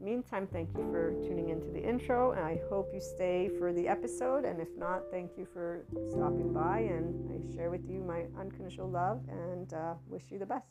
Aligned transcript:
meantime, 0.00 0.48
thank 0.50 0.70
you 0.76 0.90
for 0.90 1.12
tuning 1.22 1.50
into 1.50 1.66
the 1.68 1.82
intro, 1.82 2.32
and 2.32 2.40
I 2.40 2.60
hope 2.68 2.90
you 2.92 3.00
stay 3.00 3.50
for 3.58 3.72
the 3.72 3.86
episode. 3.86 4.44
And 4.44 4.60
if 4.60 4.68
not, 4.76 5.02
thank 5.10 5.32
you 5.36 5.46
for 5.52 5.84
stopping 6.10 6.52
by, 6.52 6.80
and 6.80 7.30
I 7.30 7.54
share 7.54 7.70
with 7.70 7.88
you 7.88 8.00
my 8.00 8.24
unconditional 8.38 8.88
love 8.88 9.20
and 9.28 9.72
uh, 9.74 9.94
wish 10.08 10.22
you 10.30 10.38
the 10.38 10.46
best. 10.46 10.66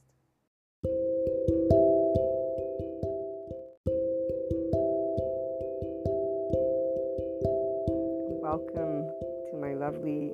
Welcome 8.41 9.05
to 9.51 9.57
my 9.61 9.75
lovely 9.75 10.33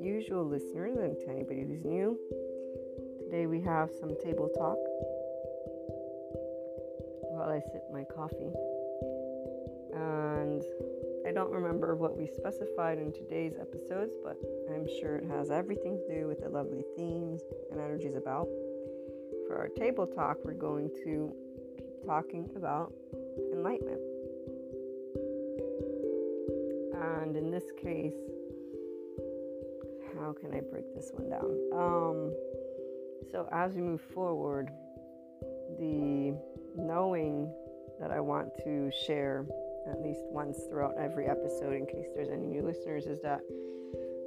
usual 0.00 0.44
listeners 0.44 0.98
and 0.98 1.16
to 1.20 1.30
anybody 1.30 1.64
who's 1.66 1.84
new. 1.84 2.18
Today 3.24 3.46
we 3.46 3.62
have 3.62 3.90
some 3.98 4.14
table 4.22 4.50
talk 4.50 4.76
I 7.56 7.60
sip 7.72 7.84
my 7.90 8.04
coffee. 8.04 8.52
And 9.94 10.62
I 11.26 11.32
don't 11.32 11.50
remember 11.50 11.96
what 11.96 12.14
we 12.14 12.26
specified 12.26 12.98
in 12.98 13.12
today's 13.12 13.54
episodes, 13.58 14.12
but 14.22 14.36
I'm 14.70 14.86
sure 15.00 15.16
it 15.16 15.24
has 15.30 15.50
everything 15.50 15.96
to 15.96 16.20
do 16.20 16.26
with 16.26 16.42
the 16.42 16.50
lovely 16.50 16.84
themes 16.98 17.40
and 17.70 17.80
energies 17.80 18.14
about. 18.14 18.46
For 19.46 19.56
our 19.56 19.68
table 19.68 20.06
talk, 20.06 20.36
we're 20.44 20.52
going 20.52 20.90
to 21.04 21.34
keep 21.78 22.04
talking 22.04 22.50
about 22.56 22.92
enlightenment. 23.54 24.02
And 26.92 27.36
in 27.36 27.50
this 27.50 27.64
case, 27.80 28.20
how 30.20 30.34
can 30.34 30.52
I 30.52 30.60
break 30.60 30.94
this 30.94 31.10
one 31.14 31.30
down? 31.30 31.56
Um, 31.72 32.34
so 33.32 33.48
as 33.50 33.72
we 33.72 33.80
move 33.80 34.02
forward, 34.12 34.68
the 35.78 36.36
knowing 36.76 37.52
that 38.00 38.10
I 38.10 38.20
want 38.20 38.50
to 38.64 38.90
share 39.06 39.46
at 39.90 40.02
least 40.02 40.20
once 40.30 40.58
throughout 40.68 40.94
every 40.98 41.26
episode, 41.26 41.74
in 41.74 41.86
case 41.86 42.08
there's 42.14 42.28
any 42.28 42.46
new 42.46 42.62
listeners, 42.62 43.06
is 43.06 43.20
that 43.22 43.40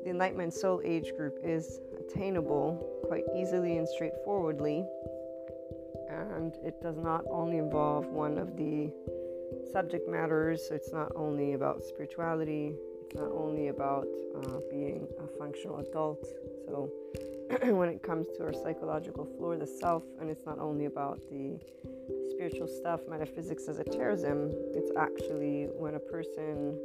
the 0.04 0.10
Enlightenment 0.10 0.54
Soul 0.54 0.82
Age 0.84 1.12
group 1.16 1.38
is 1.44 1.82
attainable 2.00 3.02
quite 3.08 3.26
easily 3.36 3.78
and 3.78 3.88
straightforwardly. 3.88 4.86
And 6.10 6.56
it 6.64 6.82
does 6.82 6.98
not 6.98 7.24
only 7.30 7.58
involve 7.58 8.08
one 8.08 8.38
of 8.38 8.56
the 8.56 8.92
subject 9.72 10.10
matters, 10.10 10.68
so 10.68 10.76
it's 10.76 10.94
not 10.94 11.12
only 11.16 11.54
about 11.54 11.84
spirituality, 11.84 12.74
it's 13.04 13.16
not 13.16 13.32
only 13.32 13.68
about 13.68 14.08
uh, 14.36 14.60
being 14.72 15.08
a 15.24 15.28
functional 15.38 15.80
adult. 15.80 16.26
So, 16.66 16.90
when 17.74 17.90
it 17.90 18.02
comes 18.02 18.28
to 18.38 18.44
our 18.46 18.54
psychological 18.54 19.26
floor, 19.26 19.58
the 19.58 19.68
self, 19.68 20.04
and 20.20 20.30
it's 20.30 20.46
not 20.46 20.60
only 20.60 20.86
about 20.86 21.20
the 21.30 21.60
spiritual 22.30 22.68
stuff, 22.68 23.02
metaphysics, 23.10 23.68
esotericism, 23.68 24.52
it's 24.74 24.92
actually 24.98 25.68
when 25.78 25.96
a 25.96 26.00
person 26.00 26.78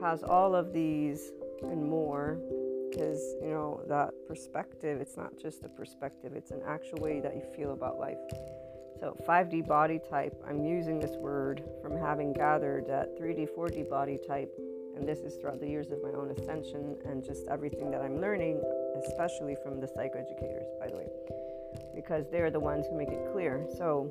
has 0.00 0.22
all 0.22 0.54
of 0.54 0.72
these 0.72 1.32
and 1.62 1.82
more, 1.82 2.38
because 2.90 3.34
you 3.42 3.50
know 3.50 3.80
that 3.88 4.10
perspective, 4.28 5.00
it's 5.00 5.16
not 5.16 5.36
just 5.40 5.64
a 5.64 5.68
perspective, 5.68 6.32
it's 6.34 6.50
an 6.50 6.60
actual 6.66 6.98
way 7.00 7.20
that 7.20 7.34
you 7.34 7.42
feel 7.56 7.72
about 7.72 7.98
life. 7.98 8.18
So, 9.00 9.16
5D 9.28 9.66
body 9.66 10.00
type, 10.10 10.42
I'm 10.48 10.64
using 10.64 10.98
this 10.98 11.16
word 11.16 11.62
from 11.82 11.96
having 11.96 12.32
gathered 12.32 12.86
that 12.88 13.18
3D, 13.18 13.48
4D 13.56 13.90
body 13.90 14.18
type, 14.26 14.50
and 14.96 15.06
this 15.06 15.18
is 15.18 15.36
throughout 15.36 15.60
the 15.60 15.68
years 15.68 15.90
of 15.90 16.02
my 16.02 16.10
own 16.10 16.30
ascension 16.30 16.96
and 17.04 17.22
just 17.22 17.46
everything 17.48 17.90
that 17.90 18.00
I'm 18.00 18.20
learning, 18.20 18.62
especially 19.06 19.56
from 19.62 19.80
the 19.80 19.86
psychoeducators, 19.86 20.78
by 20.80 20.88
the 20.88 20.96
way, 20.96 21.08
because 21.94 22.30
they're 22.30 22.50
the 22.50 22.60
ones 22.60 22.86
who 22.86 22.96
make 22.96 23.10
it 23.10 23.30
clear. 23.32 23.66
So, 23.76 24.10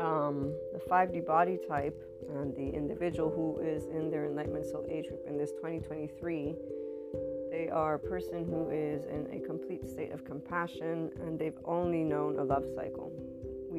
um, 0.00 0.54
the 0.72 0.78
5D 0.78 1.26
body 1.26 1.58
type 1.68 1.98
and 2.28 2.54
the 2.54 2.68
individual 2.68 3.30
who 3.30 3.60
is 3.64 3.86
in 3.86 4.10
their 4.10 4.26
enlightenment 4.26 4.66
soul 4.66 4.86
age 4.88 5.08
group 5.08 5.24
in 5.26 5.36
this 5.36 5.52
2023, 5.52 6.54
they 7.50 7.68
are 7.68 7.94
a 7.94 7.98
person 7.98 8.44
who 8.44 8.70
is 8.70 9.04
in 9.06 9.26
a 9.32 9.44
complete 9.44 9.88
state 9.88 10.12
of 10.12 10.24
compassion 10.24 11.10
and 11.20 11.38
they've 11.38 11.58
only 11.64 12.04
known 12.04 12.38
a 12.38 12.44
love 12.44 12.64
cycle. 12.74 13.12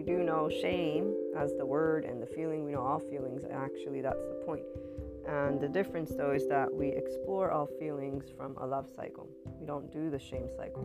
We 0.02 0.14
do 0.14 0.24
know 0.24 0.50
shame 0.50 1.14
as 1.38 1.54
the 1.54 1.66
word 1.66 2.06
and 2.06 2.20
the 2.20 2.26
feeling, 2.26 2.66
we 2.66 2.72
know 2.72 2.82
all 2.82 2.98
feelings, 2.98 3.44
actually, 3.54 4.02
that's 4.02 4.26
the 4.30 4.42
point. 4.48 4.64
And 5.28 5.62
the 5.62 5.68
difference, 5.68 6.12
though, 6.18 6.32
is 6.32 6.48
that 6.48 6.74
we 6.74 6.88
explore 6.88 7.52
all 7.52 7.68
feelings 7.80 8.26
from 8.36 8.58
a 8.58 8.66
love 8.66 8.90
cycle. 8.96 9.30
We 9.60 9.68
don't 9.68 9.94
do 9.94 10.10
the 10.10 10.18
shame 10.18 10.50
cycle. 10.58 10.82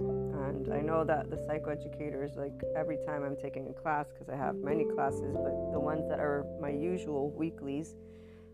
And 0.46 0.70
I 0.70 0.82
know 0.82 1.02
that 1.02 1.30
the 1.30 1.36
psychoeducators, 1.36 2.36
like 2.36 2.60
every 2.76 2.98
time 3.06 3.22
I'm 3.22 3.36
taking 3.36 3.66
a 3.70 3.72
class, 3.72 4.12
because 4.12 4.28
I 4.28 4.36
have 4.36 4.56
many 4.56 4.84
classes, 4.84 5.34
but 5.34 5.72
the 5.72 5.80
ones 5.80 6.06
that 6.10 6.20
are 6.20 6.44
my 6.60 6.68
usual 6.68 7.30
weeklies, 7.30 7.94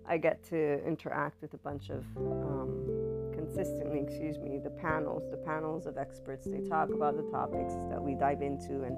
I 0.07 0.17
get 0.17 0.45
to 0.51 0.81
interact 0.87 1.43
with 1.43 1.55
a 1.55 1.59
bunch 1.59 1.91
of 1.91 2.05
um, 2.17 3.33
consistently, 3.35 3.99
excuse 3.99 4.39
me, 4.39 4.61
the 4.63 4.71
panels, 4.71 5.29
the 5.29 5.39
panels 5.39 5.87
of 5.87 5.99
experts. 5.99 6.47
They 6.47 6.61
talk 6.61 6.91
about 6.91 7.17
the 7.17 7.29
topics 7.33 7.75
that 7.91 8.01
we 8.01 8.15
dive 8.15 8.43
into 8.43 8.85
and 8.85 8.97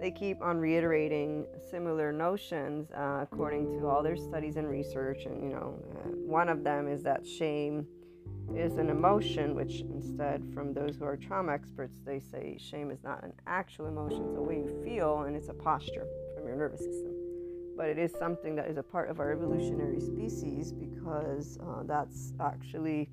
they 0.00 0.10
keep 0.10 0.42
on 0.42 0.58
reiterating 0.58 1.46
similar 1.70 2.12
notions 2.12 2.90
uh, 2.92 3.20
according 3.22 3.78
to 3.78 3.86
all 3.86 4.02
their 4.02 4.16
studies 4.16 4.56
and 4.56 4.68
research. 4.68 5.24
And, 5.24 5.42
you 5.42 5.48
know, 5.48 5.82
uh, 5.90 6.08
one 6.26 6.48
of 6.48 6.64
them 6.64 6.88
is 6.88 7.02
that 7.04 7.26
shame 7.26 7.86
is 8.54 8.76
an 8.76 8.90
emotion, 8.90 9.54
which 9.54 9.80
instead, 9.80 10.42
from 10.54 10.72
those 10.72 10.96
who 10.96 11.04
are 11.04 11.16
trauma 11.16 11.52
experts, 11.52 11.96
they 12.04 12.20
say 12.20 12.58
shame 12.60 12.90
is 12.90 13.02
not 13.02 13.22
an 13.24 13.32
actual 13.46 13.86
emotion, 13.86 14.24
it's 14.28 14.36
a 14.36 14.42
way 14.42 14.56
you 14.56 14.82
feel 14.84 15.22
and 15.22 15.34
it's 15.34 15.48
a 15.48 15.54
posture 15.54 16.06
from 16.34 16.46
your 16.46 16.56
nervous 16.56 16.80
system. 16.80 17.12
But 17.76 17.88
it 17.88 17.98
is 17.98 18.12
something 18.18 18.54
that 18.56 18.68
is 18.68 18.76
a 18.76 18.82
part 18.82 19.10
of 19.10 19.18
our 19.20 19.32
evolutionary 19.32 20.00
species 20.00 20.72
because 20.72 21.58
uh, 21.58 21.82
that's 21.84 22.32
actually 22.40 23.10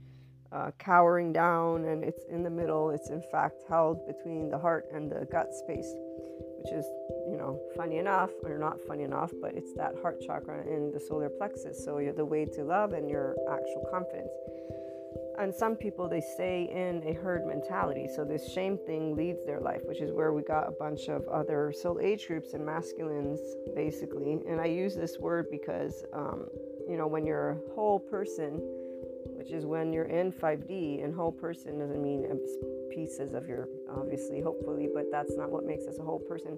uh, 0.51 0.71
cowering 0.77 1.33
down 1.33 1.85
and 1.85 2.03
it's 2.03 2.23
in 2.29 2.43
the 2.43 2.49
middle. 2.49 2.91
It's 2.91 3.09
in 3.09 3.23
fact 3.31 3.63
held 3.67 4.05
between 4.05 4.49
the 4.49 4.57
heart 4.57 4.85
and 4.93 5.11
the 5.11 5.27
gut 5.31 5.53
space 5.53 5.93
which 6.63 6.73
is, 6.73 6.85
you 7.27 7.37
know, 7.37 7.59
funny 7.75 7.97
enough 7.97 8.31
or 8.43 8.57
not 8.57 8.79
funny 8.87 9.03
enough, 9.03 9.31
but 9.41 9.53
it's 9.55 9.73
that 9.73 9.95
heart 10.01 10.21
chakra 10.21 10.61
in 10.65 10.91
the 10.91 10.99
solar 10.99 11.29
plexus. 11.29 11.83
So 11.83 11.97
you're 11.97 12.13
the 12.13 12.25
way 12.25 12.45
to 12.45 12.63
love 12.63 12.93
and 12.93 13.09
your 13.09 13.35
actual 13.51 13.85
confidence. 13.91 14.31
And 15.39 15.53
some 15.53 15.75
people 15.75 16.07
they 16.07 16.21
stay 16.21 16.69
in 16.71 17.03
a 17.07 17.13
herd 17.13 17.45
mentality. 17.45 18.07
So 18.15 18.23
this 18.23 18.51
shame 18.53 18.77
thing 18.77 19.15
leads 19.15 19.43
their 19.45 19.59
life, 19.59 19.81
which 19.85 19.99
is 19.99 20.11
where 20.11 20.31
we 20.31 20.43
got 20.43 20.67
a 20.67 20.71
bunch 20.71 21.09
of 21.09 21.27
other 21.27 21.73
soul 21.73 21.99
age 21.99 22.27
groups 22.27 22.53
and 22.53 22.65
masculines, 22.65 23.39
basically. 23.75 24.39
And 24.47 24.61
I 24.61 24.65
use 24.65 24.95
this 24.95 25.17
word 25.19 25.47
because, 25.49 26.05
um, 26.13 26.45
you 26.87 26.97
know, 26.97 27.07
when 27.07 27.25
you're 27.25 27.51
a 27.51 27.73
whole 27.73 27.99
person, 27.99 28.59
which 29.35 29.51
is 29.51 29.65
when 29.65 29.91
you're 29.91 30.05
in 30.05 30.31
5D, 30.31 31.03
and 31.03 31.13
whole 31.13 31.31
person 31.31 31.79
doesn't 31.79 32.01
mean 32.01 32.25
pieces 32.91 33.33
of 33.33 33.47
your, 33.47 33.67
obviously, 33.95 34.41
hopefully, 34.41 34.89
but 34.93 35.05
that's 35.11 35.35
not 35.35 35.49
what 35.49 35.65
makes 35.65 35.85
us 35.85 35.99
a 35.99 36.03
whole 36.03 36.19
person. 36.19 36.57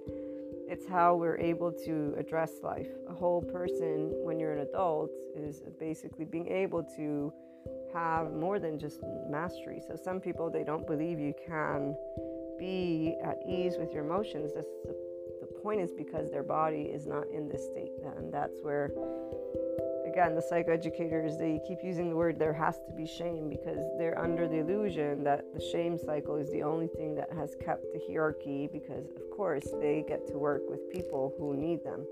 It's 0.68 0.86
how 0.86 1.14
we're 1.14 1.38
able 1.38 1.72
to 1.84 2.14
address 2.18 2.52
life. 2.62 2.88
A 3.08 3.14
whole 3.14 3.42
person, 3.42 4.12
when 4.24 4.40
you're 4.40 4.52
an 4.52 4.66
adult, 4.66 5.10
is 5.36 5.62
basically 5.78 6.24
being 6.24 6.48
able 6.48 6.82
to 6.96 7.32
have 7.94 8.32
more 8.32 8.58
than 8.58 8.78
just 8.78 9.00
mastery. 9.28 9.80
So, 9.86 9.96
some 9.96 10.20
people, 10.20 10.50
they 10.50 10.64
don't 10.64 10.86
believe 10.86 11.18
you 11.20 11.34
can 11.46 11.94
be 12.58 13.16
at 13.22 13.38
ease 13.46 13.76
with 13.78 13.92
your 13.92 14.04
emotions. 14.04 14.52
That's 14.54 14.66
the, 14.84 14.96
the 15.40 15.46
point 15.62 15.80
is 15.80 15.92
because 15.92 16.30
their 16.30 16.42
body 16.42 16.82
is 16.82 17.06
not 17.06 17.28
in 17.32 17.48
this 17.48 17.64
state. 17.64 17.92
And 18.16 18.32
that's 18.32 18.58
where 18.62 18.90
again, 20.16 20.34
the 20.34 20.40
psychoeducators, 20.40 21.38
they 21.38 21.60
keep 21.68 21.84
using 21.84 22.08
the 22.08 22.16
word 22.16 22.38
there 22.38 22.54
has 22.54 22.78
to 22.86 22.92
be 22.96 23.06
shame 23.06 23.50
because 23.50 23.84
they're 23.98 24.18
under 24.18 24.48
the 24.48 24.56
illusion 24.56 25.22
that 25.22 25.44
the 25.52 25.60
shame 25.60 25.98
cycle 25.98 26.36
is 26.36 26.50
the 26.52 26.62
only 26.62 26.86
thing 26.86 27.14
that 27.14 27.30
has 27.34 27.54
kept 27.62 27.82
the 27.92 28.00
hierarchy 28.08 28.66
because, 28.72 29.10
of 29.14 29.30
course, 29.36 29.66
they 29.78 30.02
get 30.08 30.26
to 30.26 30.38
work 30.38 30.62
with 30.70 30.90
people 30.90 31.34
who 31.38 31.54
need 31.54 31.84
them. 31.84 32.06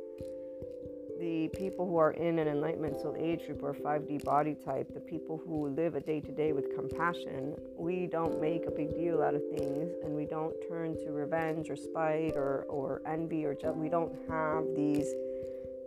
The 1.19 1.49
people 1.57 1.87
who 1.87 1.97
are 1.97 2.11
in 2.11 2.39
an 2.39 2.47
enlightenment 2.47 3.01
soul 3.01 3.17
age 3.19 3.47
group 3.47 3.63
or 3.63 3.73
5D 3.73 4.23
body 4.23 4.55
type, 4.55 4.93
the 4.93 5.01
people 5.01 5.41
who 5.43 5.69
live 5.69 5.95
a 5.95 6.01
day 6.01 6.21
to 6.21 6.31
day 6.31 6.53
with 6.53 6.77
compassion, 6.77 7.55
we 7.75 8.07
don't 8.07 8.39
make 8.39 8.67
a 8.67 8.71
big 8.71 8.95
deal 8.95 9.23
out 9.23 9.35
of 9.35 9.41
things 9.57 9.95
and 10.05 10.15
we 10.15 10.27
don't 10.27 10.55
turn 10.69 10.95
to 11.07 11.11
revenge 11.11 11.71
or 11.71 11.77
spite 11.77 12.37
or, 12.37 12.67
or 12.69 13.01
envy 13.07 13.47
or 13.47 13.55
ju- 13.55 13.73
we 13.73 13.89
don't 13.89 14.13
have 14.29 14.65
these 14.77 15.07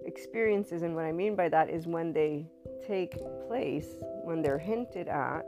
experiences. 0.08 0.82
And 0.82 0.96
what 0.96 1.06
I 1.06 1.12
mean 1.12 1.36
by 1.36 1.50
that 1.50 1.70
is 1.70 1.86
when 1.86 2.14
they 2.14 2.46
take 2.88 3.18
place, 3.48 3.88
when 4.24 4.42
they're 4.42 4.58
hinted 4.58 5.08
at. 5.08 5.46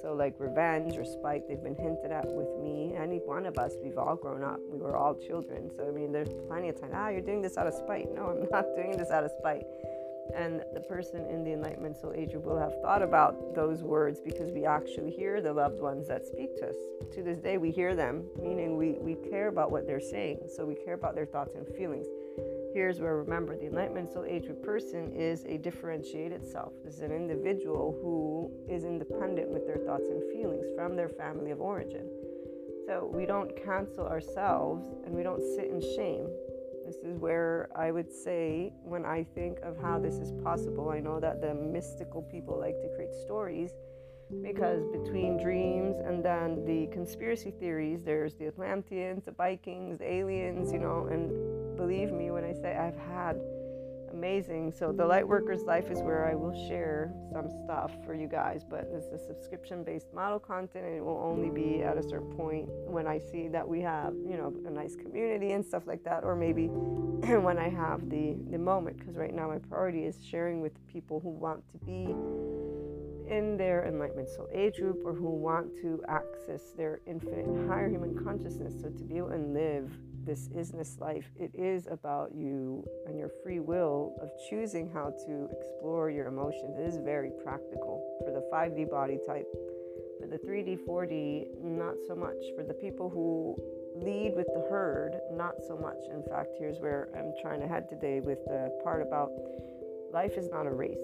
So, 0.00 0.14
like 0.14 0.34
revenge 0.38 0.96
or 0.96 1.04
spite, 1.04 1.46
they've 1.46 1.62
been 1.62 1.74
hinted 1.74 2.10
at 2.10 2.24
with 2.26 2.48
me. 2.62 2.94
Any 2.96 3.18
one 3.18 3.44
of 3.44 3.58
us, 3.58 3.74
we've 3.82 3.98
all 3.98 4.16
grown 4.16 4.42
up. 4.42 4.58
We 4.70 4.78
were 4.78 4.96
all 4.96 5.14
children. 5.14 5.70
So, 5.76 5.86
I 5.86 5.90
mean, 5.90 6.10
there's 6.10 6.32
plenty 6.48 6.70
of 6.70 6.80
time. 6.80 6.90
Ah, 6.94 7.08
you're 7.08 7.20
doing 7.20 7.42
this 7.42 7.58
out 7.58 7.66
of 7.66 7.74
spite. 7.74 8.06
No, 8.14 8.28
I'm 8.28 8.48
not 8.50 8.64
doing 8.76 8.96
this 8.96 9.10
out 9.10 9.24
of 9.24 9.30
spite 9.38 9.64
and 10.34 10.62
the 10.74 10.80
person 10.80 11.26
in 11.26 11.44
the 11.44 11.52
enlightenment 11.52 11.96
soul 11.96 12.12
age 12.14 12.30
will 12.34 12.58
have 12.58 12.80
thought 12.82 13.02
about 13.02 13.54
those 13.54 13.82
words 13.82 14.20
because 14.20 14.50
we 14.52 14.64
actually 14.64 15.10
hear 15.10 15.40
the 15.40 15.52
loved 15.52 15.80
ones 15.80 16.06
that 16.08 16.26
speak 16.26 16.56
to 16.56 16.68
us 16.68 16.76
to 17.12 17.22
this 17.22 17.38
day 17.38 17.58
we 17.58 17.70
hear 17.70 17.94
them 17.94 18.24
meaning 18.40 18.76
we, 18.76 18.92
we 19.00 19.14
care 19.30 19.48
about 19.48 19.70
what 19.70 19.86
they're 19.86 20.00
saying 20.00 20.38
so 20.54 20.64
we 20.64 20.74
care 20.74 20.94
about 20.94 21.14
their 21.14 21.26
thoughts 21.26 21.54
and 21.54 21.66
feelings 21.76 22.06
here's 22.72 23.00
where 23.00 23.16
remember 23.16 23.56
the 23.56 23.66
enlightenment. 23.66 24.12
Soul 24.12 24.24
age 24.24 24.48
person 24.62 25.12
is 25.16 25.44
a 25.44 25.58
differentiated 25.58 26.44
self. 26.44 26.72
This 26.84 26.94
is 26.94 27.00
an 27.00 27.12
individual 27.12 27.98
who 28.00 28.50
is 28.72 28.84
independent 28.84 29.50
with 29.50 29.66
their 29.66 29.78
thoughts 29.78 30.08
and 30.08 30.22
feelings 30.32 30.66
from 30.76 30.96
their 30.96 31.08
family 31.08 31.50
of 31.50 31.60
origin. 31.60 32.08
So 32.86 33.10
we 33.12 33.26
don't 33.26 33.50
cancel 33.64 34.06
ourselves 34.06 34.88
and 35.04 35.14
we 35.14 35.22
don't 35.22 35.42
sit 35.42 35.70
in 35.70 35.80
shame. 35.80 36.26
This 36.86 36.96
is 37.04 37.18
where 37.18 37.68
I 37.76 37.92
would 37.92 38.12
say, 38.12 38.72
when 38.82 39.04
I 39.04 39.24
think 39.34 39.58
of 39.60 39.76
how 39.80 39.98
this 39.98 40.14
is 40.14 40.32
possible, 40.42 40.88
I 40.88 40.98
know 40.98 41.20
that 41.20 41.40
the 41.40 41.54
mystical 41.54 42.22
people 42.22 42.58
like 42.58 42.80
to 42.80 42.88
create 42.96 43.14
stories 43.14 43.70
because 44.42 44.84
between 44.92 45.36
dreams 45.42 45.96
and 46.04 46.24
then 46.24 46.64
the 46.64 46.86
conspiracy 46.92 47.50
theories, 47.50 48.02
there's 48.02 48.34
the 48.34 48.46
Atlanteans, 48.46 49.24
the 49.24 49.32
Vikings, 49.32 49.98
the 49.98 50.10
aliens, 50.10 50.72
you 50.72 50.78
know, 50.78 51.08
and 51.10 51.30
believe 51.80 52.12
me 52.12 52.30
when 52.30 52.44
I 52.44 52.52
say 52.52 52.76
I've 52.76 52.96
had 52.96 53.40
amazing. 54.12 54.70
So 54.70 54.92
the 54.92 55.04
Lightworker's 55.04 55.64
Life 55.64 55.90
is 55.90 56.02
where 56.02 56.28
I 56.30 56.34
will 56.34 56.52
share 56.68 57.10
some 57.32 57.48
stuff 57.64 57.90
for 58.04 58.12
you 58.12 58.28
guys, 58.28 58.64
but 58.68 58.86
it's 58.92 59.06
a 59.06 59.18
subscription-based 59.18 60.12
model 60.12 60.38
content, 60.38 60.84
and 60.84 60.94
it 60.94 61.02
will 61.02 61.22
only 61.24 61.48
be 61.48 61.82
at 61.82 61.96
a 61.96 62.02
certain 62.02 62.30
point 62.36 62.68
when 62.86 63.06
I 63.06 63.18
see 63.18 63.48
that 63.48 63.66
we 63.66 63.80
have, 63.80 64.12
you 64.28 64.36
know, 64.36 64.52
a 64.66 64.70
nice 64.70 64.94
community 64.94 65.52
and 65.52 65.64
stuff 65.64 65.86
like 65.86 66.04
that, 66.04 66.22
or 66.22 66.36
maybe 66.36 66.66
when 67.46 67.56
I 67.56 67.70
have 67.70 68.10
the 68.10 68.36
the 68.50 68.58
moment. 68.58 68.98
Because 68.98 69.16
right 69.16 69.34
now 69.34 69.48
my 69.48 69.58
priority 69.58 70.04
is 70.04 70.22
sharing 70.22 70.60
with 70.60 70.74
people 70.86 71.18
who 71.20 71.30
want 71.30 71.62
to 71.72 71.78
be 71.78 72.14
in 73.34 73.56
their 73.56 73.86
enlightenment 73.86 74.28
soul 74.28 74.48
age 74.52 74.76
group 74.76 74.98
or 75.04 75.14
who 75.14 75.30
want 75.30 75.74
to 75.80 76.02
access 76.08 76.72
their 76.76 77.00
infinite 77.06 77.46
higher 77.68 77.88
human 77.88 78.22
consciousness. 78.22 78.74
So 78.82 78.88
to 78.90 79.04
be 79.04 79.16
able 79.16 79.30
to 79.30 79.36
live 79.36 79.90
this 80.24 80.48
isness 80.48 81.00
life, 81.00 81.30
it 81.38 81.50
is 81.54 81.86
about 81.86 82.34
you 82.34 82.84
and 83.06 83.18
your 83.18 83.30
free 83.42 83.60
will 83.60 84.14
of 84.20 84.30
choosing 84.48 84.90
how 84.92 85.12
to 85.26 85.48
explore 85.56 86.10
your 86.10 86.26
emotions. 86.26 86.78
It 86.78 86.86
is 86.86 86.96
very 86.96 87.30
practical 87.42 88.02
for 88.24 88.30
the 88.30 88.42
5D 88.52 88.90
body 88.90 89.18
type. 89.26 89.46
For 90.20 90.26
the 90.26 90.38
3D, 90.38 90.80
4D, 90.86 91.62
not 91.62 91.94
so 92.06 92.14
much. 92.14 92.36
For 92.56 92.62
the 92.62 92.74
people 92.74 93.08
who 93.08 93.56
lead 93.96 94.34
with 94.36 94.46
the 94.54 94.66
herd, 94.70 95.18
not 95.32 95.54
so 95.66 95.76
much. 95.76 95.98
In 96.12 96.22
fact, 96.22 96.50
here's 96.58 96.78
where 96.78 97.08
I'm 97.16 97.32
trying 97.40 97.60
to 97.60 97.66
head 97.66 97.88
today 97.88 98.20
with 98.20 98.38
the 98.46 98.70
part 98.84 99.02
about 99.02 99.30
life 100.12 100.36
is 100.36 100.48
not 100.50 100.66
a 100.66 100.70
race 100.70 100.98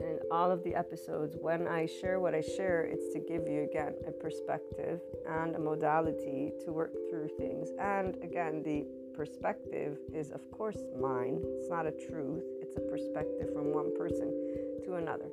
in 0.00 0.18
all 0.30 0.50
of 0.50 0.64
the 0.64 0.74
episodes, 0.74 1.36
when 1.40 1.66
I 1.66 1.86
share 1.86 2.20
what 2.20 2.34
I 2.34 2.40
share, 2.40 2.82
it's 2.82 3.12
to 3.12 3.20
give 3.20 3.46
you 3.46 3.62
again 3.62 3.94
a 4.08 4.10
perspective 4.10 5.00
and 5.28 5.54
a 5.54 5.58
modality 5.58 6.52
to 6.64 6.72
work 6.72 6.92
through 7.10 7.28
things. 7.38 7.68
And 7.78 8.16
again, 8.22 8.62
the 8.62 8.86
perspective 9.14 9.98
is, 10.14 10.30
of 10.30 10.50
course, 10.50 10.78
mine. 10.98 11.40
It's 11.58 11.68
not 11.68 11.86
a 11.86 11.92
truth, 11.92 12.44
it's 12.62 12.76
a 12.76 12.80
perspective 12.80 13.52
from 13.52 13.72
one 13.72 13.96
person 13.96 14.30
to 14.84 14.94
another. 14.94 15.30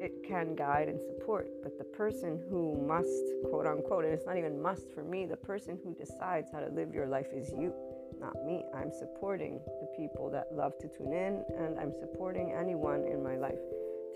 It 0.00 0.22
can 0.26 0.54
guide 0.54 0.88
and 0.88 1.00
support, 1.00 1.48
but 1.62 1.78
the 1.78 1.84
person 1.84 2.38
who 2.50 2.76
must, 2.86 3.08
quote 3.48 3.66
unquote, 3.66 4.04
and 4.04 4.12
it's 4.12 4.26
not 4.26 4.36
even 4.36 4.60
must 4.60 4.92
for 4.92 5.02
me, 5.02 5.24
the 5.24 5.36
person 5.36 5.78
who 5.82 5.94
decides 5.94 6.50
how 6.52 6.60
to 6.60 6.68
live 6.68 6.92
your 6.92 7.06
life 7.06 7.28
is 7.32 7.50
you 7.56 7.72
not 8.20 8.44
me. 8.44 8.64
I'm 8.74 8.90
supporting 8.90 9.60
the 9.80 9.88
people 9.96 10.30
that 10.30 10.48
love 10.52 10.78
to 10.78 10.88
tune 10.88 11.12
in, 11.12 11.44
and 11.58 11.78
I'm 11.78 11.92
supporting 11.92 12.52
anyone 12.52 13.04
in 13.04 13.22
my 13.22 13.36
life 13.36 13.58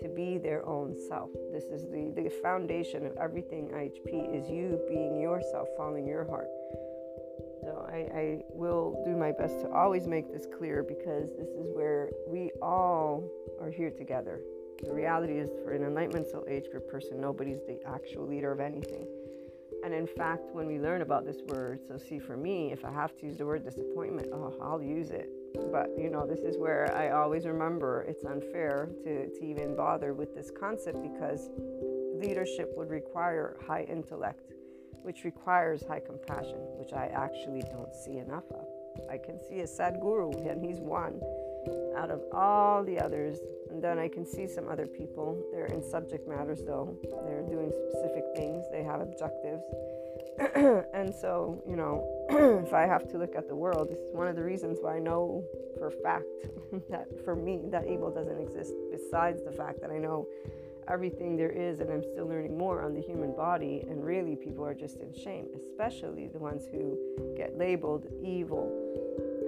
to 0.01 0.09
be 0.09 0.37
their 0.37 0.65
own 0.65 0.95
self. 1.07 1.29
This 1.51 1.65
is 1.65 1.83
the, 1.83 2.11
the 2.15 2.29
foundation 2.41 3.05
of 3.05 3.17
everything 3.17 3.69
IHP 3.73 4.35
is 4.35 4.49
you 4.49 4.79
being 4.87 5.19
yourself, 5.21 5.67
following 5.77 6.07
your 6.07 6.25
heart. 6.25 6.47
So 7.61 7.85
I, 7.91 7.97
I 8.17 8.39
will 8.49 9.01
do 9.05 9.15
my 9.15 9.31
best 9.31 9.59
to 9.61 9.71
always 9.71 10.07
make 10.07 10.31
this 10.31 10.47
clear 10.57 10.83
because 10.83 11.29
this 11.37 11.49
is 11.49 11.67
where 11.73 12.09
we 12.27 12.51
all 12.61 13.29
are 13.61 13.69
here 13.69 13.91
together. 13.91 14.39
The 14.83 14.93
reality 14.93 15.33
is 15.33 15.49
for 15.63 15.73
an 15.73 15.83
enlightenment 15.83 16.29
soul 16.29 16.45
age 16.49 16.69
group 16.71 16.87
person, 16.87 17.19
nobody's 17.19 17.59
the 17.67 17.79
actual 17.85 18.25
leader 18.25 18.51
of 18.51 18.61
anything. 18.61 19.05
And 19.83 19.93
in 19.93 20.07
fact, 20.07 20.43
when 20.53 20.67
we 20.67 20.79
learn 20.79 21.01
about 21.01 21.25
this 21.25 21.41
word, 21.47 21.79
so 21.87 21.97
see 21.97 22.19
for 22.19 22.35
me, 22.35 22.71
if 22.71 22.83
I 22.83 22.91
have 22.91 23.17
to 23.17 23.25
use 23.25 23.37
the 23.37 23.45
word 23.45 23.63
disappointment, 23.63 24.29
oh, 24.33 24.53
I'll 24.61 24.81
use 24.81 25.11
it. 25.11 25.29
But 25.71 25.89
you 25.97 26.09
know 26.09 26.25
this 26.25 26.39
is 26.39 26.57
where 26.57 26.93
i 26.95 27.09
always 27.09 27.45
remember 27.45 28.05
it's 28.07 28.23
unfair 28.23 28.89
to, 29.03 29.29
to 29.29 29.45
even 29.45 29.75
bother 29.75 30.13
with 30.13 30.35
this 30.35 30.51
concept 30.51 31.01
because 31.01 31.49
leadership 32.13 32.71
would 32.75 32.89
require 32.89 33.57
high 33.65 33.83
intellect 33.83 34.53
which 35.01 35.23
requires 35.23 35.83
high 35.87 35.99
compassion 35.99 36.59
which 36.77 36.93
i 36.93 37.07
actually 37.07 37.61
don't 37.71 37.93
see 37.93 38.17
enough 38.17 38.43
of. 38.51 38.65
I 39.09 39.17
can 39.17 39.39
see 39.39 39.61
a 39.61 39.65
sadhguru 39.65 40.49
and 40.49 40.63
he's 40.63 40.79
one 40.79 41.19
out 41.97 42.11
of 42.11 42.21
all 42.31 42.83
the 42.83 42.99
others 42.99 43.39
and 43.69 43.81
then 43.81 43.99
i 43.99 44.07
can 44.07 44.25
see 44.25 44.47
some 44.47 44.67
other 44.67 44.87
people 44.87 45.41
they're 45.51 45.65
in 45.67 45.83
subject 45.83 46.27
matters 46.27 46.63
though 46.65 46.97
they're 47.25 47.43
doing 47.43 47.71
specific 47.89 48.23
things 48.35 48.65
they 48.71 48.83
have 48.83 49.01
objectives 49.01 49.63
and 50.93 51.13
so, 51.13 51.61
you 51.67 51.75
know, 51.75 52.07
if 52.65 52.73
I 52.73 52.85
have 52.85 53.09
to 53.11 53.17
look 53.17 53.35
at 53.35 53.49
the 53.49 53.55
world, 53.55 53.89
this 53.89 53.99
is 53.99 54.13
one 54.13 54.27
of 54.27 54.37
the 54.37 54.43
reasons 54.43 54.77
why 54.79 54.95
I 54.95 54.99
know 54.99 55.43
for 55.77 55.87
a 55.87 55.91
fact 55.91 56.25
that 56.89 57.07
for 57.25 57.35
me 57.35 57.63
that 57.71 57.87
evil 57.87 58.09
doesn't 58.09 58.39
exist. 58.39 58.71
Besides 58.89 59.43
the 59.43 59.51
fact 59.51 59.81
that 59.81 59.91
I 59.91 59.97
know 59.97 60.27
everything 60.87 61.35
there 61.35 61.49
is 61.49 61.81
and 61.81 61.91
I'm 61.91 62.03
still 62.03 62.25
learning 62.25 62.57
more 62.57 62.81
on 62.81 62.93
the 62.93 63.01
human 63.01 63.35
body, 63.35 63.83
and 63.89 64.03
really 64.03 64.35
people 64.37 64.65
are 64.65 64.73
just 64.73 65.01
in 65.01 65.13
shame, 65.13 65.47
especially 65.55 66.29
the 66.29 66.39
ones 66.39 66.65
who 66.71 66.97
get 67.35 67.57
labeled 67.57 68.07
evil. 68.23 68.71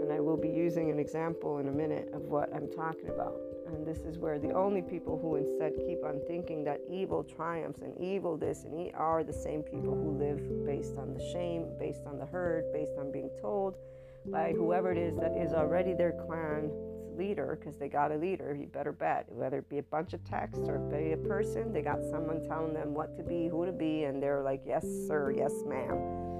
And 0.02 0.12
I 0.12 0.20
will 0.20 0.38
be 0.38 0.50
using 0.50 0.90
an 0.90 0.98
example 0.98 1.60
in 1.60 1.68
a 1.68 1.72
minute 1.72 2.10
of 2.14 2.24
what 2.24 2.54
I'm 2.56 2.68
talking 2.72 3.10
about. 3.10 3.40
And 3.68 3.86
this 3.86 4.00
is 4.00 4.18
where 4.18 4.40
the 4.40 4.52
only 4.52 4.82
people 4.82 5.20
who 5.22 5.36
instead 5.36 5.74
keep 5.86 6.04
on 6.04 6.20
thinking 6.28 6.64
that 6.64 6.82
evil 6.90 7.24
triumphs 7.24 7.82
and 7.82 7.96
evil 8.00 8.36
this 8.36 8.64
and 8.64 8.88
e 8.88 8.92
are 8.96 9.24
the 9.24 9.32
same 9.32 9.62
people 9.62 9.94
who 9.94 10.18
live 10.18 10.66
based 10.66 10.98
on 10.98 11.14
the 11.14 11.24
shame, 11.32 11.68
based 11.80 12.02
on 12.08 12.18
the 12.18 12.26
hurt, 12.26 12.74
based 12.74 12.94
on 13.00 13.12
being 13.12 13.30
told 13.40 13.76
by 14.26 14.54
whoever 14.54 14.92
it 14.92 14.98
is 14.98 15.16
that 15.18 15.38
is 15.38 15.54
already 15.54 15.94
their 15.94 16.14
clan 16.26 16.72
leader, 17.18 17.58
because 17.60 17.78
they 17.78 17.88
got 17.88 18.12
a 18.12 18.16
leader, 18.16 18.56
you 18.60 18.68
better 18.68 18.92
bet. 18.92 19.26
Whether 19.30 19.60
it 19.60 19.70
be 19.70 19.78
a 19.78 19.84
bunch 19.84 20.14
of 20.14 20.24
text 20.24 20.62
or 20.68 20.80
be 20.80 21.12
a 21.12 21.18
person, 21.18 21.72
they 21.72 21.82
got 21.82 22.04
someone 22.04 22.42
telling 22.48 22.74
them 22.74 22.94
what 22.94 23.16
to 23.18 23.24
be, 23.24 23.48
who 23.48 23.66
to 23.66 23.72
be, 23.72 24.04
and 24.04 24.22
they're 24.22 24.42
like, 24.42 24.64
yes, 24.66 24.84
sir, 25.08 25.32
yes, 25.32 25.54
ma'am 25.66 26.32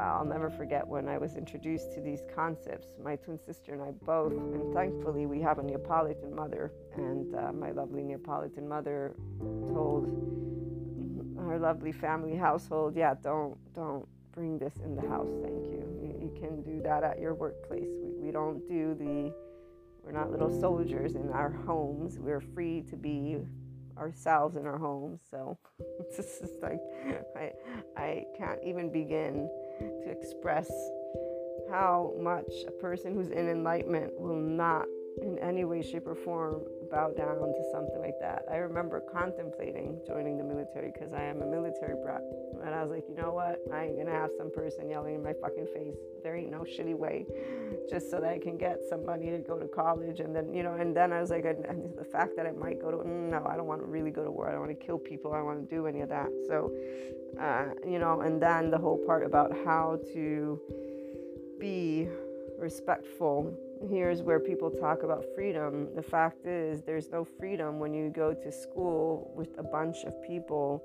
wow, 0.00 0.18
I'll 0.20 0.26
never 0.26 0.48
forget 0.48 0.86
when 0.86 1.08
I 1.08 1.18
was 1.18 1.36
introduced 1.36 1.92
to 1.92 2.00
these 2.00 2.22
concepts. 2.34 2.86
My 3.04 3.16
twin 3.16 3.38
sister 3.38 3.74
and 3.74 3.82
I 3.82 3.90
both, 4.06 4.32
and 4.32 4.72
thankfully 4.72 5.26
we 5.26 5.42
have 5.42 5.58
a 5.58 5.62
Neapolitan 5.62 6.34
mother, 6.34 6.72
and 6.96 7.34
uh, 7.34 7.52
my 7.52 7.70
lovely 7.70 8.02
Neapolitan 8.02 8.66
mother 8.66 9.14
told 9.68 10.06
our 11.38 11.58
lovely 11.58 11.92
family 11.92 12.34
household, 12.34 12.96
yeah, 12.96 13.14
don't 13.22 13.58
don't 13.74 14.08
bring 14.32 14.58
this 14.58 14.76
in 14.82 14.96
the 14.96 15.06
house. 15.06 15.28
Thank 15.42 15.64
you. 15.66 15.84
You, 16.02 16.30
you 16.30 16.40
can 16.40 16.62
do 16.62 16.80
that 16.82 17.04
at 17.04 17.20
your 17.20 17.34
workplace. 17.34 17.90
We, 18.02 18.26
we 18.26 18.30
don't 18.30 18.66
do 18.66 18.94
the. 18.94 19.34
We're 20.02 20.12
not 20.12 20.30
little 20.30 20.60
soldiers 20.60 21.14
in 21.14 21.28
our 21.30 21.50
homes. 21.50 22.18
We're 22.18 22.40
free 22.40 22.82
to 22.88 22.96
be 22.96 23.36
ourselves 23.98 24.56
in 24.56 24.66
our 24.66 24.78
homes. 24.78 25.20
So 25.30 25.58
this 26.16 26.40
is 26.40 26.52
like 26.62 26.80
I 27.36 27.52
I 27.98 28.24
can't 28.38 28.60
even 28.64 28.90
begin 28.90 29.50
to 29.80 30.10
express 30.10 30.70
how 31.70 32.14
much 32.18 32.52
a 32.66 32.70
person 32.70 33.14
who's 33.14 33.30
in 33.30 33.48
enlightenment 33.48 34.12
will 34.18 34.40
not 34.40 34.86
in 35.22 35.38
any 35.38 35.64
way, 35.64 35.82
shape, 35.82 36.06
or 36.06 36.14
form 36.14 36.62
bow 36.90 37.10
down 37.10 37.38
to 37.38 37.64
something 37.72 38.00
like 38.00 38.18
that. 38.20 38.44
I 38.50 38.56
remember 38.56 39.00
contemplating 39.00 40.00
joining 40.06 40.36
the 40.36 40.44
military 40.44 40.90
because 40.92 41.12
I 41.12 41.22
am 41.22 41.40
a 41.42 41.46
military 41.46 41.94
brat. 42.02 42.22
And 42.64 42.74
I 42.74 42.82
was 42.82 42.90
like, 42.90 43.04
you 43.08 43.14
know 43.14 43.32
what? 43.32 43.60
I 43.72 43.84
ain't 43.84 43.96
gonna 43.96 44.10
have 44.10 44.30
some 44.36 44.50
person 44.50 44.90
yelling 44.90 45.14
in 45.14 45.22
my 45.22 45.32
fucking 45.40 45.68
face. 45.72 45.96
There 46.22 46.36
ain't 46.36 46.50
no 46.50 46.60
shitty 46.60 46.96
way 46.96 47.26
just 47.88 48.10
so 48.10 48.20
that 48.20 48.30
I 48.30 48.38
can 48.38 48.58
get 48.58 48.80
some 48.88 49.06
money 49.06 49.30
to 49.30 49.38
go 49.38 49.58
to 49.58 49.68
college. 49.68 50.20
And 50.20 50.34
then, 50.34 50.52
you 50.52 50.62
know, 50.62 50.74
and 50.74 50.94
then 50.94 51.12
I 51.12 51.20
was 51.20 51.30
like, 51.30 51.44
and, 51.44 51.96
the 51.96 52.04
fact 52.04 52.36
that 52.36 52.46
I 52.46 52.52
might 52.52 52.80
go 52.80 52.90
to, 52.90 53.08
no, 53.08 53.46
I 53.48 53.56
don't 53.56 53.66
want 53.66 53.80
to 53.80 53.86
really 53.86 54.10
go 54.10 54.24
to 54.24 54.30
war. 54.30 54.48
I 54.48 54.52
don't 54.52 54.60
want 54.60 54.78
to 54.78 54.86
kill 54.86 54.98
people. 54.98 55.32
I 55.32 55.38
don't 55.38 55.46
want 55.46 55.68
to 55.68 55.74
do 55.74 55.86
any 55.86 56.00
of 56.00 56.08
that. 56.08 56.28
So, 56.48 56.72
uh, 57.40 57.66
you 57.88 57.98
know, 57.98 58.20
and 58.20 58.42
then 58.42 58.70
the 58.70 58.78
whole 58.78 58.98
part 59.06 59.24
about 59.24 59.52
how 59.64 59.98
to 60.12 60.60
be 61.58 62.08
respectful. 62.58 63.56
Here's 63.88 64.20
where 64.20 64.38
people 64.38 64.70
talk 64.70 65.02
about 65.02 65.24
freedom. 65.34 65.88
The 65.94 66.02
fact 66.02 66.44
is, 66.44 66.82
there's 66.82 67.08
no 67.10 67.24
freedom 67.24 67.78
when 67.78 67.94
you 67.94 68.10
go 68.10 68.34
to 68.34 68.52
school 68.52 69.32
with 69.34 69.48
a 69.58 69.62
bunch 69.62 70.04
of 70.04 70.22
people. 70.22 70.84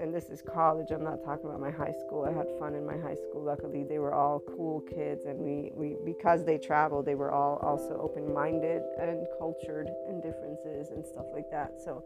And 0.00 0.12
this 0.12 0.30
is 0.30 0.42
college. 0.42 0.90
I'm 0.90 1.04
not 1.04 1.22
talking 1.22 1.46
about 1.46 1.60
my 1.60 1.70
high 1.70 1.92
school. 1.92 2.24
I 2.24 2.32
had 2.32 2.46
fun 2.58 2.74
in 2.74 2.86
my 2.86 2.96
high 2.96 3.14
school. 3.14 3.44
Luckily, 3.44 3.84
they 3.84 3.98
were 3.98 4.14
all 4.14 4.40
cool 4.40 4.80
kids, 4.80 5.26
and 5.26 5.38
we, 5.38 5.70
we 5.74 5.96
because 6.04 6.44
they 6.44 6.56
traveled, 6.56 7.04
they 7.04 7.14
were 7.14 7.30
all 7.30 7.58
also 7.58 7.98
open-minded 8.00 8.82
and 8.98 9.26
cultured 9.38 9.88
and 10.08 10.22
differences 10.22 10.90
and 10.90 11.04
stuff 11.06 11.26
like 11.34 11.50
that. 11.50 11.74
So, 11.84 12.02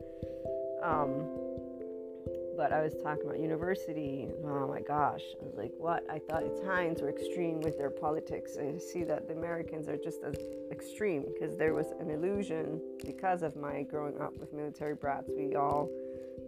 um, 0.82 1.45
but 2.56 2.72
I 2.72 2.82
was 2.82 2.94
talking 3.02 3.24
about 3.24 3.38
university. 3.38 4.28
Oh 4.44 4.66
my 4.66 4.80
gosh. 4.80 5.22
I 5.40 5.44
was 5.44 5.54
like, 5.56 5.72
what? 5.76 6.04
I 6.10 6.18
thought 6.18 6.42
Italians 6.42 7.02
were 7.02 7.10
extreme 7.10 7.60
with 7.60 7.76
their 7.76 7.90
politics. 7.90 8.56
I 8.58 8.78
see 8.78 9.04
that 9.04 9.28
the 9.28 9.34
Americans 9.34 9.88
are 9.88 9.96
just 9.96 10.22
as 10.22 10.36
extreme 10.70 11.24
because 11.32 11.56
there 11.56 11.74
was 11.74 11.86
an 12.00 12.10
illusion 12.10 12.80
because 13.04 13.42
of 13.42 13.56
my 13.56 13.82
growing 13.82 14.18
up 14.20 14.36
with 14.38 14.52
military 14.52 14.94
brats. 14.94 15.28
We 15.36 15.54
all 15.54 15.90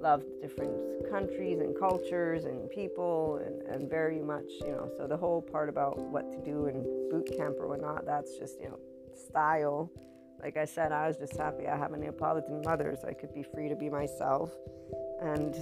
loved 0.01 0.27
different 0.41 0.73
countries 1.11 1.61
and 1.61 1.79
cultures 1.79 2.45
and 2.45 2.71
people 2.71 3.41
and, 3.45 3.63
and 3.63 3.91
very 3.91 4.21
much, 4.21 4.49
you 4.61 4.69
know, 4.69 4.89
so 4.97 5.07
the 5.07 5.17
whole 5.17 5.43
part 5.43 5.69
about 5.69 5.99
what 5.99 6.31
to 6.33 6.39
do 6.39 6.67
in 6.67 6.83
boot 7.11 7.29
camp 7.37 7.57
or 7.59 7.69
whatnot, 7.69 8.07
that's 8.07 8.37
just, 8.39 8.61
you 8.61 8.69
know, 8.69 8.79
style. 9.15 9.91
Like 10.41 10.57
I 10.57 10.65
said, 10.65 10.93
I 10.93 11.09
was 11.09 11.17
just 11.17 11.37
happy 11.37 11.67
I 11.67 11.77
have 11.77 11.93
a 11.93 11.97
Neapolitan 11.97 12.63
mother 12.65 12.97
so 13.01 13.09
I 13.09 13.13
could 13.13 13.35
be 13.35 13.43
free 13.43 13.69
to 13.69 13.75
be 13.75 13.91
myself 13.91 14.53
and 15.21 15.55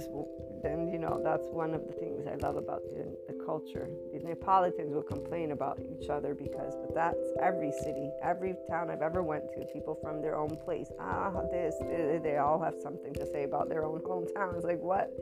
then 0.63 0.89
you 0.91 0.99
know 0.99 1.19
that's 1.23 1.47
one 1.47 1.73
of 1.73 1.87
the 1.87 1.93
things 1.93 2.27
I 2.27 2.35
love 2.35 2.55
about 2.57 2.81
the, 2.93 3.17
the, 3.27 3.37
culture. 3.45 3.89
The 4.11 4.19
Neapolitans 4.19 4.93
will 4.93 5.03
complain 5.03 5.51
about 5.51 5.79
each 5.79 6.09
other 6.09 6.35
because, 6.35 6.75
but 6.75 6.93
that's 6.93 7.23
every 7.41 7.71
city, 7.71 8.09
every 8.21 8.55
town 8.69 8.89
I've 8.89 9.01
ever 9.01 9.23
went 9.23 9.43
to. 9.53 9.65
People 9.73 9.97
from 10.01 10.21
their 10.21 10.35
own 10.35 10.57
place, 10.65 10.91
ah, 10.99 11.31
this, 11.51 11.75
they, 11.79 12.37
all 12.37 12.61
have 12.61 12.75
something 12.81 13.13
to 13.13 13.25
say 13.25 13.43
about 13.43 13.69
their 13.69 13.85
own 13.85 13.99
hometown. 14.05 14.55
It's 14.55 14.65
like, 14.65 14.81
what? 14.81 15.13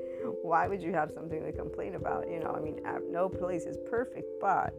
Why 0.42 0.68
would 0.68 0.82
you 0.82 0.94
have 0.94 1.12
something 1.12 1.44
to 1.44 1.52
complain 1.52 1.96
about? 1.96 2.30
You 2.30 2.40
know, 2.40 2.56
I 2.58 2.60
mean, 2.60 2.82
no 3.12 3.30
place 3.30 3.66
is 3.66 3.78
perfect, 3.90 4.28
but 4.42 4.74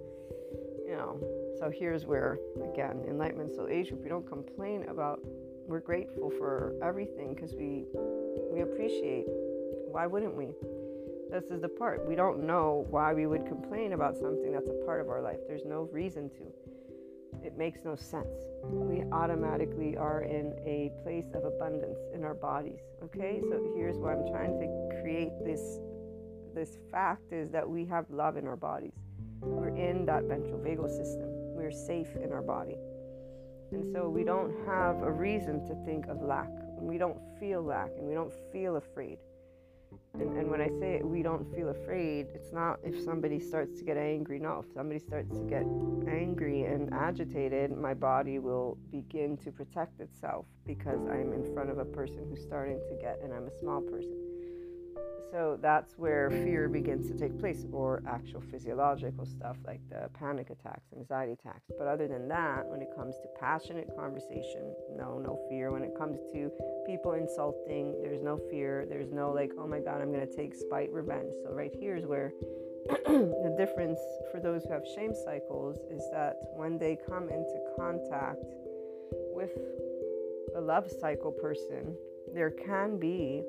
you 0.87 0.97
know. 0.97 1.21
So 1.59 1.71
here's 1.71 2.05
where, 2.05 2.39
again, 2.73 3.03
enlightenment 3.09 3.55
soul 3.55 3.69
age 3.71 3.89
group. 3.89 4.03
We 4.03 4.09
don't 4.09 4.29
complain 4.29 4.87
about. 4.89 5.21
We're 5.69 5.81
grateful 5.81 6.31
for 6.31 6.75
everything 6.83 7.35
because 7.35 7.53
we 7.55 7.87
we 8.53 8.61
appreciate 8.61 9.27
why 9.91 10.07
wouldn't 10.07 10.35
we? 10.35 10.49
This 11.31 11.45
is 11.51 11.61
the 11.61 11.69
part. 11.69 12.07
We 12.07 12.15
don't 12.15 12.45
know 12.47 12.87
why 12.91 13.13
we 13.13 13.27
would 13.27 13.47
complain 13.47 13.93
about 13.93 14.17
something 14.17 14.53
that's 14.53 14.69
a 14.69 14.85
part 14.85 15.01
of 15.01 15.09
our 15.09 15.21
life. 15.21 15.39
There's 15.49 15.65
no 15.65 15.89
reason 15.93 16.31
to. 16.31 17.45
It 17.45 17.57
makes 17.57 17.81
no 17.85 17.95
sense. 17.95 18.45
We 18.65 19.03
automatically 19.13 19.97
are 19.97 20.23
in 20.23 20.55
a 20.65 20.91
place 21.03 21.27
of 21.35 21.45
abundance 21.45 21.99
in 22.15 22.25
our 22.25 22.35
bodies. 22.35 22.81
Okay? 23.03 23.41
So 23.49 23.73
here's 23.77 23.97
why 23.99 24.13
I'm 24.13 24.27
trying 24.29 24.59
to 24.61 25.01
create 25.01 25.33
this 25.45 25.81
this 26.55 26.79
fact 26.91 27.33
is 27.33 27.51
that 27.51 27.69
we 27.69 27.85
have 27.85 28.07
love 28.09 28.39
in 28.39 28.47
our 28.47 28.57
bodies. 28.57 28.95
We're 29.43 29.77
in 29.77 30.07
that 30.07 30.25
ventral 30.25 30.59
vagal 30.59 30.89
system. 30.89 31.29
We're 31.55 31.71
safe 31.71 32.17
in 32.17 32.33
our 32.33 32.41
body. 32.41 32.77
And 33.73 33.85
so 33.93 34.09
we 34.09 34.25
don't 34.25 34.55
have 34.65 35.03
a 35.03 35.11
reason 35.11 35.67
to 35.69 35.75
think 35.85 36.07
of 36.07 36.23
lack. 36.23 36.49
We 36.79 36.97
don't 36.97 37.19
feel 37.39 37.63
lack 37.63 37.91
and 37.99 38.07
we 38.07 38.15
don't 38.15 38.33
feel 38.53 38.77
afraid. 38.77 39.19
And, 40.19 40.37
and 40.39 40.51
when 40.51 40.61
I 40.61 40.69
say 40.81 40.95
it, 40.95 41.07
we 41.07 41.23
don't 41.23 41.45
feel 41.55 41.69
afraid, 41.69 42.29
it's 42.35 42.53
not 42.53 42.79
if 42.83 43.03
somebody 43.03 43.39
starts 43.39 43.79
to 43.79 43.85
get 43.85 43.97
angry. 43.97 44.39
No, 44.39 44.65
if 44.67 44.73
somebody 44.75 44.99
starts 44.99 45.37
to 45.37 45.45
get 45.45 45.67
angry 46.09 46.65
and 46.65 46.93
agitated, 46.93 47.77
my 47.77 47.93
body 47.93 48.39
will 48.39 48.79
begin 48.91 49.37
to 49.39 49.53
protect 49.53 50.01
itself 50.01 50.47
because 50.67 51.01
I'm 51.11 51.33
in 51.33 51.53
front 51.53 51.71
of 51.71 51.79
a 51.79 51.85
person 51.85 52.27
who's 52.31 52.43
starting 52.43 52.81
to 52.89 52.95
get, 52.95 53.21
and 53.23 53.33
I'm 53.33 53.47
a 53.47 53.59
small 53.59 53.83
person. 53.83 54.36
So 55.37 55.59
that's 55.61 55.99
where 55.99 56.31
fear 56.31 56.67
begins 56.67 57.11
to 57.11 57.15
take 57.15 57.39
place, 57.39 57.67
or 57.71 58.03
actual 58.09 58.41
physiological 58.41 59.27
stuff 59.27 59.59
like 59.67 59.83
the 59.91 60.09
panic 60.19 60.49
attacks, 60.49 60.87
anxiety 60.97 61.33
attacks. 61.33 61.71
But 61.77 61.89
other 61.89 62.09
than 62.09 62.27
that, 62.29 62.65
when 62.65 62.81
it 62.81 62.89
comes 62.97 63.17
to 63.17 63.29
passionate 63.39 63.95
conversation, 63.95 64.75
no, 64.97 65.19
no 65.19 65.39
fear. 65.51 65.73
When 65.73 65.83
it 65.83 65.93
comes 65.95 66.21
to 66.33 66.51
people 66.87 67.13
insulting, 67.13 68.01
there's 68.01 68.23
no 68.23 68.39
fear. 68.51 68.87
There's 68.89 69.13
no 69.13 69.31
like, 69.31 69.53
oh 69.59 69.67
my 69.67 69.79
God, 69.79 70.01
I'm 70.01 70.11
going 70.11 70.27
to 70.27 70.35
take 70.35 70.55
spite, 70.55 70.91
revenge. 70.91 71.35
So, 71.45 71.53
right 71.53 71.75
here 71.79 71.97
is 71.97 72.07
where 72.07 72.33
the 72.89 73.55
difference 73.59 74.01
for 74.33 74.41
those 74.41 74.65
who 74.65 74.73
have 74.73 74.85
shame 74.95 75.13
cycles 75.13 75.77
is 75.91 76.03
that 76.13 76.37
when 76.55 76.79
they 76.79 76.97
come 77.07 77.25
into 77.25 77.61
contact 77.77 78.41
with 79.35 79.53
a 80.57 80.61
love 80.63 80.91
cycle 80.91 81.31
person, 81.31 81.95
there 82.33 82.51
can 82.51 82.99
be 82.99 83.43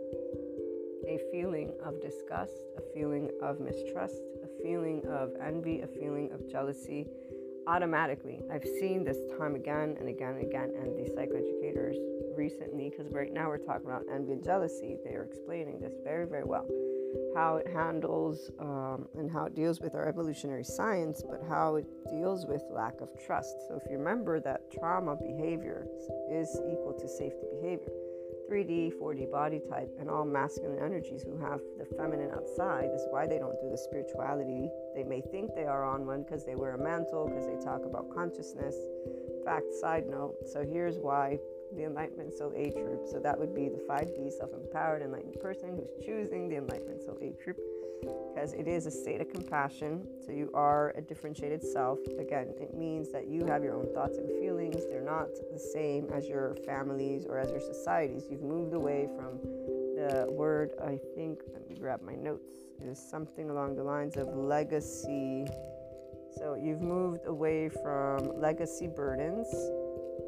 a 1.05 1.19
feeling 1.31 1.73
of 1.85 2.01
disgust, 2.01 2.57
a 2.77 2.81
feeling 2.93 3.29
of 3.41 3.59
mistrust, 3.59 4.21
a 4.43 4.63
feeling 4.63 5.01
of 5.09 5.31
envy, 5.41 5.81
a 5.81 5.87
feeling 5.87 6.31
of 6.31 6.49
jealousy 6.49 7.07
automatically. 7.67 8.39
I've 8.51 8.63
seen 8.63 9.03
this 9.03 9.17
time 9.37 9.55
again 9.55 9.97
and 9.99 10.07
again 10.09 10.35
and 10.35 10.45
again, 10.45 10.73
and 10.81 10.97
these 10.97 11.09
psychoeducators 11.09 11.95
recently, 12.35 12.89
because 12.89 13.11
right 13.11 13.31
now 13.31 13.49
we're 13.49 13.57
talking 13.57 13.85
about 13.85 14.03
envy 14.13 14.33
and 14.33 14.43
jealousy, 14.43 14.97
they 15.03 15.11
are 15.11 15.23
explaining 15.23 15.79
this 15.79 15.93
very, 16.03 16.25
very 16.25 16.45
well. 16.45 16.65
How 17.35 17.57
it 17.57 17.67
handles 17.67 18.51
um, 18.59 19.07
and 19.17 19.31
how 19.31 19.45
it 19.45 19.55
deals 19.55 19.79
with 19.79 19.95
our 19.95 20.07
evolutionary 20.07 20.63
science, 20.63 21.23
but 21.27 21.41
how 21.47 21.75
it 21.75 21.85
deals 22.09 22.45
with 22.45 22.61
lack 22.69 23.01
of 23.01 23.09
trust. 23.25 23.55
So, 23.67 23.79
if 23.83 23.89
you 23.89 23.97
remember 23.97 24.39
that 24.41 24.71
trauma 24.71 25.15
behavior 25.15 25.87
is 26.31 26.49
equal 26.69 26.95
to 26.99 27.07
safety 27.07 27.45
behavior, 27.59 27.91
3D, 28.49 28.93
4D 29.01 29.29
body 29.31 29.61
type, 29.69 29.89
and 29.99 30.09
all 30.09 30.25
masculine 30.25 30.79
energies 30.83 31.23
who 31.23 31.37
have 31.37 31.59
the 31.77 31.85
feminine 31.97 32.31
outside. 32.31 32.89
This 32.93 33.01
is 33.01 33.07
why 33.09 33.27
they 33.27 33.39
don't 33.39 33.59
do 33.61 33.69
the 33.69 33.77
spirituality. 33.77 34.69
They 34.95 35.03
may 35.03 35.21
think 35.21 35.55
they 35.55 35.65
are 35.65 35.83
on 35.83 36.05
one 36.05 36.23
because 36.23 36.45
they 36.45 36.55
wear 36.55 36.75
a 36.75 36.77
mantle, 36.77 37.27
because 37.27 37.45
they 37.45 37.63
talk 37.63 37.85
about 37.85 38.13
consciousness. 38.13 38.75
Fact, 39.43 39.71
side 39.79 40.07
note. 40.07 40.35
So 40.45 40.65
here's 40.65 40.97
why 40.97 41.39
the 41.75 41.83
Enlightenment 41.83 42.33
Soul 42.33 42.53
Age 42.55 42.73
group. 42.73 43.07
So 43.07 43.19
that 43.19 43.37
would 43.37 43.53
be 43.53 43.69
the 43.69 43.83
5D 43.89 44.31
self 44.31 44.51
empowered 44.53 45.01
enlightened 45.01 45.39
person 45.41 45.75
who's 45.75 46.05
choosing 46.05 46.49
the 46.49 46.57
Enlightenment 46.57 47.01
Soul 47.01 47.17
Age 47.21 47.35
group 47.43 47.57
because 48.01 48.53
it 48.53 48.67
is 48.67 48.85
a 48.85 48.91
state 48.91 49.21
of 49.21 49.29
compassion. 49.29 50.07
So 50.25 50.31
you 50.31 50.49
are 50.53 50.93
a 50.95 51.01
differentiated 51.01 51.63
self. 51.63 51.99
Again, 52.19 52.53
it 52.59 52.75
means 52.75 53.11
that 53.11 53.27
you 53.27 53.45
have 53.45 53.63
your 53.63 53.75
own 53.75 53.93
thoughts 53.93 54.17
and 54.17 54.29
feelings. 54.39 54.83
They're 54.89 55.01
not 55.01 55.27
the 55.51 55.59
same 55.59 56.07
as 56.13 56.27
your 56.27 56.55
families 56.65 57.25
or 57.25 57.39
as 57.39 57.49
your 57.49 57.61
societies. 57.61 58.25
You've 58.29 58.43
moved 58.43 58.73
away 58.73 59.07
from 59.15 59.39
the 59.95 60.27
word, 60.29 60.73
I 60.81 60.99
think, 61.15 61.41
let 61.53 61.67
me 61.67 61.75
grab 61.75 62.01
my 62.03 62.13
notes, 62.13 62.51
is 62.85 62.99
something 62.99 63.49
along 63.49 63.75
the 63.75 63.83
lines 63.83 64.15
of 64.15 64.27
legacy. 64.27 65.47
So 66.37 66.55
you've 66.55 66.81
moved 66.81 67.25
away 67.25 67.69
from 67.69 68.39
legacy 68.39 68.87
burdens 68.87 69.47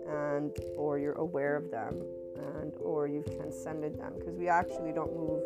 and 0.08 0.58
or 0.76 0.98
you're 0.98 1.14
aware 1.14 1.56
of 1.56 1.70
them 1.70 2.02
and 2.58 2.74
or 2.80 3.08
you've 3.08 3.28
transcended 3.38 4.00
them 4.00 4.14
because 4.18 4.36
we 4.36 4.48
actually 4.48 4.92
don't 4.92 5.16
move 5.16 5.44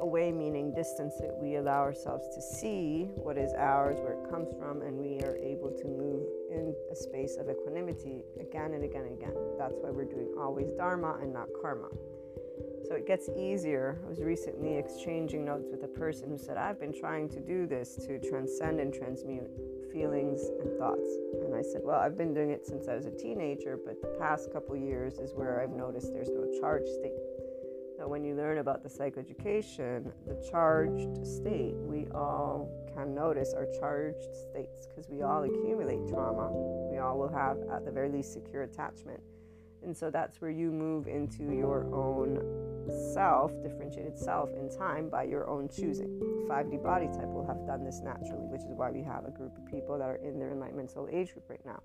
away 0.00 0.32
meaning 0.32 0.72
distance 0.74 1.14
it 1.20 1.32
we 1.40 1.56
allow 1.56 1.80
ourselves 1.80 2.26
to 2.34 2.40
see 2.40 3.10
what 3.14 3.36
is 3.38 3.52
ours 3.56 3.98
where 4.00 4.12
it 4.12 4.30
comes 4.30 4.48
from 4.58 4.82
and 4.82 4.96
we 4.96 5.20
are 5.20 5.36
able 5.36 5.70
to 5.70 5.84
move 5.84 6.26
in 6.50 6.74
a 6.90 6.96
space 6.96 7.36
of 7.36 7.48
equanimity 7.48 8.22
again 8.40 8.74
and 8.74 8.84
again 8.84 9.04
and 9.04 9.16
again. 9.16 9.34
That's 9.58 9.74
why 9.80 9.90
we're 9.90 10.04
doing 10.04 10.34
always 10.38 10.72
dharma 10.72 11.18
and 11.20 11.32
not 11.32 11.48
karma. 11.60 11.88
So 12.86 12.94
it 12.94 13.06
gets 13.06 13.28
easier. 13.36 14.00
I 14.06 14.08
was 14.08 14.20
recently 14.20 14.76
exchanging 14.76 15.44
notes 15.44 15.68
with 15.70 15.84
a 15.84 15.88
person 15.88 16.30
who 16.30 16.38
said 16.38 16.56
i've 16.56 16.80
been 16.80 16.98
trying 16.98 17.28
to 17.28 17.40
do 17.40 17.66
this 17.66 17.96
to 18.06 18.18
transcend 18.18 18.80
and 18.80 18.92
transmute 18.92 19.50
feelings 19.92 20.40
and 20.60 20.78
thoughts. 20.78 21.08
And 21.44 21.54
i 21.54 21.62
said 21.62 21.82
well 21.84 22.00
i've 22.00 22.16
been 22.16 22.34
doing 22.34 22.50
it 22.50 22.66
since 22.66 22.88
i 22.88 22.94
was 22.94 23.06
a 23.06 23.10
teenager 23.10 23.78
but 23.84 24.00
the 24.00 24.16
past 24.18 24.52
couple 24.52 24.76
years 24.76 25.18
is 25.18 25.32
where 25.34 25.60
i've 25.60 25.70
noticed 25.70 26.12
there's 26.12 26.30
no 26.30 26.46
charge 26.60 26.86
state 26.86 27.12
when 28.08 28.24
you 28.24 28.34
learn 28.34 28.58
about 28.58 28.82
the 28.82 28.88
psychoeducation, 28.88 30.10
the 30.26 30.48
charged 30.50 31.26
state, 31.26 31.74
we 31.76 32.06
all 32.14 32.70
can 32.94 33.14
notice 33.14 33.52
our 33.54 33.66
charged 33.78 34.34
states 34.34 34.86
because 34.86 35.08
we 35.08 35.22
all 35.22 35.44
accumulate 35.44 36.08
trauma. 36.08 36.50
We 36.90 36.98
all 36.98 37.18
will 37.18 37.32
have, 37.32 37.58
at 37.70 37.84
the 37.84 37.90
very 37.90 38.08
least, 38.08 38.32
secure 38.32 38.62
attachment. 38.62 39.20
And 39.82 39.96
so 39.96 40.10
that's 40.10 40.40
where 40.40 40.50
you 40.50 40.70
move 40.70 41.06
into 41.06 41.52
your 41.52 41.84
own 41.94 42.77
self, 42.90 43.52
differentiated 43.62 44.18
self 44.18 44.50
in 44.54 44.68
time 44.68 45.08
by 45.08 45.24
your 45.24 45.48
own 45.48 45.68
choosing. 45.68 46.08
5D 46.48 46.82
body 46.82 47.06
type 47.06 47.28
will 47.28 47.46
have 47.46 47.66
done 47.66 47.84
this 47.84 48.00
naturally, 48.02 48.46
which 48.46 48.62
is 48.62 48.74
why 48.74 48.90
we 48.90 49.02
have 49.02 49.24
a 49.26 49.30
group 49.30 49.56
of 49.56 49.66
people 49.66 49.98
that 49.98 50.08
are 50.08 50.16
in 50.16 50.38
their 50.38 50.50
enlightenment 50.50 50.90
soul 50.90 51.08
age 51.10 51.32
group 51.32 51.48
right 51.48 51.64
now. 51.64 51.80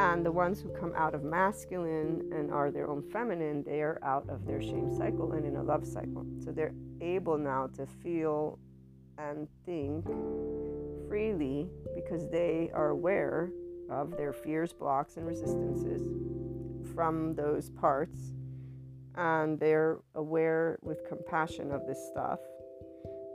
And 0.00 0.24
the 0.24 0.32
ones 0.32 0.60
who 0.60 0.68
come 0.70 0.92
out 0.96 1.14
of 1.14 1.24
masculine 1.24 2.30
and 2.32 2.52
are 2.52 2.70
their 2.70 2.88
own 2.88 3.02
feminine, 3.10 3.62
they 3.64 3.82
are 3.82 3.98
out 4.02 4.28
of 4.28 4.46
their 4.46 4.60
shame 4.60 4.94
cycle 4.96 5.32
and 5.32 5.44
in 5.44 5.56
a 5.56 5.62
love 5.62 5.86
cycle. 5.86 6.24
So 6.44 6.52
they're 6.52 6.74
able 7.00 7.38
now 7.38 7.68
to 7.76 7.86
feel 7.86 8.58
and 9.18 9.48
think 9.66 10.06
freely 11.08 11.68
because 11.94 12.28
they 12.28 12.70
are 12.72 12.90
aware 12.90 13.50
of 13.90 14.16
their 14.16 14.32
fears, 14.32 14.72
blocks, 14.72 15.16
and 15.16 15.26
resistances 15.26 16.08
from 16.94 17.34
those 17.34 17.70
parts. 17.70 18.34
And 19.18 19.58
they're 19.58 19.98
aware 20.14 20.78
with 20.82 21.06
compassion 21.08 21.72
of 21.72 21.86
this 21.86 21.98
stuff 22.10 22.38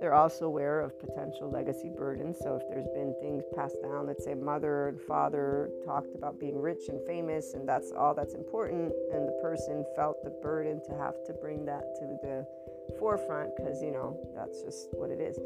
they're 0.04 0.14
also 0.14 0.48
aware 0.48 0.82
of 0.82 1.00
potential 1.00 1.50
legacy 1.50 1.90
burdens. 1.96 2.38
So, 2.42 2.58
if 2.58 2.68
there's 2.68 2.90
been 2.94 3.16
things 3.22 3.46
passed 3.56 3.78
down, 3.82 4.06
let's 4.06 4.26
say 4.26 4.34
mother 4.34 4.90
and 4.90 5.00
father 5.00 5.70
talked 5.86 6.14
about 6.14 6.38
being 6.38 6.60
rich 6.60 6.90
and 6.90 7.00
famous, 7.08 7.54
and 7.54 7.66
that's 7.66 7.94
all 7.98 8.14
that's 8.14 8.34
important, 8.34 8.92
and 9.14 9.26
the 9.26 9.40
person 9.42 9.86
felt 9.96 10.22
the 10.26 10.32
burden 10.42 10.82
to 10.90 10.98
have 10.98 11.24
to 11.28 11.34
bring 11.34 11.64
that 11.64 11.96
to 12.00 12.18
the 12.22 12.46
forefront 13.00 13.56
because, 13.56 13.82
you 13.82 13.92
know, 13.92 14.20
that's 14.36 14.62
just 14.62 14.90
what 14.92 15.10
it 15.10 15.22
is. 15.22 15.40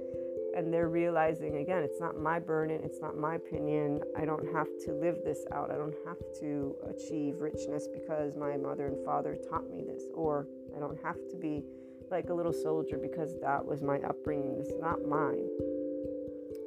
And 0.57 0.73
they're 0.73 0.89
realizing 0.89 1.57
again, 1.57 1.83
it's 1.83 1.99
not 1.99 2.19
my 2.19 2.39
burden, 2.39 2.81
it's 2.83 2.99
not 2.99 3.15
my 3.15 3.35
opinion. 3.35 4.01
I 4.17 4.25
don't 4.25 4.51
have 4.55 4.65
to 4.85 4.91
live 4.91 5.17
this 5.23 5.45
out. 5.51 5.69
I 5.69 5.75
don't 5.75 5.93
have 6.03 6.17
to 6.39 6.75
achieve 6.89 7.35
richness 7.39 7.87
because 7.87 8.35
my 8.35 8.57
mother 8.57 8.87
and 8.87 9.05
father 9.05 9.37
taught 9.47 9.69
me 9.69 9.83
this, 9.85 10.05
or 10.15 10.47
I 10.75 10.79
don't 10.79 10.97
have 11.03 11.17
to 11.29 11.37
be 11.37 11.61
like 12.09 12.29
a 12.29 12.33
little 12.33 12.51
soldier 12.51 12.97
because 12.97 13.39
that 13.39 13.63
was 13.63 13.83
my 13.83 13.99
upbringing. 13.99 14.57
It's 14.59 14.73
not 14.81 15.05
mine. 15.05 15.47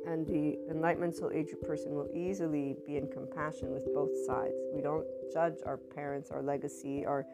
And 0.07 0.25
the 0.25 0.57
enlightenment 0.71 1.17
soul 1.17 1.33
age 1.35 1.53
person 1.67 1.93
will 1.93 2.09
easily 2.15 2.77
be 2.87 2.97
in 2.97 3.09
compassion 3.09 3.73
with 3.73 3.93
both 3.93 4.17
sides. 4.25 4.55
We 4.73 4.83
don't 4.83 5.07
judge 5.33 5.59
our 5.67 5.79
parents, 5.79 6.31
our 6.31 6.43
legacy, 6.43 7.05
our 7.05 7.27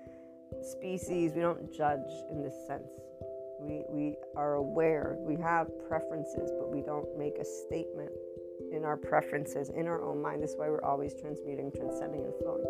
species. 0.62 1.32
We 1.34 1.42
don't 1.42 1.70
judge 1.70 2.08
in 2.30 2.42
this 2.42 2.54
sense. 2.66 2.88
We, 3.66 3.82
we 3.88 4.16
are 4.36 4.54
aware. 4.54 5.16
We 5.18 5.36
have 5.42 5.66
preferences, 5.88 6.52
but 6.58 6.70
we 6.70 6.82
don't 6.82 7.18
make 7.18 7.38
a 7.38 7.44
statement 7.44 8.12
in 8.72 8.84
our 8.84 8.96
preferences, 8.96 9.70
in 9.70 9.86
our 9.86 10.02
own 10.02 10.22
mind. 10.22 10.42
This 10.42 10.50
is 10.50 10.56
why 10.56 10.68
we're 10.68 10.82
always 10.82 11.14
transmuting, 11.14 11.72
transcending, 11.72 12.24
and 12.24 12.34
flowing. 12.40 12.64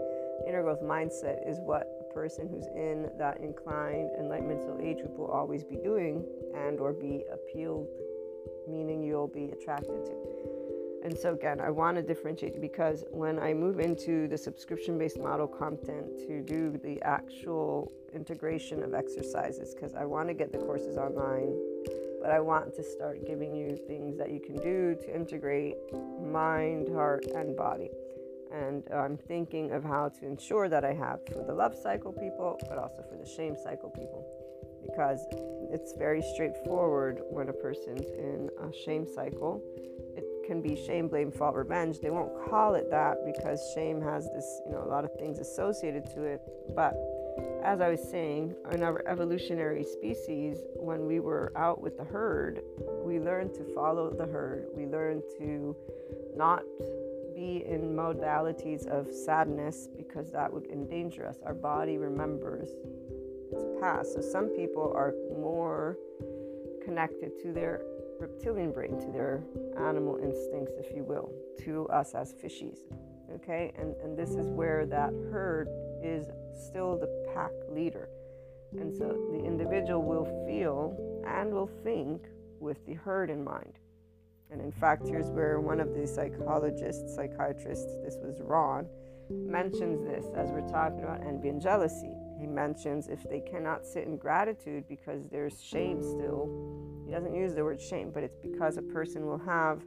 Inner 0.49 0.63
growth 0.63 0.83
mindset 0.83 1.49
is 1.49 1.59
what 1.61 1.87
a 2.01 2.15
person 2.15 2.49
who's 2.49 2.67
in 2.75 3.11
that 3.19 3.41
inclined 3.41 4.11
enlightenment 4.19 4.63
soul 4.63 4.79
age 4.83 4.99
group 4.99 5.19
will 5.19 5.31
always 5.31 5.65
be 5.65 5.77
doing 5.77 6.25
and 6.55 6.81
or 6.81 6.93
be 6.93 7.25
appealed 7.33 7.89
meaning 8.69 9.03
you'll 9.03 9.29
be 9.29 9.51
attracted 9.51 10.05
to 10.05 10.36
and 11.07 11.17
so 11.17 11.33
again 11.33 11.61
i 11.61 11.71
want 11.71 11.97
to 11.97 12.03
differentiate 12.03 12.61
because 12.61 13.05
when 13.11 13.39
i 13.39 13.55
move 13.55 13.79
into 13.79 14.27
the 14.27 14.37
subscription 14.37 14.99
based 14.99 15.21
model 15.21 15.47
content 15.47 16.19
to 16.19 16.43
do 16.43 16.77
the 16.83 17.01
actual 17.03 17.93
integration 18.13 18.83
of 18.83 18.93
exercises 18.93 19.73
because 19.73 19.95
i 19.95 20.05
want 20.05 20.27
to 20.27 20.35
get 20.35 20.51
the 20.53 20.59
courses 20.59 20.97
online 20.97 21.55
but 22.21 22.33
i 22.33 22.41
want 22.41 22.75
to 22.75 22.83
start 22.83 23.25
giving 23.25 23.55
you 23.55 23.77
things 23.87 24.19
that 24.19 24.33
you 24.33 24.41
can 24.41 24.57
do 24.57 24.97
to 25.01 25.15
integrate 25.15 25.77
mind 26.21 26.89
heart 26.89 27.25
and 27.37 27.57
body 27.57 27.89
and 28.53 28.85
uh, 28.93 28.99
I'm 28.99 29.17
thinking 29.17 29.73
of 29.73 29.83
how 29.83 30.09
to 30.09 30.27
ensure 30.27 30.69
that 30.69 30.85
I 30.85 30.93
have 30.95 31.21
for 31.27 31.43
the 31.43 31.53
love 31.53 31.75
cycle 31.75 32.13
people, 32.13 32.59
but 32.69 32.79
also 32.79 33.03
for 33.03 33.17
the 33.17 33.29
shame 33.29 33.57
cycle 33.63 33.91
people. 33.91 34.25
Because 34.87 35.19
it's 35.73 35.95
very 35.95 36.23
straightforward 36.35 37.21
when 37.29 37.49
a 37.49 37.53
person's 37.53 38.07
in 38.07 38.49
a 38.63 38.73
shame 38.85 39.05
cycle. 39.13 39.61
Can 40.47 40.63
be 40.63 40.77
shame, 40.77 41.09
blame, 41.09 41.33
fault, 41.33 41.57
revenge. 41.57 42.01
They 42.01 42.11
won't 42.11 42.33
call 42.49 42.75
it 42.75 42.89
that 42.91 43.25
because 43.25 43.73
shame 43.75 44.01
has 44.01 44.31
this, 44.31 44.61
you 44.65 44.73
know, 44.73 44.85
a 44.85 44.89
lot 44.89 45.05
of 45.05 45.13
things 45.19 45.41
associated 45.41 46.07
to 46.15 46.23
it. 46.23 46.41
But 46.75 46.95
as 47.65 47.81
I 47.81 47.89
was 47.89 48.01
saying, 48.01 48.55
in 48.71 48.85
our 48.85 49.03
evolutionary 49.09 49.83
species, 49.83 50.59
when 50.77 51.07
we 51.07 51.19
were 51.19 51.53
out 51.57 51.81
with 51.81 51.97
the 51.97 52.05
herd, 52.05 52.61
we 53.05 53.19
learned 53.19 53.55
to 53.55 53.65
follow 53.75 54.11
the 54.11 54.27
herd. 54.27 54.69
We 54.77 54.87
learned 54.87 55.25
to 55.39 55.77
not 56.37 56.63
be 57.35 57.65
in 57.67 57.95
modalities 57.95 58.87
of 58.87 59.13
sadness 59.13 59.89
because 59.97 60.31
that 60.31 60.53
would 60.53 60.67
endanger 60.67 61.27
us. 61.27 61.39
Our 61.45 61.55
body 61.55 61.99
remembers 61.99 62.71
its 63.53 63.65
past. 63.81 64.15
So 64.15 64.21
some 64.21 64.49
people 64.51 64.93
are 64.95 65.13
more 65.39 65.99
connected 66.85 67.33
to 67.43 67.53
their 67.53 67.83
reptilian 68.21 68.73
brain, 68.73 68.99
to 69.01 69.11
their 69.13 69.43
animal 69.79 70.17
instincts, 70.17 70.73
if 70.79 70.95
you 70.95 71.05
will, 71.05 71.33
to 71.65 71.87
us 71.89 72.15
as 72.15 72.33
fishies. 72.33 72.79
Okay, 73.35 73.73
and, 73.77 73.95
and 74.03 74.17
this 74.17 74.31
is 74.31 74.47
where 74.49 74.87
that 74.87 75.11
herd 75.31 75.69
is 76.03 76.27
still 76.69 76.97
the 76.99 77.09
pack 77.35 77.51
leader. 77.69 78.09
And 78.79 78.95
so 78.95 79.29
the 79.33 79.45
individual 79.45 80.03
will 80.03 80.27
feel 80.47 81.23
and 81.27 81.53
will 81.53 81.71
think 81.83 82.27
with 82.61 82.85
the 82.87 82.95
herd 82.95 83.31
in 83.31 83.43
mind. 83.43 83.79
And 84.51 84.61
in 84.61 84.73
fact, 84.73 85.07
here's 85.09 85.27
where 85.27 85.61
one 85.61 85.81
of 85.81 85.95
the 85.95 86.07
psychologists, 86.07 87.15
psychiatrists, 87.15 87.97
this 88.05 88.17
was 88.23 88.41
Ron, 88.41 88.87
mentions 89.29 90.05
this 90.05 90.27
as 90.37 90.51
we're 90.51 90.69
talking 90.69 91.03
about 91.03 91.21
envy 91.27 91.49
and 91.49 91.61
jealousy. 91.61 92.15
He 92.39 92.47
mentions 92.47 93.09
if 93.09 93.29
they 93.29 93.41
cannot 93.41 93.85
sit 93.85 94.05
in 94.05 94.17
gratitude 94.17 94.85
because 94.89 95.29
there's 95.29 95.63
shame 95.63 96.03
still, 96.03 96.49
he 97.07 97.13
doesn't 97.13 97.35
use 97.35 97.55
the 97.55 97.63
word 97.63 97.81
shame, 97.81 98.11
but 98.13 98.25
it's 98.25 98.37
because 98.37 98.77
a 98.77 98.83
person 98.83 99.27
will 99.27 99.39
have 99.39 99.83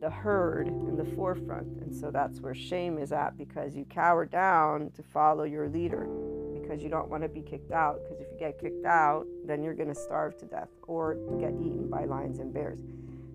the 0.00 0.08
herd 0.08 0.68
in 0.68 0.96
the 0.96 1.04
forefront. 1.04 1.66
And 1.82 1.94
so 1.94 2.10
that's 2.10 2.40
where 2.40 2.54
shame 2.54 2.98
is 2.98 3.12
at 3.12 3.36
because 3.36 3.76
you 3.76 3.84
cower 3.84 4.24
down 4.24 4.90
to 4.96 5.02
follow 5.02 5.44
your 5.44 5.68
leader 5.68 6.08
because 6.54 6.82
you 6.82 6.88
don't 6.88 7.10
want 7.10 7.22
to 7.22 7.28
be 7.28 7.42
kicked 7.42 7.72
out. 7.72 8.00
Because 8.02 8.20
if 8.20 8.28
you 8.32 8.38
get 8.38 8.58
kicked 8.58 8.86
out, 8.86 9.26
then 9.44 9.62
you're 9.62 9.74
going 9.74 9.88
to 9.88 9.94
starve 9.94 10.38
to 10.38 10.46
death 10.46 10.70
or 10.86 11.14
get 11.38 11.52
eaten 11.52 11.88
by 11.90 12.04
lions 12.04 12.38
and 12.38 12.54
bears. 12.54 12.80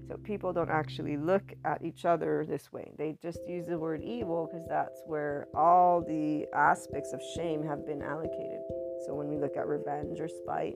So 0.08 0.18
people 0.18 0.52
don't 0.52 0.70
actually 0.70 1.16
look 1.16 1.54
at 1.64 1.84
each 1.84 2.06
other 2.06 2.46
this 2.48 2.74
way. 2.74 2.92
They 2.98 3.16
just 3.22 3.48
use 3.48 3.68
the 3.68 3.78
word 3.78 4.02
evil 4.04 4.50
because 4.52 4.68
that's 4.68 5.02
where 5.06 5.48
all 5.54 6.02
the 6.02 6.48
aspects 6.54 7.14
of 7.14 7.22
shame 7.36 7.64
have 7.64 7.86
been 7.86 8.02
allocated. 8.02 8.62
So 9.06 9.14
when 9.14 9.28
we 9.30 9.38
look 9.38 9.56
at 9.56 9.68
revenge 9.68 10.20
or 10.20 10.28
spite, 10.28 10.76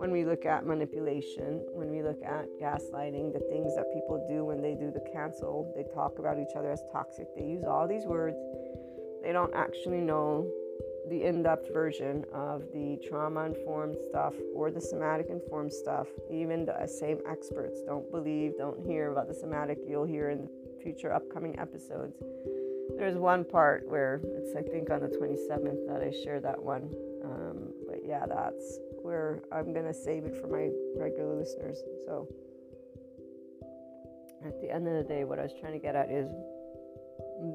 when 0.00 0.10
we 0.10 0.24
look 0.24 0.46
at 0.46 0.64
manipulation, 0.64 1.60
when 1.74 1.90
we 1.90 2.02
look 2.02 2.22
at 2.24 2.46
gaslighting, 2.58 3.34
the 3.34 3.44
things 3.50 3.76
that 3.76 3.84
people 3.92 4.24
do 4.26 4.46
when 4.46 4.62
they 4.62 4.72
do 4.74 4.90
the 4.90 5.04
cancel, 5.12 5.70
they 5.76 5.84
talk 5.92 6.18
about 6.18 6.38
each 6.38 6.56
other 6.56 6.72
as 6.72 6.82
toxic. 6.90 7.26
They 7.36 7.44
use 7.44 7.64
all 7.68 7.86
these 7.86 8.06
words. 8.06 8.38
They 9.22 9.32
don't 9.32 9.54
actually 9.54 10.00
know 10.00 10.50
the 11.10 11.24
in 11.24 11.42
depth 11.42 11.70
version 11.70 12.24
of 12.32 12.62
the 12.72 12.98
trauma 13.06 13.44
informed 13.44 13.96
stuff 14.08 14.32
or 14.54 14.70
the 14.70 14.80
somatic 14.80 15.26
informed 15.28 15.70
stuff. 15.70 16.06
Even 16.32 16.64
the 16.64 16.86
same 16.86 17.18
experts 17.28 17.82
don't 17.84 18.10
believe, 18.10 18.56
don't 18.56 18.80
hear 18.80 19.12
about 19.12 19.28
the 19.28 19.34
somatic, 19.34 19.76
you'll 19.86 20.06
hear 20.06 20.30
in 20.30 20.48
the 20.64 20.82
future 20.82 21.12
upcoming 21.12 21.58
episodes. 21.58 22.16
There's 22.96 23.18
one 23.18 23.44
part 23.44 23.86
where 23.86 24.22
it's, 24.24 24.56
I 24.56 24.62
think, 24.62 24.88
on 24.88 25.00
the 25.00 25.08
27th 25.08 25.86
that 25.88 26.02
I 26.02 26.10
share 26.24 26.40
that 26.40 26.60
one. 26.62 26.88
Um, 27.22 27.74
but 27.86 27.98
yeah, 28.02 28.24
that's 28.26 28.78
where 29.10 29.42
I'm 29.50 29.72
going 29.72 29.86
to 29.86 29.92
save 29.92 30.24
it 30.24 30.36
for 30.40 30.46
my 30.46 30.70
regular 30.96 31.34
listeners. 31.34 31.82
So 32.06 32.28
at 34.46 34.60
the 34.62 34.70
end 34.70 34.86
of 34.86 34.94
the 34.94 35.02
day, 35.02 35.24
what 35.24 35.40
I 35.40 35.42
was 35.42 35.52
trying 35.58 35.72
to 35.72 35.80
get 35.80 35.96
at 35.96 36.12
is 36.12 36.30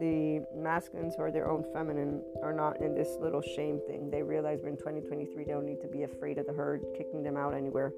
the 0.02 0.46
masculines 0.54 1.16
or 1.18 1.32
their 1.32 1.50
own 1.50 1.64
feminine 1.72 2.22
are 2.44 2.52
not 2.52 2.82
in 2.82 2.94
this 2.94 3.16
little 3.22 3.42
shame 3.42 3.80
thing. 3.88 4.10
They 4.12 4.22
realize 4.22 4.60
we're 4.62 4.70
in 4.70 4.78
2023, 4.78 5.46
they 5.46 5.52
don't 5.52 5.66
need 5.66 5.80
to 5.80 5.88
be 5.88 6.04
afraid 6.04 6.40
of 6.40 6.46
the 6.46 6.52
herd 6.52 6.84
kicking 6.98 7.24
them 7.24 7.38
out 7.38 7.54
anywhere. 7.54 7.94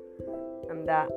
And 0.70 0.88
that 0.88 1.10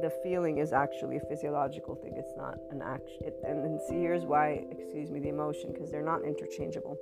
the 0.00 0.10
feeling 0.22 0.58
is 0.58 0.72
actually 0.72 1.18
a 1.18 1.24
physiological 1.28 1.94
thing, 1.94 2.14
it's 2.16 2.32
not 2.38 2.56
an 2.70 2.80
action. 2.80 3.18
It, 3.20 3.36
and, 3.46 3.66
and 3.66 3.80
see, 3.82 4.00
here's 4.00 4.24
why, 4.24 4.64
excuse 4.70 5.10
me, 5.10 5.20
the 5.20 5.28
emotion, 5.28 5.72
because 5.74 5.90
they're 5.90 6.02
not 6.02 6.24
interchangeable. 6.24 6.96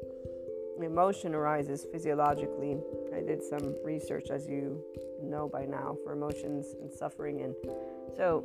Emotion 0.82 1.34
arises 1.34 1.86
physiologically. 1.92 2.78
I 3.14 3.20
did 3.20 3.42
some 3.42 3.74
research, 3.84 4.30
as 4.30 4.48
you 4.48 4.82
know 5.22 5.48
by 5.48 5.66
now, 5.66 5.96
for 6.04 6.12
emotions 6.12 6.74
and 6.80 6.92
suffering. 6.92 7.42
And 7.42 7.54
so 8.16 8.44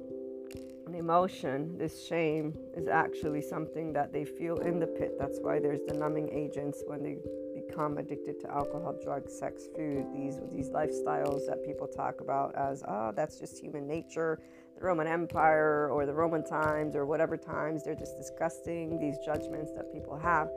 an 0.88 0.96
emotion, 0.96 1.78
this 1.78 2.06
shame, 2.06 2.54
is 2.76 2.88
actually 2.88 3.42
something 3.42 3.92
that 3.94 4.14
they 4.14 4.24
feel 4.24 4.58
in 4.58 4.80
the 4.80 4.88
pit. 4.88 5.16
That's 5.20 5.40
why 5.42 5.60
there's 5.60 5.82
the 5.88 5.94
numbing 5.94 6.30
agents 6.32 6.84
when 6.86 7.02
they 7.02 7.18
become 7.56 7.98
addicted 7.98 8.40
to 8.42 8.52
alcohol, 8.52 8.96
drugs, 9.04 9.38
sex, 9.38 9.64
food, 9.76 10.06
these 10.14 10.40
these 10.52 10.70
lifestyles 10.70 11.48
that 11.48 11.66
people 11.66 11.88
talk 11.88 12.22
about 12.22 12.54
as, 12.56 12.84
oh, 12.88 13.12
that's 13.16 13.40
just 13.40 13.60
human 13.60 13.88
nature. 13.88 14.40
The 14.78 14.86
Roman 14.86 15.08
Empire 15.08 15.90
or 15.90 16.06
the 16.06 16.14
Roman 16.14 16.44
times 16.44 16.96
or 16.96 17.06
whatever 17.06 17.38
times, 17.38 17.84
they're 17.84 17.96
just 17.96 18.18
disgusting, 18.18 19.00
these 19.00 19.18
judgments 19.26 19.72
that 19.72 19.92
people 19.92 20.18
have. 20.18 20.50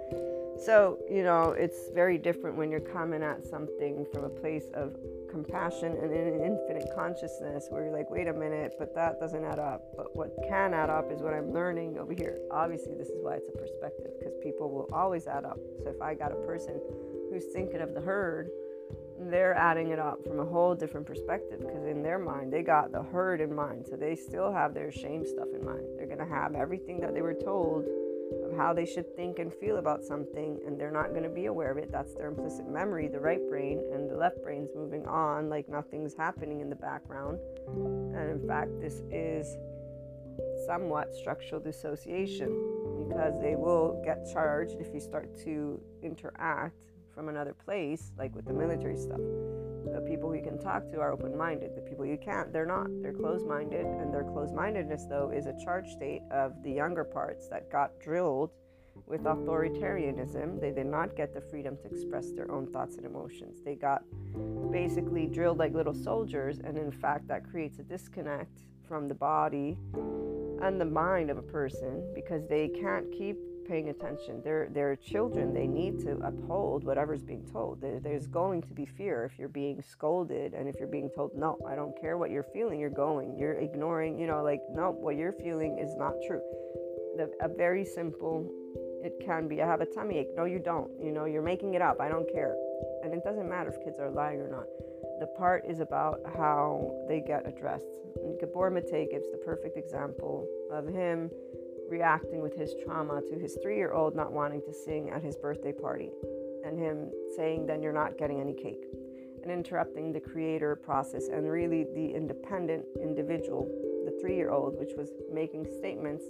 So, 0.64 0.98
you 1.08 1.22
know, 1.22 1.52
it's 1.52 1.88
very 1.94 2.18
different 2.18 2.56
when 2.56 2.70
you're 2.70 2.80
coming 2.80 3.22
at 3.22 3.44
something 3.44 4.04
from 4.12 4.24
a 4.24 4.28
place 4.28 4.64
of 4.74 4.96
compassion 5.30 5.96
and 6.02 6.12
an 6.12 6.40
infinite 6.42 6.88
consciousness 6.96 7.66
where 7.68 7.84
you're 7.84 7.96
like, 7.96 8.10
wait 8.10 8.26
a 8.26 8.32
minute, 8.32 8.74
but 8.76 8.94
that 8.94 9.20
doesn't 9.20 9.44
add 9.44 9.60
up. 9.60 9.84
But 9.96 10.16
what 10.16 10.34
can 10.48 10.74
add 10.74 10.90
up 10.90 11.12
is 11.12 11.20
what 11.20 11.32
I'm 11.32 11.52
learning 11.52 11.98
over 11.98 12.12
here. 12.12 12.38
Obviously, 12.50 12.94
this 12.94 13.08
is 13.08 13.22
why 13.22 13.36
it's 13.36 13.48
a 13.48 13.52
perspective 13.52 14.10
because 14.18 14.34
people 14.42 14.70
will 14.70 14.88
always 14.92 15.28
add 15.28 15.44
up. 15.44 15.58
So 15.84 15.90
if 15.90 16.02
I 16.02 16.14
got 16.14 16.32
a 16.32 16.46
person 16.46 16.80
who's 17.30 17.44
thinking 17.52 17.80
of 17.80 17.94
the 17.94 18.00
herd, 18.00 18.50
they're 19.20 19.54
adding 19.54 19.90
it 19.90 19.98
up 19.98 20.24
from 20.26 20.40
a 20.40 20.44
whole 20.44 20.74
different 20.74 21.06
perspective 21.06 21.60
because 21.60 21.84
in 21.84 22.02
their 22.02 22.18
mind, 22.18 22.52
they 22.52 22.62
got 22.62 22.90
the 22.90 23.02
herd 23.02 23.40
in 23.40 23.54
mind. 23.54 23.86
So 23.88 23.96
they 23.96 24.16
still 24.16 24.52
have 24.52 24.74
their 24.74 24.90
shame 24.90 25.24
stuff 25.24 25.48
in 25.54 25.64
mind. 25.64 25.84
They're 25.96 26.06
going 26.06 26.18
to 26.18 26.34
have 26.34 26.54
everything 26.54 27.00
that 27.00 27.14
they 27.14 27.22
were 27.22 27.34
told 27.34 27.84
of 28.44 28.56
how 28.56 28.72
they 28.72 28.86
should 28.86 29.14
think 29.16 29.38
and 29.38 29.52
feel 29.52 29.78
about 29.78 30.02
something, 30.02 30.60
and 30.66 30.78
they're 30.78 30.90
not 30.90 31.10
going 31.10 31.22
to 31.22 31.28
be 31.28 31.46
aware 31.46 31.70
of 31.70 31.78
it. 31.78 31.90
That's 31.90 32.14
their 32.14 32.28
implicit 32.28 32.68
memory, 32.68 33.08
the 33.08 33.20
right 33.20 33.40
brain, 33.48 33.82
and 33.92 34.10
the 34.10 34.16
left 34.16 34.42
brain's 34.42 34.70
moving 34.74 35.06
on 35.06 35.48
like 35.48 35.68
nothing's 35.68 36.14
happening 36.14 36.60
in 36.60 36.68
the 36.68 36.76
background. 36.76 37.38
And 37.66 38.30
in 38.30 38.46
fact, 38.46 38.70
this 38.80 39.02
is 39.10 39.56
somewhat 40.66 41.14
structural 41.14 41.60
dissociation 41.60 42.48
because 43.08 43.40
they 43.40 43.56
will 43.56 44.00
get 44.04 44.26
charged 44.32 44.76
if 44.80 44.92
you 44.92 45.00
start 45.00 45.36
to 45.44 45.80
interact 46.02 46.84
from 47.14 47.28
another 47.28 47.54
place, 47.54 48.12
like 48.16 48.34
with 48.34 48.44
the 48.44 48.52
military 48.52 48.96
stuff. 48.96 49.20
The 49.92 50.00
people 50.00 50.34
you 50.34 50.42
can 50.42 50.58
talk 50.58 50.90
to 50.90 51.00
are 51.00 51.12
open 51.12 51.36
minded. 51.36 51.74
The 51.74 51.80
people 51.80 52.04
you 52.04 52.18
can't, 52.18 52.52
they're 52.52 52.66
not. 52.66 52.88
They're 53.02 53.12
closed 53.12 53.46
minded. 53.46 53.86
And 53.86 54.12
their 54.12 54.24
closed 54.24 54.54
mindedness, 54.54 55.06
though, 55.08 55.30
is 55.30 55.46
a 55.46 55.54
charge 55.64 55.88
state 55.90 56.22
of 56.30 56.62
the 56.62 56.70
younger 56.70 57.04
parts 57.04 57.48
that 57.48 57.70
got 57.70 57.98
drilled 58.00 58.50
with 59.06 59.22
authoritarianism. 59.22 60.60
They 60.60 60.70
did 60.70 60.86
not 60.86 61.16
get 61.16 61.32
the 61.32 61.40
freedom 61.40 61.76
to 61.78 61.86
express 61.86 62.30
their 62.32 62.50
own 62.50 62.66
thoughts 62.66 62.96
and 62.96 63.06
emotions. 63.06 63.60
They 63.64 63.74
got 63.74 64.02
basically 64.70 65.26
drilled 65.26 65.58
like 65.58 65.72
little 65.74 65.94
soldiers. 65.94 66.58
And 66.62 66.76
in 66.76 66.92
fact, 66.92 67.28
that 67.28 67.48
creates 67.48 67.78
a 67.78 67.82
disconnect 67.82 68.64
from 68.86 69.08
the 69.08 69.14
body 69.14 69.78
and 70.62 70.80
the 70.80 70.84
mind 70.84 71.30
of 71.30 71.38
a 71.38 71.42
person 71.42 72.02
because 72.14 72.46
they 72.48 72.68
can't 72.68 73.10
keep 73.12 73.36
paying 73.68 73.90
attention. 73.90 74.40
They're, 74.42 74.68
they're 74.72 74.96
children. 74.96 75.52
They 75.52 75.66
need 75.66 76.00
to 76.00 76.12
uphold 76.24 76.84
whatever's 76.84 77.22
being 77.22 77.46
told. 77.52 77.80
There, 77.80 78.00
there's 78.00 78.26
going 78.26 78.62
to 78.62 78.74
be 78.74 78.86
fear 78.86 79.24
if 79.30 79.38
you're 79.38 79.48
being 79.48 79.82
scolded 79.82 80.54
and 80.54 80.68
if 80.68 80.76
you're 80.78 80.88
being 80.88 81.10
told, 81.14 81.36
no, 81.36 81.58
I 81.68 81.74
don't 81.74 81.98
care 82.00 82.16
what 82.16 82.30
you're 82.30 82.46
feeling, 82.54 82.80
you're 82.80 82.90
going. 82.90 83.36
You're 83.38 83.54
ignoring, 83.54 84.18
you 84.18 84.26
know, 84.26 84.42
like, 84.42 84.62
no, 84.72 84.90
what 84.90 85.16
you're 85.16 85.32
feeling 85.32 85.78
is 85.78 85.94
not 85.96 86.14
true. 86.26 86.40
The, 87.16 87.30
a 87.42 87.48
very 87.48 87.84
simple, 87.84 88.50
it 89.04 89.12
can 89.24 89.48
be, 89.48 89.60
I 89.60 89.66
have 89.66 89.80
a 89.80 89.86
tummy 89.86 90.18
ache. 90.18 90.30
No, 90.36 90.44
you 90.44 90.58
don't. 90.58 90.90
You 91.02 91.12
know, 91.12 91.26
you're 91.26 91.42
making 91.42 91.74
it 91.74 91.82
up. 91.82 92.00
I 92.00 92.08
don't 92.08 92.30
care. 92.32 92.56
And 93.04 93.12
it 93.12 93.22
doesn't 93.22 93.48
matter 93.48 93.70
if 93.70 93.84
kids 93.84 93.98
are 94.00 94.10
lying 94.10 94.40
or 94.40 94.48
not. 94.48 94.66
The 95.20 95.26
part 95.36 95.64
is 95.68 95.80
about 95.80 96.20
how 96.36 96.94
they 97.08 97.20
get 97.20 97.46
addressed. 97.46 97.98
And 98.22 98.38
Gabor 98.38 98.70
Mate 98.70 99.10
gives 99.10 99.26
the 99.30 99.40
perfect 99.44 99.76
example 99.76 100.46
of 100.70 100.86
him 100.86 101.30
reacting 101.88 102.40
with 102.40 102.54
his 102.54 102.74
trauma 102.84 103.20
to 103.28 103.38
his 103.38 103.58
three 103.62 103.76
year 103.76 103.92
old 103.92 104.14
not 104.14 104.32
wanting 104.32 104.62
to 104.62 104.72
sing 104.72 105.10
at 105.10 105.22
his 105.22 105.36
birthday 105.36 105.72
party 105.72 106.10
and 106.64 106.78
him 106.78 107.10
saying, 107.36 107.66
Then 107.66 107.82
you're 107.82 107.92
not 107.92 108.18
getting 108.18 108.40
any 108.40 108.54
cake, 108.54 108.84
and 109.42 109.50
interrupting 109.50 110.12
the 110.12 110.20
creator 110.20 110.76
process 110.76 111.28
and 111.28 111.50
really 111.50 111.84
the 111.94 112.14
independent 112.14 112.84
individual, 113.02 113.66
the 114.04 114.16
three 114.20 114.36
year 114.36 114.50
old, 114.50 114.78
which 114.78 114.92
was 114.96 115.10
making 115.32 115.66
statements 115.78 116.24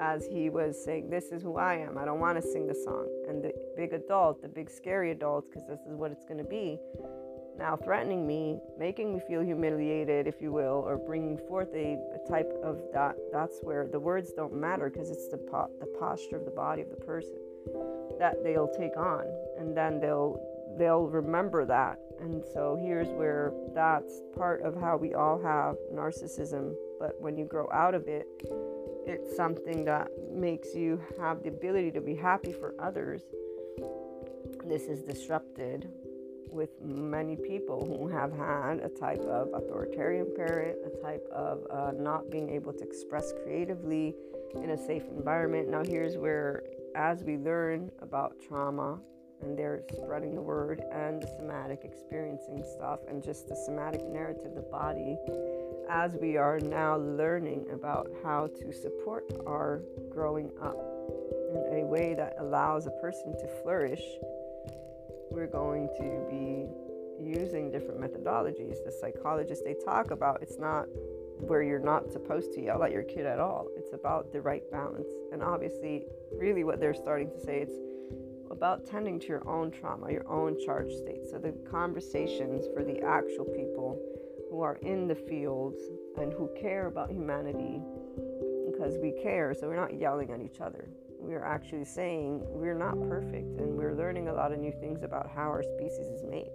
as 0.00 0.26
he 0.26 0.48
was 0.48 0.82
saying, 0.82 1.10
This 1.10 1.26
is 1.26 1.42
who 1.42 1.56
I 1.56 1.74
am. 1.74 1.98
I 1.98 2.04
don't 2.04 2.20
want 2.20 2.40
to 2.40 2.46
sing 2.46 2.66
the 2.66 2.74
song. 2.74 3.06
And 3.28 3.42
the 3.42 3.52
big 3.76 3.92
adult, 3.92 4.42
the 4.42 4.48
big 4.48 4.70
scary 4.70 5.10
adult, 5.10 5.50
because 5.50 5.66
this 5.68 5.80
is 5.80 5.94
what 5.94 6.10
it's 6.10 6.24
going 6.24 6.42
to 6.42 6.48
be, 6.48 6.78
now 7.58 7.76
threatening 7.76 8.26
me, 8.26 8.58
making 8.78 9.12
me 9.14 9.20
feel 9.20 9.42
humiliated, 9.42 10.26
if 10.26 10.40
you 10.40 10.52
will, 10.52 10.82
or 10.86 10.96
bringing 10.96 11.36
forth 11.36 11.68
a, 11.74 11.98
a 12.14 12.28
type 12.28 12.50
of 12.62 12.80
that. 12.92 13.16
That's 13.32 13.58
where 13.62 13.86
the 13.86 14.00
words 14.00 14.32
don't 14.32 14.54
matter 14.54 14.90
because 14.90 15.10
it's 15.10 15.28
the 15.28 15.38
po- 15.38 15.70
the 15.80 15.86
posture 15.98 16.36
of 16.36 16.44
the 16.44 16.50
body 16.50 16.82
of 16.82 16.90
the 16.90 16.96
person 16.96 17.36
that 18.18 18.42
they'll 18.42 18.68
take 18.68 18.96
on, 18.96 19.24
and 19.58 19.76
then 19.76 20.00
they'll 20.00 20.40
they'll 20.78 21.06
remember 21.06 21.64
that. 21.66 21.98
And 22.20 22.44
so 22.52 22.78
here's 22.80 23.08
where 23.08 23.52
that's 23.74 24.22
part 24.36 24.62
of 24.62 24.74
how 24.78 24.96
we 24.96 25.14
all 25.14 25.40
have 25.42 25.76
narcissism. 25.92 26.74
But 26.98 27.20
when 27.20 27.36
you 27.36 27.44
grow 27.44 27.68
out 27.72 27.94
of 27.94 28.08
it, 28.08 28.26
it's 29.06 29.34
something 29.34 29.84
that 29.86 30.08
makes 30.30 30.74
you 30.74 31.02
have 31.18 31.42
the 31.42 31.48
ability 31.48 31.90
to 31.92 32.00
be 32.00 32.14
happy 32.14 32.52
for 32.52 32.74
others. 32.78 33.22
This 34.66 34.82
is 34.82 35.02
disrupted 35.02 35.88
with 36.52 36.70
many 36.82 37.36
people 37.36 37.84
who 37.84 38.08
have 38.08 38.32
had 38.32 38.80
a 38.80 38.88
type 38.88 39.20
of 39.20 39.48
authoritarian 39.54 40.26
parent, 40.36 40.78
a 40.84 41.02
type 41.02 41.26
of 41.32 41.66
uh, 41.70 41.92
not 41.92 42.30
being 42.30 42.50
able 42.50 42.72
to 42.72 42.84
express 42.84 43.32
creatively 43.42 44.14
in 44.56 44.70
a 44.70 44.76
safe 44.76 45.04
environment. 45.16 45.68
Now, 45.68 45.84
here's 45.84 46.16
where, 46.16 46.62
as 46.94 47.22
we 47.22 47.36
learn 47.36 47.90
about 48.00 48.34
trauma, 48.40 48.98
and 49.42 49.58
they're 49.58 49.82
spreading 49.94 50.34
the 50.34 50.40
word 50.40 50.82
and 50.92 51.22
the 51.22 51.26
somatic 51.38 51.80
experiencing 51.84 52.62
stuff 52.74 53.00
and 53.08 53.22
just 53.22 53.48
the 53.48 53.56
somatic 53.56 54.06
narrative, 54.06 54.54
the 54.54 54.60
body, 54.60 55.16
as 55.88 56.14
we 56.20 56.36
are 56.36 56.60
now 56.60 56.96
learning 56.96 57.66
about 57.72 58.08
how 58.22 58.48
to 58.48 58.72
support 58.72 59.24
our 59.46 59.82
growing 60.10 60.50
up 60.62 60.76
in 61.54 61.80
a 61.80 61.84
way 61.84 62.14
that 62.14 62.36
allows 62.38 62.86
a 62.86 62.90
person 63.02 63.32
to 63.38 63.46
flourish 63.62 64.02
we're 65.30 65.46
going 65.46 65.88
to 65.98 66.26
be 66.28 66.66
using 67.22 67.70
different 67.70 68.00
methodologies. 68.00 68.84
The 68.84 68.92
psychologists 68.92 69.64
they 69.64 69.74
talk 69.84 70.10
about 70.10 70.42
it's 70.42 70.58
not 70.58 70.86
where 71.38 71.62
you're 71.62 71.78
not 71.78 72.10
supposed 72.10 72.52
to 72.54 72.60
yell 72.60 72.82
at 72.82 72.92
your 72.92 73.02
kid 73.02 73.26
at 73.26 73.38
all. 73.38 73.68
It's 73.76 73.92
about 73.92 74.32
the 74.32 74.40
right 74.40 74.62
balance. 74.70 75.08
And 75.32 75.42
obviously, 75.42 76.06
really 76.32 76.64
what 76.64 76.80
they're 76.80 76.94
starting 76.94 77.30
to 77.30 77.40
say 77.40 77.60
it's 77.60 77.74
about 78.50 78.84
tending 78.84 79.20
to 79.20 79.26
your 79.28 79.48
own 79.48 79.70
trauma, 79.70 80.10
your 80.10 80.28
own 80.28 80.58
charge 80.64 80.92
state. 80.92 81.26
So 81.30 81.38
the 81.38 81.52
conversations 81.70 82.66
for 82.74 82.82
the 82.84 83.00
actual 83.00 83.44
people 83.44 83.98
who 84.50 84.60
are 84.60 84.76
in 84.82 85.06
the 85.06 85.14
fields 85.14 85.80
and 86.18 86.32
who 86.32 86.50
care 86.60 86.86
about 86.86 87.10
humanity 87.10 87.80
because 88.70 88.98
we 88.98 89.12
care, 89.22 89.54
so 89.54 89.68
we're 89.68 89.76
not 89.76 89.98
yelling 89.98 90.32
at 90.32 90.40
each 90.40 90.60
other 90.60 90.88
we're 91.20 91.44
actually 91.44 91.84
saying 91.84 92.40
we're 92.44 92.74
not 92.74 92.98
perfect 93.08 93.58
and 93.60 93.76
we're 93.76 93.94
learning 93.94 94.28
a 94.28 94.32
lot 94.32 94.52
of 94.52 94.58
new 94.58 94.72
things 94.80 95.02
about 95.02 95.30
how 95.34 95.48
our 95.48 95.62
species 95.62 96.06
is 96.06 96.24
made. 96.24 96.50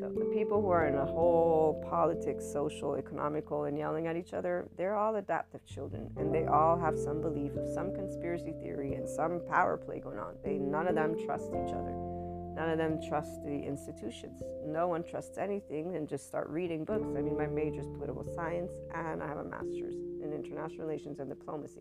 So 0.00 0.08
the 0.08 0.24
people 0.34 0.62
who 0.62 0.70
are 0.70 0.86
in 0.86 0.94
a 0.94 1.04
whole 1.04 1.84
politics, 1.90 2.44
social, 2.50 2.94
economical, 2.94 3.64
and 3.64 3.76
yelling 3.76 4.06
at 4.06 4.16
each 4.16 4.32
other, 4.32 4.66
they're 4.78 4.96
all 4.96 5.16
adaptive 5.16 5.66
children, 5.66 6.10
and 6.16 6.34
they 6.34 6.46
all 6.46 6.78
have 6.78 6.98
some 6.98 7.20
belief 7.20 7.52
of 7.54 7.68
some 7.74 7.92
conspiracy 7.94 8.54
theory 8.62 8.94
and 8.94 9.06
some 9.06 9.42
power 9.50 9.76
play 9.76 10.00
going 10.00 10.18
on. 10.18 10.36
They 10.42 10.54
none 10.54 10.88
of 10.88 10.94
them 10.94 11.16
trust 11.26 11.48
each 11.48 11.74
other. 11.74 12.13
None 12.54 12.70
of 12.70 12.78
them 12.78 13.00
trust 13.08 13.42
the 13.44 13.50
institutions. 13.50 14.42
No 14.64 14.86
one 14.86 15.02
trusts 15.02 15.38
anything 15.38 15.96
and 15.96 16.08
just 16.08 16.26
start 16.26 16.48
reading 16.48 16.84
books. 16.84 17.08
I 17.16 17.20
mean, 17.20 17.36
my 17.36 17.46
major 17.46 17.80
is 17.80 17.88
political 17.88 18.24
science, 18.34 18.72
and 18.94 19.22
I 19.22 19.26
have 19.26 19.38
a 19.38 19.44
master's 19.44 19.96
in 20.22 20.32
international 20.32 20.86
relations 20.86 21.18
and 21.18 21.28
diplomacy. 21.28 21.80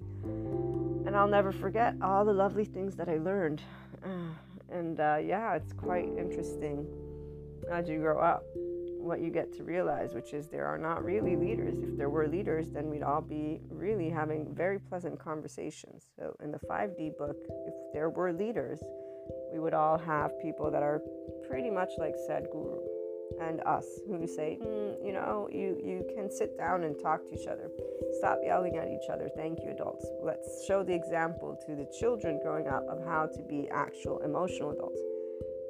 And 1.05 1.15
I'll 1.15 1.27
never 1.27 1.51
forget 1.51 1.95
all 2.01 2.25
the 2.25 2.33
lovely 2.33 2.65
things 2.65 2.95
that 2.95 3.07
I 3.07 3.17
learned. 3.17 3.61
and 4.71 4.99
uh, 4.99 5.19
yeah, 5.23 5.53
it's 5.53 5.73
quite 5.73 6.09
interesting 6.17 6.87
as 7.71 7.87
you 7.87 7.99
grow 7.99 8.19
up 8.19 8.43
what 9.03 9.19
you 9.19 9.29
get 9.29 9.53
to 9.53 9.63
realize, 9.63 10.13
which 10.13 10.33
is 10.33 10.47
there 10.47 10.65
are 10.65 10.77
not 10.77 11.03
really 11.03 11.35
leaders. 11.35 11.77
If 11.77 11.97
there 11.97 12.09
were 12.09 12.27
leaders, 12.27 12.69
then 12.69 12.89
we'd 12.89 13.03
all 13.03 13.21
be 13.21 13.59
really 13.69 14.09
having 14.09 14.53
very 14.55 14.79
pleasant 14.79 15.19
conversations. 15.19 16.07
So, 16.17 16.35
in 16.41 16.51
the 16.51 16.59
5D 16.59 17.17
book, 17.17 17.35
if 17.67 17.73
there 17.93 18.09
were 18.09 18.31
leaders, 18.31 18.79
we 19.53 19.59
would 19.59 19.75
all 19.75 19.99
have 19.99 20.31
people 20.41 20.71
that 20.71 20.81
are 20.81 20.99
pretty 21.47 21.69
much 21.69 21.91
like 21.99 22.15
Sadhguru 22.27 22.79
and 23.39 23.61
us 23.61 23.85
who 24.07 24.25
say, 24.27 24.57
mm, 24.61 25.05
you 25.05 25.13
know, 25.13 25.47
you, 25.51 25.77
you 25.83 26.05
can 26.15 26.29
sit 26.31 26.57
down 26.57 26.83
and 26.83 26.99
talk 26.99 27.27
to 27.29 27.39
each 27.39 27.47
other. 27.47 27.69
Stop 28.17 28.39
yelling 28.43 28.77
at 28.77 28.87
each 28.87 29.09
other. 29.11 29.29
Thank 29.35 29.59
you, 29.63 29.71
adults. 29.71 30.05
Let's 30.21 30.65
show 30.67 30.83
the 30.83 30.93
example 30.93 31.57
to 31.67 31.75
the 31.75 31.87
children 31.99 32.39
growing 32.43 32.67
up 32.67 32.83
of 32.89 33.05
how 33.05 33.27
to 33.27 33.43
be 33.43 33.69
actual 33.69 34.19
emotional 34.19 34.71
adults. 34.71 34.99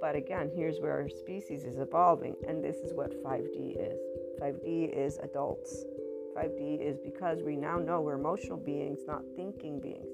But 0.01 0.15
again, 0.15 0.49
here's 0.53 0.79
where 0.79 0.93
our 0.93 1.09
species 1.09 1.63
is 1.63 1.77
evolving, 1.77 2.35
and 2.47 2.63
this 2.63 2.77
is 2.77 2.93
what 2.93 3.11
5D 3.23 3.75
is 3.79 3.99
5D 4.41 4.97
is 4.97 5.17
adults. 5.23 5.85
5D 6.35 6.81
is 6.81 6.97
because 6.99 7.41
we 7.43 7.55
now 7.55 7.77
know 7.77 8.01
we're 8.01 8.15
emotional 8.19 8.57
beings, 8.57 8.99
not 9.07 9.21
thinking 9.35 9.79
beings 9.79 10.12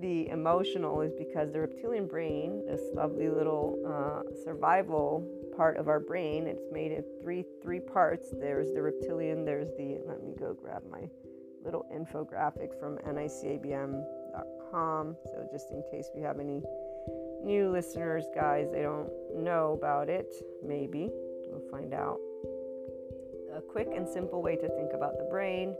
the 0.00 0.28
emotional 0.28 1.00
is 1.00 1.12
because 1.18 1.52
the 1.52 1.60
reptilian 1.60 2.06
brain, 2.06 2.64
this 2.66 2.80
lovely 2.94 3.28
little 3.28 3.78
uh, 3.86 4.22
survival 4.44 5.26
part 5.56 5.76
of 5.76 5.88
our 5.88 5.98
brain, 5.98 6.46
it's 6.46 6.66
made 6.72 6.92
of 6.92 7.04
three 7.20 7.44
three 7.62 7.80
parts. 7.80 8.28
There's 8.38 8.72
the 8.72 8.82
reptilian. 8.82 9.44
There's 9.44 9.68
the 9.76 9.98
let 10.06 10.22
me 10.22 10.34
go 10.38 10.54
grab 10.54 10.82
my 10.90 11.08
little 11.64 11.86
infographic 11.92 12.78
from 12.78 12.98
nicabm.com. 12.98 13.96
So 15.24 15.48
just 15.50 15.70
in 15.72 15.82
case 15.90 16.10
we 16.14 16.22
have 16.22 16.38
any 16.38 16.62
new 17.42 17.70
listeners, 17.70 18.24
guys, 18.34 18.68
they 18.72 18.82
don't 18.82 19.10
know 19.34 19.74
about 19.76 20.08
it. 20.08 20.32
Maybe 20.64 21.10
we'll 21.50 21.68
find 21.70 21.92
out. 21.92 22.18
A 23.56 23.60
quick 23.60 23.88
and 23.94 24.06
simple 24.06 24.42
way 24.42 24.54
to 24.56 24.68
think 24.68 24.92
about 24.94 25.18
the 25.18 25.24
brain 25.24 25.74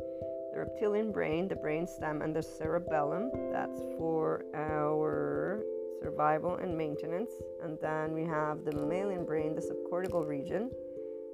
reptilian 0.59 1.13
brain, 1.13 1.49
the 1.49 1.57
brain 1.57 1.87
stem, 1.87 2.23
and 2.23 2.35
the 2.35 2.43
cerebellum. 2.43 3.31
That's 3.53 3.81
for 3.97 4.45
our 4.55 5.63
survival 6.03 6.57
and 6.57 6.77
maintenance. 6.77 7.31
And 7.63 7.79
then 7.81 8.13
we 8.13 8.25
have 8.25 8.65
the 8.65 8.73
mammalian 8.73 9.25
brain, 9.25 9.55
the 9.55 9.61
subcortical 9.61 10.27
region. 10.27 10.71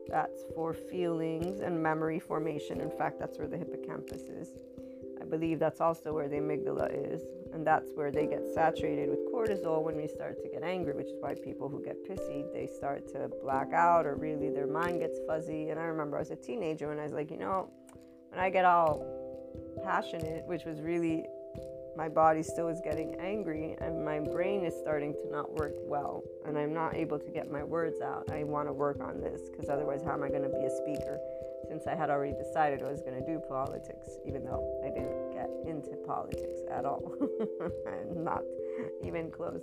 That's 0.09 0.45
for 0.55 0.73
feelings 0.73 1.61
and 1.61 1.83
memory 1.83 2.19
formation. 2.21 2.81
In 2.81 2.91
fact, 2.91 3.19
that's 3.19 3.39
where 3.39 3.49
the 3.49 3.57
hippocampus 3.57 4.23
is. 4.23 4.51
I 5.21 5.25
believe 5.25 5.59
that's 5.59 5.81
also 5.81 6.13
where 6.13 6.29
the 6.29 6.37
amygdala 6.37 7.15
is. 7.15 7.23
And 7.55 7.65
that's 7.65 7.91
where 7.95 8.11
they 8.11 8.27
get 8.27 8.45
saturated 8.53 9.09
with 9.09 9.33
cortisol 9.33 9.83
when 9.83 9.97
we 9.97 10.09
start 10.09 10.43
to 10.43 10.49
get 10.49 10.63
angry, 10.63 10.93
which 10.93 11.07
is 11.07 11.17
why 11.21 11.35
people 11.35 11.69
who 11.69 11.83
get 11.83 11.97
pissy, 12.05 12.45
they 12.53 12.67
start 12.67 13.07
to 13.13 13.31
black 13.43 13.73
out 13.73 14.07
or 14.07 14.17
really 14.17 14.51
their 14.51 14.67
mind 14.67 15.01
gets 15.01 15.19
fuzzy. 15.27 15.71
And 15.71 15.79
I 15.79 15.85
remember 15.85 16.17
I 16.17 16.21
was 16.21 16.33
a 16.33 16.37
teenager 16.37 16.89
when 16.89 16.99
I 16.99 17.05
was 17.05 17.13
like, 17.13 17.31
you 17.31 17.39
know, 17.39 17.71
when 18.35 18.45
I 18.45 18.51
get 18.51 18.65
all 18.65 19.07
passionate, 19.85 20.45
which 20.47 20.65
was 20.65 20.81
really 20.81 21.25
my 21.97 22.09
body 22.09 22.43
still 22.43 22.67
is 22.67 22.81
getting 22.81 23.15
angry 23.21 23.77
and 23.81 24.05
my 24.05 24.19
brain 24.19 24.65
is 24.65 24.75
starting 24.81 25.15
to 25.15 25.31
not 25.31 25.53
work 25.55 25.75
well 25.85 26.25
and 26.45 26.59
I'm 26.59 26.75
not 26.75 26.97
able 26.97 27.21
to 27.21 27.31
get 27.31 27.49
my 27.49 27.63
words 27.63 28.01
out. 28.01 28.29
I 28.33 28.43
want 28.43 28.67
to 28.67 28.73
work 28.73 28.99
on 29.01 29.21
this 29.21 29.43
because 29.49 29.69
otherwise, 29.69 30.03
how 30.03 30.15
am 30.15 30.25
I 30.25 30.29
going 30.29 30.43
to 30.43 30.49
be 30.49 30.65
a 30.65 30.71
speaker? 30.71 31.21
Since 31.69 31.87
I 31.87 31.95
had 31.95 32.11
already 32.11 32.35
decided 32.35 32.83
I 32.83 32.91
was 32.91 33.01
going 33.03 33.15
to 33.15 33.25
do 33.25 33.41
politics, 33.49 34.09
even 34.27 34.45
though 34.45 34.83
I 34.85 34.89
didn't 34.89 35.31
get 35.33 35.49
into 35.65 35.97
politics 36.05 36.59
at 36.71 36.85
all. 36.85 37.15
not 38.17 38.43
even 39.05 39.31
close. 39.31 39.63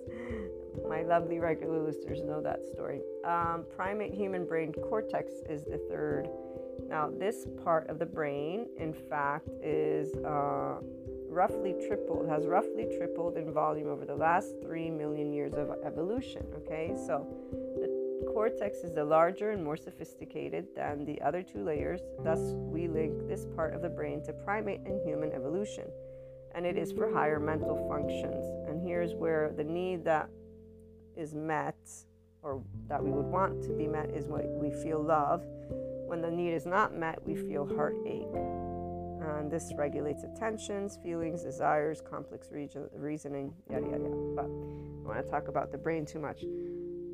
My 0.88 1.04
lovely 1.04 1.40
regular 1.40 1.84
listeners 1.84 2.22
know 2.24 2.42
that 2.42 2.66
story. 2.72 3.02
Um, 3.26 3.66
primate 3.76 4.14
human 4.14 4.46
brain 4.46 4.72
cortex 4.72 5.34
is 5.50 5.64
the 5.64 5.80
third. 5.90 6.30
Now, 6.90 7.10
this 7.10 7.48
part 7.64 7.90
of 7.90 8.00
the 8.00 8.06
brain, 8.06 8.68
in 8.78 8.94
fact, 8.94 9.50
is. 9.64 10.14
Uh, 10.16 10.80
roughly 11.32 11.74
tripled, 11.88 12.28
has 12.28 12.46
roughly 12.46 12.86
tripled 12.98 13.38
in 13.38 13.54
volume 13.54 13.88
over 13.88 14.06
the 14.06 14.16
last 14.16 14.54
3 14.62 14.92
million 14.92 15.32
years 15.32 15.54
of 15.54 15.72
evolution. 15.86 16.46
Okay, 16.58 16.94
so 17.08 17.26
the 17.80 18.30
cortex 18.34 18.80
is 18.80 18.94
the 18.94 19.04
larger 19.04 19.52
and 19.52 19.64
more 19.64 19.78
sophisticated 19.78 20.68
than 20.76 21.06
the 21.06 21.20
other 21.22 21.42
two 21.42 21.64
layers. 21.64 22.02
Thus, 22.24 22.40
we 22.40 22.88
link 22.88 23.28
this 23.28 23.46
part 23.56 23.74
of 23.74 23.82
the 23.82 23.90
brain 23.90 24.22
to 24.26 24.34
primate 24.34 24.82
and 24.82 25.02
human 25.08 25.32
evolution, 25.32 25.86
and 26.54 26.66
it 26.66 26.78
is 26.78 26.92
for 26.92 27.12
higher 27.12 27.40
mental 27.40 27.88
functions. 27.88 28.46
And 28.68 28.86
here's 28.86 29.14
where 29.14 29.54
the 29.56 29.64
need 29.64 30.04
that 30.06 30.30
is 31.16 31.34
met 31.34 31.78
or 32.44 32.62
that 32.88 33.02
we 33.02 33.12
would 33.12 33.26
want 33.26 33.64
to 33.64 33.70
be 33.70 33.88
met 33.88 34.10
is 34.10 34.26
what 34.26 34.46
we 34.48 34.72
feel 34.84 35.02
love. 35.02 35.46
When 36.12 36.22
the 36.22 36.30
need 36.30 36.52
is 36.52 36.66
not 36.66 36.94
met, 36.94 37.26
we 37.26 37.36
feel 37.36 37.66
heartache 37.74 38.28
and 38.36 39.50
this 39.50 39.72
regulates 39.78 40.26
attentions, 40.26 41.00
feelings, 41.02 41.42
desires, 41.42 42.02
complex 42.02 42.52
region, 42.52 42.90
reasoning, 42.94 43.54
yada 43.70 43.86
yada 43.86 44.04
yada. 44.04 44.16
But 44.36 44.44
I 44.44 45.08
want 45.08 45.26
to 45.26 45.32
talk 45.32 45.48
about 45.48 45.72
the 45.72 45.78
brain 45.78 46.06
too 46.06 46.20
much. 46.20 46.42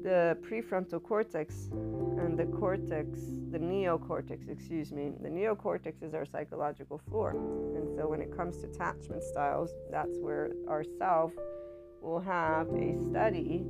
The 0.02 0.36
prefrontal 0.42 1.04
cortex 1.04 1.70
and 2.18 2.40
the 2.40 2.48
cortex, 2.48 3.20
the 3.52 3.60
neocortex, 3.60 4.50
excuse 4.50 4.92
me, 4.92 5.12
the 5.22 5.30
neocortex 5.30 6.02
is 6.02 6.16
our 6.16 6.26
psychological 6.26 7.00
floor. 7.08 7.36
And 7.76 7.88
so 7.96 8.08
when 8.08 8.20
it 8.20 8.36
comes 8.36 8.58
to 8.62 8.68
attachment 8.68 9.22
styles, 9.22 9.70
that's 9.92 10.18
where 10.22 10.54
our 10.68 10.84
self 10.98 11.34
will 12.02 12.22
have 12.22 12.68
a 12.70 12.98
study 13.12 13.64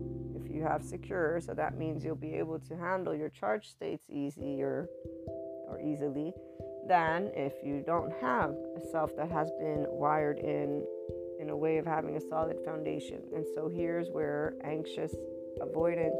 you 0.58 0.64
have 0.64 0.84
secure. 0.84 1.40
So 1.40 1.54
that 1.54 1.78
means 1.78 2.04
you'll 2.04 2.16
be 2.16 2.36
able 2.36 2.60
to 2.60 2.76
handle 2.76 3.16
your 3.16 3.30
charge 3.30 3.68
states 3.68 4.06
easier 4.10 4.88
or 5.68 5.80
easily 5.80 6.34
than 6.88 7.32
if 7.36 7.54
you 7.64 7.84
don't 7.86 8.12
have 8.22 8.52
a 8.52 8.82
self 8.92 9.16
that 9.18 9.30
has 9.30 9.52
been 9.60 9.86
wired 9.90 10.40
in 10.40 10.86
in 11.40 11.52
a 11.52 11.56
way 11.56 11.78
of 11.78 11.86
having 11.86 12.18
a 12.18 12.22
solid 12.22 12.58
foundation. 12.66 13.22
And 13.36 13.46
so 13.54 13.70
here's 13.70 14.10
where 14.10 14.56
anxious, 14.64 15.14
avoidant, 15.62 16.18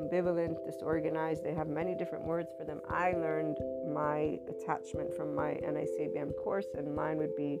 ambivalent, 0.00 0.64
disorganized, 0.64 1.44
they 1.44 1.52
have 1.52 1.68
many 1.68 1.94
different 1.94 2.24
words 2.24 2.48
for 2.56 2.64
them. 2.64 2.80
I 2.88 3.12
learned 3.12 3.58
my 3.92 4.38
attachment 4.48 5.14
from 5.14 5.34
my 5.34 5.60
NICABM 5.62 6.32
course, 6.42 6.66
and 6.74 6.94
mine 6.94 7.18
would 7.18 7.36
be 7.36 7.58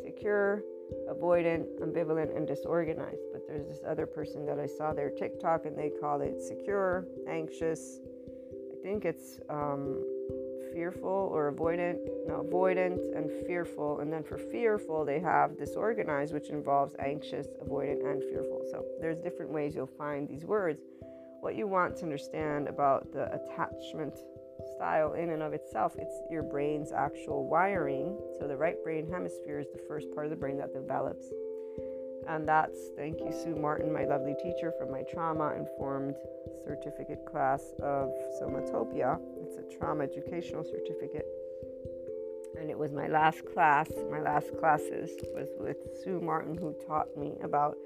secure, 0.00 0.62
avoidant, 1.10 1.66
ambivalent, 1.80 2.36
and 2.36 2.46
disorganized. 2.46 3.22
But 3.32 3.46
there's 3.46 3.66
this 3.66 3.80
other 3.86 4.06
person 4.06 4.46
that 4.46 4.58
I 4.58 4.66
saw 4.66 4.92
their 4.92 5.10
TikTok, 5.10 5.66
and 5.66 5.76
they 5.76 5.90
call 5.90 6.20
it 6.20 6.40
secure, 6.40 7.06
anxious. 7.28 8.00
I 8.72 8.82
think 8.82 9.04
it's 9.04 9.40
um, 9.50 10.04
fearful 10.72 11.30
or 11.32 11.52
avoidant, 11.52 11.98
no, 12.26 12.46
avoidant 12.48 13.16
and 13.16 13.30
fearful. 13.46 14.00
And 14.00 14.12
then 14.12 14.22
for 14.22 14.38
fearful, 14.38 15.04
they 15.04 15.20
have 15.20 15.58
disorganized, 15.58 16.32
which 16.32 16.50
involves 16.50 16.94
anxious, 16.98 17.46
avoidant, 17.64 18.08
and 18.08 18.22
fearful. 18.22 18.62
So 18.70 18.84
there's 19.00 19.18
different 19.18 19.50
ways 19.50 19.74
you'll 19.74 19.86
find 19.86 20.28
these 20.28 20.44
words. 20.44 20.80
What 21.40 21.56
you 21.56 21.66
want 21.66 21.96
to 21.98 22.02
understand 22.02 22.68
about 22.68 23.12
the 23.12 23.32
attachment 23.32 24.18
style 24.74 25.12
in 25.14 25.30
and 25.30 25.42
of 25.42 25.52
itself, 25.52 25.94
it's 25.98 26.20
your 26.30 26.42
brain's 26.42 26.92
actual 26.92 27.48
wiring. 27.48 28.16
So 28.38 28.46
the 28.46 28.56
right 28.56 28.82
brain 28.82 29.08
hemisphere 29.10 29.58
is 29.58 29.68
the 29.72 29.82
first 29.88 30.06
part 30.14 30.26
of 30.26 30.30
the 30.30 30.36
brain 30.36 30.58
that 30.58 30.72
develops. 30.72 31.26
And 32.28 32.46
that's, 32.46 32.78
thank 32.96 33.20
you, 33.20 33.32
Sue 33.32 33.56
Martin, 33.56 33.92
my 33.92 34.04
lovely 34.04 34.34
teacher 34.42 34.72
from 34.78 34.90
my 34.90 35.02
trauma 35.10 35.54
informed 35.56 36.16
certificate 36.62 37.24
class 37.24 37.62
of 37.82 38.10
Somatopia. 38.40 39.18
It's 39.42 39.56
a 39.56 39.78
trauma 39.78 40.04
educational 40.04 40.62
certificate. 40.62 41.26
And 42.60 42.68
it 42.70 42.78
was 42.78 42.92
my 42.92 43.06
last 43.06 43.46
class, 43.46 43.88
my 44.10 44.20
last 44.20 44.50
classes 44.58 45.10
was 45.32 45.48
with 45.58 45.76
Sue 46.02 46.20
Martin, 46.20 46.56
who 46.56 46.74
taught 46.86 47.16
me 47.16 47.34
about 47.42 47.76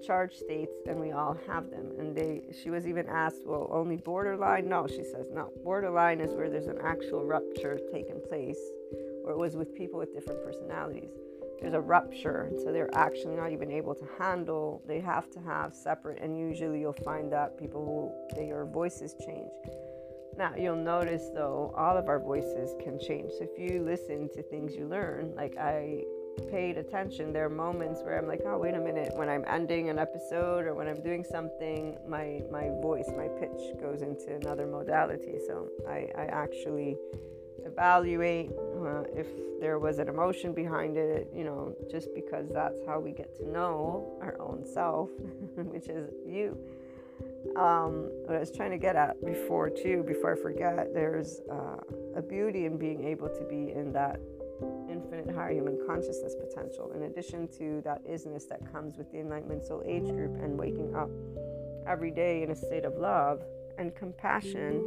charge 0.00 0.34
states, 0.34 0.72
and 0.86 1.00
we 1.00 1.12
all 1.12 1.36
have 1.46 1.70
them. 1.70 1.92
And 1.98 2.14
they, 2.14 2.42
she 2.62 2.70
was 2.70 2.86
even 2.86 3.06
asked, 3.08 3.42
well, 3.46 3.68
only 3.70 3.96
borderline? 3.96 4.68
No, 4.68 4.86
she 4.86 5.04
says, 5.04 5.26
no. 5.32 5.50
Borderline 5.62 6.20
is 6.20 6.32
where 6.34 6.50
there's 6.50 6.66
an 6.66 6.78
actual 6.82 7.24
rupture 7.24 7.78
taking 7.92 8.20
place, 8.28 8.60
or 9.24 9.32
it 9.32 9.38
was 9.38 9.56
with 9.56 9.74
people 9.74 9.98
with 9.98 10.12
different 10.14 10.42
personalities 10.44 11.10
there's 11.60 11.74
a 11.74 11.80
rupture 11.80 12.50
so 12.64 12.72
they're 12.72 12.94
actually 12.94 13.36
not 13.36 13.52
even 13.52 13.70
able 13.70 13.94
to 13.94 14.06
handle 14.18 14.82
they 14.86 15.00
have 15.00 15.30
to 15.30 15.38
have 15.40 15.74
separate 15.74 16.20
and 16.22 16.38
usually 16.38 16.80
you'll 16.80 16.92
find 16.92 17.30
that 17.30 17.58
people 17.58 17.84
who 17.84 18.36
their 18.36 18.64
voices 18.64 19.14
change 19.24 19.50
now 20.38 20.52
you'll 20.56 20.74
notice 20.74 21.28
though 21.34 21.72
all 21.76 21.96
of 21.96 22.08
our 22.08 22.18
voices 22.18 22.74
can 22.82 22.98
change 22.98 23.30
so 23.32 23.44
if 23.44 23.58
you 23.58 23.82
listen 23.82 24.28
to 24.34 24.42
things 24.44 24.74
you 24.74 24.86
learn 24.86 25.34
like 25.36 25.56
i 25.58 26.02
paid 26.50 26.78
attention. 26.78 27.32
There 27.32 27.44
are 27.44 27.50
moments 27.50 28.02
where 28.02 28.18
i'm 28.18 28.26
like 28.26 28.42
oh 28.46 28.58
wait 28.58 28.74
a 28.74 28.80
minute. 28.80 29.12
When 29.14 29.28
i'm 29.28 29.44
ending 29.46 29.88
an 29.90 29.98
episode 29.98 30.66
or 30.66 30.74
when 30.74 30.88
i'm 30.88 31.02
doing 31.02 31.24
something 31.24 31.96
my 32.06 32.42
my 32.50 32.68
voice 32.80 33.10
my 33.16 33.28
pitch 33.28 33.78
goes 33.80 34.02
into 34.02 34.34
another 34.34 34.66
modality. 34.66 35.38
So 35.46 35.68
i 35.88 36.08
i 36.16 36.24
actually 36.24 36.96
evaluate 37.64 38.50
uh, 38.50 39.02
if 39.14 39.26
there 39.60 39.78
was 39.78 39.98
an 39.98 40.08
emotion 40.08 40.52
behind 40.52 40.96
it, 40.96 41.30
you 41.34 41.44
know, 41.44 41.74
just 41.90 42.14
because 42.14 42.48
that's 42.48 42.80
how 42.86 42.98
we 42.98 43.12
get 43.12 43.36
to 43.36 43.48
know 43.48 44.18
our 44.22 44.40
own 44.40 44.64
self, 44.64 45.10
which 45.56 45.88
is 45.88 46.10
you. 46.26 46.58
Um, 47.56 48.10
what 48.24 48.36
I 48.36 48.40
was 48.40 48.50
trying 48.50 48.70
to 48.70 48.78
get 48.78 48.96
at 48.96 49.22
before, 49.24 49.68
too, 49.68 50.02
before 50.06 50.32
I 50.32 50.40
forget, 50.40 50.94
there's 50.94 51.40
uh, 51.50 51.76
a 52.16 52.22
beauty 52.22 52.64
in 52.64 52.78
being 52.78 53.04
able 53.04 53.28
to 53.28 53.44
be 53.44 53.72
in 53.72 53.92
that 53.92 54.20
infinite 55.02 55.34
higher 55.34 55.52
human 55.52 55.78
consciousness 55.86 56.34
potential, 56.34 56.92
in 56.94 57.04
addition 57.04 57.48
to 57.58 57.80
that 57.84 58.04
isness 58.06 58.48
that 58.48 58.60
comes 58.72 58.96
with 58.96 59.10
the 59.12 59.18
Enlightenment 59.18 59.64
Soul 59.64 59.82
Age 59.86 60.08
group 60.08 60.34
and 60.42 60.58
waking 60.58 60.94
up 60.94 61.10
every 61.86 62.10
day 62.10 62.42
in 62.42 62.50
a 62.50 62.56
state 62.56 62.84
of 62.84 62.96
love 62.96 63.42
and 63.78 63.94
compassion 63.94 64.82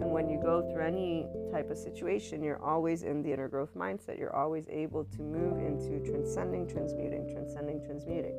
and 0.00 0.10
when 0.10 0.28
you 0.28 0.38
go 0.38 0.60
through 0.70 0.84
any 0.84 1.26
type 1.50 1.70
of 1.70 1.78
situation, 1.78 2.42
you're 2.42 2.62
always 2.62 3.02
in 3.02 3.22
the 3.22 3.32
inner 3.32 3.48
growth 3.48 3.74
mindset. 3.74 4.18
You're 4.18 4.36
always 4.36 4.68
able 4.68 5.04
to 5.04 5.22
move 5.22 5.58
into 5.58 6.06
transcending, 6.06 6.68
transmuting, 6.68 7.32
transcending, 7.32 7.82
transmuting. 7.82 8.38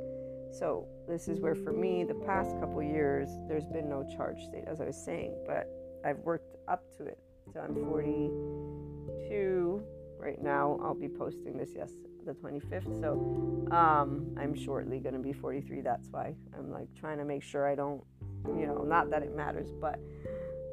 So, 0.52 0.88
this 1.08 1.28
is 1.28 1.40
where 1.40 1.56
for 1.56 1.74
me, 1.74 2.04
the 2.04 2.14
past 2.14 2.60
couple 2.60 2.84
years, 2.84 3.28
there's 3.48 3.66
been 3.66 3.90
no 3.90 4.08
charge 4.16 4.44
state, 4.44 4.66
as 4.68 4.82
I 4.82 4.86
was 4.86 5.04
saying, 5.04 5.34
but 5.48 5.68
I've 6.06 6.20
worked 6.20 6.56
up 6.68 6.84
to 6.98 7.06
it. 7.06 7.18
So, 7.52 7.60
I'm 7.60 7.74
42 7.74 9.84
right 10.18 10.42
now. 10.42 10.80
I'll 10.82 10.94
be 10.94 11.10
posting 11.10 11.58
this, 11.58 11.72
yes, 11.76 11.92
the 12.26 12.34
25th. 12.34 13.00
So, 13.02 13.68
um, 13.76 14.36
I'm 14.38 14.56
shortly 14.56 15.00
going 15.00 15.16
to 15.16 15.20
be 15.22 15.34
43. 15.34 15.82
That's 15.82 16.08
why 16.10 16.36
I'm 16.58 16.72
like 16.72 16.88
trying 17.00 17.18
to 17.18 17.26
make 17.26 17.44
sure 17.44 17.68
I 17.68 17.76
don't, 17.76 18.04
you 18.46 18.66
know, 18.66 18.84
not 18.84 19.10
that 19.12 19.24
it 19.24 19.36
matters, 19.36 19.70
but 19.80 20.00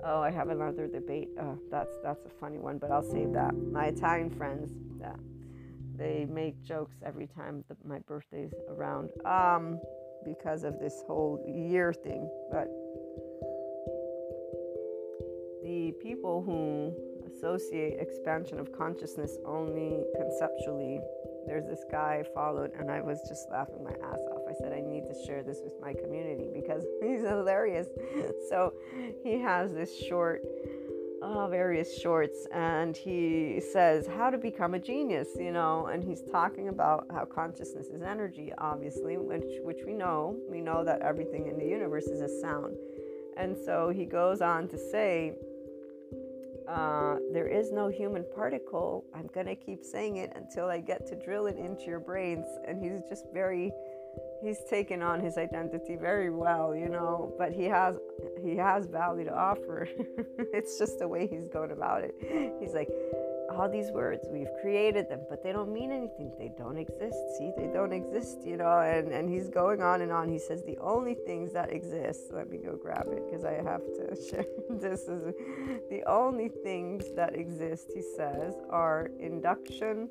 Oh, 0.06 0.20
I 0.20 0.30
have 0.30 0.50
another 0.50 0.86
debate. 0.86 1.30
Uh, 1.40 1.54
that's 1.70 1.96
that's 2.02 2.26
a 2.26 2.28
funny 2.28 2.58
one, 2.58 2.76
but 2.76 2.90
I'll 2.90 3.02
save 3.02 3.32
that. 3.32 3.54
My 3.72 3.86
Italian 3.86 4.28
friends, 4.28 4.70
yeah, 5.00 5.14
they 5.96 6.26
make 6.26 6.62
jokes 6.62 6.96
every 7.02 7.26
time 7.26 7.64
the, 7.68 7.76
my 7.88 8.00
birthday's 8.00 8.52
around, 8.68 9.08
um, 9.24 9.80
because 10.22 10.62
of 10.62 10.78
this 10.78 11.02
whole 11.06 11.42
year 11.48 11.94
thing. 11.94 12.28
But 12.52 12.68
the 15.62 15.94
people 16.02 16.42
who 16.44 16.94
associate 17.44 18.00
expansion 18.00 18.58
of 18.58 18.72
consciousness 18.72 19.36
only 19.44 20.02
conceptually 20.16 20.98
there's 21.46 21.66
this 21.66 21.84
guy 21.90 22.24
I 22.24 22.34
followed, 22.34 22.72
and 22.78 22.90
I 22.90 23.02
was 23.02 23.20
just 23.28 23.50
laughing 23.50 23.84
my 23.84 23.90
ass 23.90 24.18
off. 24.32 24.40
I 24.48 24.54
said, 24.54 24.72
I 24.72 24.80
need 24.80 25.04
to 25.06 25.26
share 25.26 25.42
this 25.42 25.60
with 25.62 25.74
my 25.78 25.92
community 25.92 26.48
because 26.54 26.84
he's 27.02 27.20
hilarious. 27.20 27.86
so 28.48 28.72
he 29.22 29.38
has 29.40 29.74
this 29.74 29.94
short 29.94 30.40
uh, 31.22 31.46
various 31.48 32.00
shorts, 32.00 32.46
and 32.50 32.96
he 32.96 33.60
says 33.72 34.06
how 34.06 34.30
to 34.30 34.38
become 34.38 34.72
a 34.72 34.78
genius, 34.78 35.28
you 35.38 35.52
know, 35.52 35.86
and 35.86 36.02
he's 36.02 36.22
talking 36.32 36.68
about 36.68 37.06
how 37.12 37.26
consciousness 37.26 37.88
is 37.88 38.02
energy, 38.02 38.50
obviously, 38.56 39.18
which 39.18 39.60
which 39.62 39.80
we 39.86 39.92
know. 39.92 40.34
We 40.48 40.62
know 40.62 40.82
that 40.82 41.02
everything 41.02 41.48
in 41.48 41.58
the 41.58 41.66
universe 41.66 42.04
is 42.04 42.22
a 42.22 42.40
sound, 42.40 42.76
and 43.36 43.54
so 43.54 43.90
he 43.90 44.06
goes 44.06 44.40
on 44.40 44.68
to 44.68 44.78
say. 44.78 45.34
Uh, 46.68 47.16
there 47.32 47.48
is 47.48 47.72
no 47.72 47.88
human 47.88 48.24
particle. 48.34 49.04
I'm 49.14 49.28
gonna 49.34 49.56
keep 49.56 49.84
saying 49.84 50.16
it 50.16 50.32
until 50.34 50.66
I 50.66 50.80
get 50.80 51.06
to 51.08 51.16
drill 51.16 51.46
it 51.46 51.56
into 51.56 51.84
your 51.84 52.00
brains. 52.00 52.46
And 52.66 52.82
he's 52.82 53.02
just 53.08 53.26
very 53.32 53.72
he's 54.42 54.58
taken 54.68 55.02
on 55.02 55.20
his 55.20 55.36
identity 55.38 55.96
very 55.96 56.30
well, 56.30 56.74
you 56.74 56.88
know, 56.88 57.34
but 57.38 57.52
he 57.52 57.64
has 57.64 57.96
he 58.42 58.56
has 58.56 58.86
value 58.86 59.24
to 59.24 59.34
offer. 59.34 59.88
it's 60.52 60.78
just 60.78 60.98
the 60.98 61.08
way 61.08 61.26
he's 61.26 61.48
going 61.48 61.70
about 61.70 62.02
it. 62.04 62.14
He's 62.60 62.74
like, 62.74 62.88
all 63.50 63.68
these 63.68 63.90
words, 63.90 64.26
we've 64.30 64.52
created 64.60 65.08
them, 65.08 65.20
but 65.28 65.42
they 65.42 65.52
don't 65.52 65.72
mean 65.72 65.92
anything. 65.92 66.32
They 66.38 66.50
don't 66.56 66.78
exist. 66.78 67.18
See, 67.38 67.52
they 67.56 67.66
don't 67.66 67.92
exist, 67.92 68.38
you 68.44 68.56
know, 68.56 68.80
and, 68.80 69.12
and 69.12 69.28
he's 69.28 69.48
going 69.48 69.82
on 69.82 70.00
and 70.00 70.10
on. 70.10 70.28
He 70.28 70.38
says 70.38 70.62
the 70.62 70.78
only 70.78 71.14
things 71.14 71.52
that 71.52 71.72
exist, 71.72 72.32
let 72.32 72.50
me 72.50 72.58
go 72.58 72.76
grab 72.76 73.06
it 73.08 73.24
because 73.26 73.44
I 73.44 73.54
have 73.54 73.82
to 73.96 74.16
share 74.30 74.46
this 74.70 75.02
is 75.02 75.34
the 75.90 76.02
only 76.06 76.48
things 76.48 77.04
that 77.16 77.34
exist, 77.34 77.90
he 77.94 78.02
says, 78.16 78.54
are 78.70 79.10
induction 79.18 80.08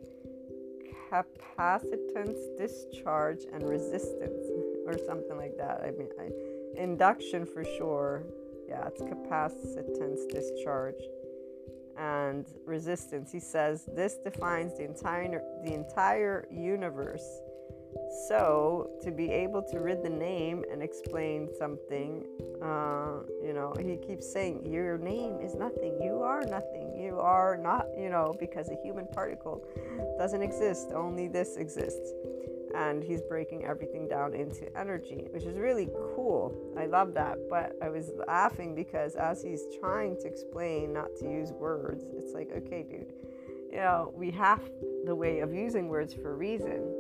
capacitance, 1.14 2.58
discharge, 2.58 3.44
and 3.54 3.64
resistance, 3.64 4.48
or 4.88 4.98
something 5.06 5.38
like 5.38 5.56
that. 5.58 5.82
I 5.84 5.92
mean, 5.92 6.10
I, 6.20 6.82
induction 6.82 7.46
for 7.46 7.64
sure. 7.64 8.24
Yeah, 8.68 8.88
it's 8.88 9.02
capacitance, 9.02 10.28
discharge, 10.30 11.04
and 11.98 12.46
resistance. 12.66 13.32
He 13.32 13.40
says 13.40 13.88
this 13.96 14.16
defines 14.16 14.78
the 14.78 14.86
entire 14.86 15.42
the 15.64 15.74
entire 15.74 16.48
universe 16.52 17.42
so, 18.28 18.90
to 19.02 19.12
be 19.12 19.32
able 19.32 19.62
to 19.64 19.80
read 19.80 20.04
the 20.04 20.10
name 20.10 20.64
and 20.72 20.82
explain 20.84 21.50
something, 21.58 22.26
uh, 22.62 23.24
you 23.44 23.54
know, 23.54 23.74
he 23.80 23.98
keeps 23.98 24.32
saying, 24.32 24.66
Your 24.66 24.98
name 24.98 25.40
is 25.42 25.56
nothing. 25.56 26.00
You 26.02 26.22
are 26.22 26.46
nothing. 26.46 26.94
You 27.00 27.20
are 27.20 27.58
not, 27.58 27.88
you 27.98 28.10
know, 28.10 28.36
because 28.40 28.70
a 28.70 28.76
human 28.84 29.08
particle 29.08 29.66
doesn't 30.18 30.42
exist. 30.42 30.92
Only 30.94 31.28
this 31.28 31.58
exists. 31.58 32.14
And 32.76 33.04
he's 33.04 33.22
breaking 33.22 33.66
everything 33.66 34.08
down 34.08 34.34
into 34.34 34.76
energy, 34.78 35.28
which 35.30 35.44
is 35.44 35.58
really 35.58 35.90
cool. 36.16 36.56
I 36.78 36.88
love 36.88 37.14
that. 37.14 37.38
But 37.50 37.78
I 37.82 37.90
was 37.90 38.12
laughing 38.28 38.74
because 38.74 39.16
as 39.16 39.44
he's 39.44 39.64
trying 39.80 40.18
to 40.22 40.28
explain 40.28 40.94
not 40.94 41.16
to 41.20 41.26
use 41.26 41.52
words, 41.52 42.06
it's 42.16 42.34
like, 42.34 42.52
okay, 42.52 42.84
dude, 42.84 43.14
you 43.72 43.78
know, 43.78 44.12
we 44.16 44.32
have 44.32 44.62
the 45.06 45.16
way 45.16 45.40
of 45.40 45.54
using 45.54 45.88
words 45.88 46.14
for 46.14 46.32
a 46.32 46.36
reason 46.36 46.94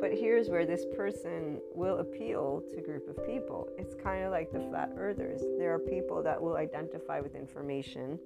but 0.00 0.12
here's 0.12 0.48
where 0.48 0.64
this 0.64 0.84
person 0.96 1.60
will 1.74 1.98
appeal 1.98 2.62
to 2.70 2.78
a 2.78 2.80
group 2.80 3.08
of 3.08 3.26
people. 3.26 3.68
It's 3.76 3.94
kind 3.94 4.24
of 4.24 4.30
like 4.30 4.52
the 4.52 4.60
flat 4.60 4.92
earthers. 4.96 5.42
There 5.58 5.74
are 5.74 5.78
people 5.78 6.22
that 6.22 6.40
will 6.40 6.56
identify 6.56 7.20
with 7.20 7.34
information, 7.34 8.18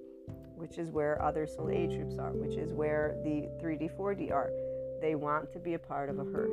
which 0.55 0.77
is 0.77 0.91
where 0.91 1.19
other 1.21 1.47
soul 1.47 1.69
age 1.71 1.95
groups 1.95 2.17
are, 2.19 2.31
which 2.31 2.57
is 2.57 2.73
where 2.73 3.15
the 3.23 3.49
3D, 3.61 3.97
4D 3.97 4.31
are. 4.31 4.51
They 5.03 5.15
want 5.15 5.51
to 5.51 5.59
be 5.59 5.73
a 5.73 5.79
part 5.79 6.09
of 6.09 6.17
a 6.17 6.23
herd. 6.23 6.49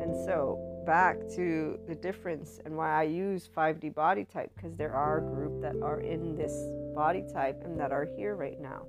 And 0.00 0.16
so, 0.24 0.58
back 0.86 1.18
to 1.36 1.78
the 1.86 1.94
difference 1.94 2.60
and 2.64 2.74
why 2.74 2.98
I 2.98 3.02
use 3.02 3.46
5D 3.54 3.94
body 3.94 4.24
type, 4.24 4.50
because 4.56 4.74
there 4.74 4.94
are 4.94 5.18
a 5.18 5.20
group 5.20 5.60
that 5.60 5.76
are 5.82 6.00
in 6.00 6.34
this 6.34 6.54
body 6.94 7.22
type 7.30 7.60
and 7.66 7.78
that 7.78 7.92
are 7.92 8.08
here 8.16 8.36
right 8.36 8.58
now 8.58 8.86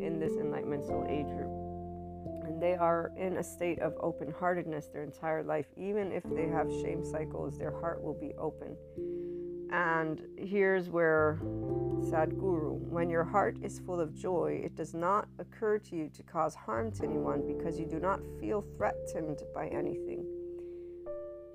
in 0.00 0.18
this 0.18 0.32
enlightenment 0.32 0.84
soul 0.84 1.06
age 1.08 1.26
group 1.26 2.44
And 2.44 2.60
they 2.60 2.74
are 2.74 3.12
in 3.16 3.36
a 3.36 3.44
state 3.44 3.78
of 3.78 3.94
open 4.00 4.34
heartedness 4.36 4.88
their 4.88 5.04
entire 5.04 5.44
life. 5.44 5.66
Even 5.76 6.10
if 6.10 6.24
they 6.24 6.48
have 6.48 6.68
shame 6.82 7.04
cycles, 7.04 7.56
their 7.56 7.70
heart 7.70 8.02
will 8.02 8.18
be 8.18 8.34
open. 8.36 8.76
And 9.70 10.22
here's 10.36 10.88
where 10.88 11.38
Sadhguru, 11.42 12.78
when 12.88 13.10
your 13.10 13.24
heart 13.24 13.58
is 13.62 13.80
full 13.80 14.00
of 14.00 14.14
joy, 14.14 14.60
it 14.64 14.76
does 14.76 14.94
not 14.94 15.28
occur 15.38 15.78
to 15.78 15.96
you 15.96 16.08
to 16.14 16.22
cause 16.22 16.54
harm 16.54 16.90
to 16.92 17.04
anyone 17.04 17.46
because 17.46 17.78
you 17.78 17.86
do 17.86 17.98
not 17.98 18.20
feel 18.40 18.64
threatened 18.76 19.42
by 19.54 19.66
anything. 19.68 20.24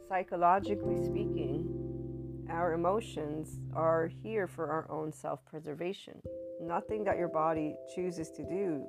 Psychologically 0.07 1.03
speaking, 1.03 2.45
our 2.49 2.74
emotions 2.74 3.59
are 3.74 4.11
here 4.22 4.47
for 4.47 4.70
our 4.70 4.89
own 4.91 5.11
self 5.11 5.43
preservation. 5.45 6.22
Nothing 6.61 7.03
that 7.05 7.18
your 7.18 7.30
body 7.30 7.76
chooses 7.95 8.30
to 8.32 8.43
do 8.43 8.86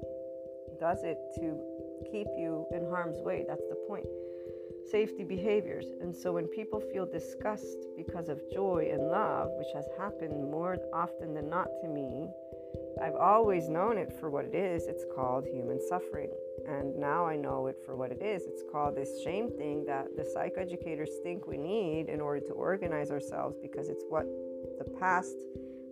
does 0.78 1.02
it 1.02 1.16
to 1.36 1.58
keep 2.10 2.26
you 2.36 2.66
in 2.72 2.84
harm's 2.90 3.18
way. 3.20 3.44
That's 3.48 3.66
the 3.70 3.76
point. 3.88 4.06
Safety 4.90 5.24
behaviors. 5.24 5.86
And 6.00 6.14
so 6.14 6.32
when 6.32 6.46
people 6.46 6.80
feel 6.92 7.06
disgust 7.06 7.86
because 7.96 8.28
of 8.28 8.40
joy 8.52 8.90
and 8.92 9.08
love, 9.08 9.48
which 9.56 9.68
has 9.74 9.86
happened 9.98 10.50
more 10.50 10.76
often 10.92 11.34
than 11.34 11.48
not 11.48 11.68
to 11.82 11.88
me, 11.88 12.28
I've 13.02 13.16
always 13.16 13.68
known 13.68 13.98
it 13.98 14.12
for 14.20 14.30
what 14.30 14.44
it 14.44 14.54
is. 14.54 14.86
It's 14.86 15.04
called 15.14 15.46
human 15.46 15.80
suffering. 15.88 16.30
And 16.68 16.96
now 16.96 17.26
I 17.26 17.36
know 17.36 17.66
it 17.66 17.76
for 17.84 17.96
what 17.96 18.12
it 18.12 18.22
is. 18.22 18.44
It's 18.46 18.62
called 18.70 18.96
this 18.96 19.22
shame 19.22 19.50
thing 19.50 19.84
that 19.86 20.06
the 20.16 20.22
psychoeducators 20.22 21.10
think 21.22 21.46
we 21.46 21.58
need 21.58 22.08
in 22.08 22.20
order 22.20 22.40
to 22.46 22.52
organize 22.52 23.10
ourselves 23.10 23.56
because 23.60 23.88
it's 23.88 24.04
what 24.08 24.26
the 24.78 24.90
past 24.98 25.36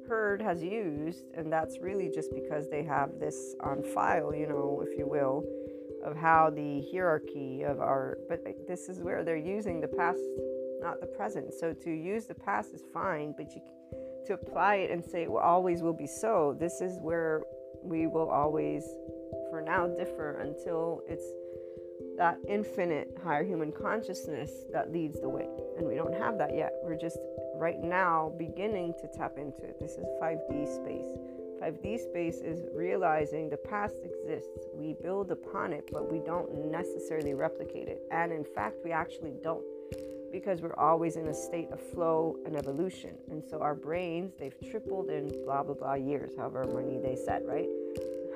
herd 0.08 0.40
has 0.40 0.62
used. 0.62 1.24
And 1.34 1.52
that's 1.52 1.78
really 1.80 2.10
just 2.14 2.32
because 2.34 2.68
they 2.68 2.82
have 2.84 3.18
this 3.18 3.54
on 3.60 3.82
file, 3.82 4.34
you 4.34 4.46
know, 4.46 4.84
if 4.86 4.96
you 4.96 5.06
will 5.06 5.44
of 6.04 6.16
how 6.16 6.50
the 6.50 6.82
hierarchy 6.92 7.62
of 7.62 7.80
our 7.80 8.18
but 8.28 8.44
this 8.66 8.88
is 8.88 9.00
where 9.00 9.24
they're 9.24 9.36
using 9.36 9.80
the 9.80 9.88
past 9.88 10.20
not 10.80 11.00
the 11.00 11.06
present. 11.06 11.54
So 11.54 11.72
to 11.72 11.90
use 11.90 12.26
the 12.26 12.34
past 12.34 12.74
is 12.74 12.82
fine 12.92 13.34
but 13.36 13.54
you 13.54 13.62
to 14.26 14.34
apply 14.34 14.76
it 14.76 14.90
and 14.90 15.04
say 15.04 15.22
it 15.22 15.30
will 15.30 15.38
always 15.38 15.82
will 15.82 15.92
be 15.92 16.06
so 16.06 16.56
this 16.58 16.80
is 16.80 16.98
where 17.00 17.42
we 17.82 18.06
will 18.06 18.30
always 18.30 18.84
for 19.50 19.60
now 19.60 19.86
differ 19.86 20.40
until 20.40 21.02
it's 21.08 21.24
that 22.16 22.36
infinite 22.46 23.16
higher 23.24 23.44
human 23.44 23.72
consciousness 23.72 24.50
that 24.72 24.92
leads 24.92 25.20
the 25.20 25.28
way. 25.28 25.48
And 25.78 25.86
we 25.86 25.94
don't 25.94 26.14
have 26.14 26.38
that 26.38 26.54
yet. 26.54 26.72
We're 26.82 26.98
just 26.98 27.18
right 27.56 27.80
now 27.80 28.32
beginning 28.38 28.94
to 29.00 29.08
tap 29.18 29.38
into 29.38 29.62
it. 29.64 29.78
This 29.80 29.92
is 29.92 30.04
5d 30.20 30.74
space 30.74 31.16
5D 31.62 32.00
space 32.00 32.38
is 32.38 32.66
realizing 32.74 33.48
the 33.48 33.56
past 33.56 33.94
exists. 34.02 34.66
We 34.74 34.96
build 35.00 35.30
upon 35.30 35.72
it, 35.72 35.88
but 35.92 36.10
we 36.10 36.18
don't 36.18 36.52
necessarily 36.72 37.34
replicate 37.34 37.86
it. 37.86 38.02
And 38.10 38.32
in 38.32 38.44
fact, 38.44 38.78
we 38.84 38.90
actually 38.90 39.34
don't 39.44 39.62
because 40.32 40.60
we're 40.60 40.74
always 40.74 41.14
in 41.14 41.28
a 41.28 41.34
state 41.34 41.70
of 41.70 41.80
flow 41.80 42.36
and 42.46 42.56
evolution. 42.56 43.14
And 43.30 43.44
so 43.48 43.60
our 43.60 43.76
brains, 43.76 44.32
they've 44.40 44.56
tripled 44.72 45.10
in 45.10 45.28
blah, 45.44 45.62
blah, 45.62 45.74
blah 45.74 45.94
years, 45.94 46.32
however 46.36 46.64
many 46.64 46.98
they 46.98 47.14
said, 47.14 47.42
right? 47.46 47.68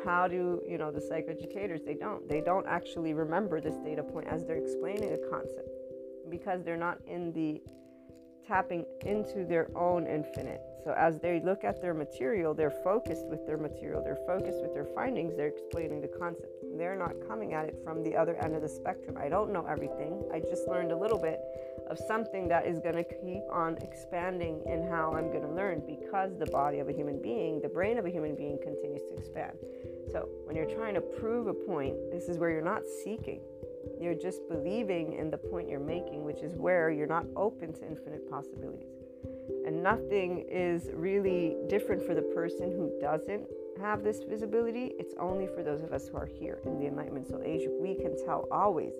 How 0.04 0.28
do, 0.28 0.62
you 0.68 0.78
know, 0.78 0.92
the 0.92 1.00
psychoeducators, 1.00 1.84
they 1.84 1.94
don't. 1.94 2.28
They 2.28 2.42
don't 2.42 2.66
actually 2.68 3.12
remember 3.12 3.60
this 3.60 3.76
data 3.78 4.04
point 4.04 4.28
as 4.28 4.44
they're 4.44 4.58
explaining 4.58 5.14
a 5.14 5.30
concept 5.30 5.68
because 6.30 6.62
they're 6.62 6.76
not 6.76 6.98
in 7.08 7.32
the 7.32 7.60
tapping 8.46 8.84
into 9.04 9.44
their 9.44 9.68
own 9.76 10.06
infinite. 10.06 10.60
So 10.84 10.92
as 10.92 11.18
they 11.18 11.40
look 11.40 11.64
at 11.64 11.82
their 11.82 11.94
material, 11.94 12.54
they're 12.54 12.70
focused 12.70 13.26
with 13.26 13.44
their 13.44 13.56
material, 13.56 14.02
they're 14.04 14.20
focused 14.26 14.62
with 14.62 14.72
their 14.72 14.84
findings, 14.84 15.34
they're 15.36 15.48
explaining 15.48 16.00
the 16.00 16.08
concept. 16.08 16.52
They're 16.78 16.96
not 16.96 17.14
coming 17.26 17.54
at 17.54 17.64
it 17.64 17.76
from 17.82 18.04
the 18.04 18.14
other 18.14 18.36
end 18.36 18.54
of 18.54 18.62
the 18.62 18.68
spectrum. 18.68 19.16
I 19.18 19.28
don't 19.28 19.52
know 19.52 19.66
everything. 19.66 20.22
I 20.32 20.40
just 20.40 20.68
learned 20.68 20.92
a 20.92 20.96
little 20.96 21.18
bit 21.18 21.40
of 21.90 21.98
something 21.98 22.46
that 22.48 22.66
is 22.66 22.78
going 22.78 22.94
to 22.94 23.04
keep 23.04 23.42
on 23.50 23.78
expanding 23.78 24.62
in 24.66 24.86
how 24.86 25.12
I'm 25.12 25.28
going 25.32 25.42
to 25.42 25.52
learn 25.52 25.82
because 25.86 26.36
the 26.38 26.46
body 26.46 26.78
of 26.78 26.88
a 26.88 26.92
human 26.92 27.20
being, 27.20 27.60
the 27.60 27.68
brain 27.68 27.98
of 27.98 28.06
a 28.06 28.10
human 28.10 28.36
being 28.36 28.58
continues 28.62 29.02
to 29.10 29.16
expand. 29.16 29.58
So 30.12 30.28
when 30.44 30.54
you're 30.54 30.70
trying 30.70 30.94
to 30.94 31.00
prove 31.00 31.48
a 31.48 31.54
point, 31.54 31.96
this 32.12 32.28
is 32.28 32.38
where 32.38 32.50
you're 32.50 32.62
not 32.62 32.82
seeking. 33.02 33.40
You're 34.00 34.14
just 34.14 34.40
believing 34.48 35.14
in 35.14 35.30
the 35.30 35.38
point 35.38 35.68
you're 35.68 35.80
making, 35.80 36.24
which 36.24 36.42
is 36.42 36.54
where 36.54 36.90
you're 36.90 37.06
not 37.06 37.26
open 37.36 37.72
to 37.74 37.86
infinite 37.86 38.28
possibilities. 38.30 38.94
And 39.66 39.82
nothing 39.82 40.46
is 40.50 40.90
really 40.92 41.56
different 41.68 42.02
for 42.02 42.14
the 42.14 42.22
person 42.22 42.70
who 42.70 42.92
doesn't 43.00 43.46
have 43.80 44.02
this 44.02 44.22
visibility. 44.28 44.92
It's 44.98 45.14
only 45.20 45.46
for 45.46 45.62
those 45.62 45.82
of 45.82 45.92
us 45.92 46.08
who 46.08 46.16
are 46.16 46.26
here 46.38 46.60
in 46.64 46.78
the 46.78 46.86
Enlightenment 46.86 47.28
Soul 47.28 47.42
Age. 47.44 47.68
We 47.80 47.94
can 47.94 48.16
tell 48.24 48.46
always 48.50 48.92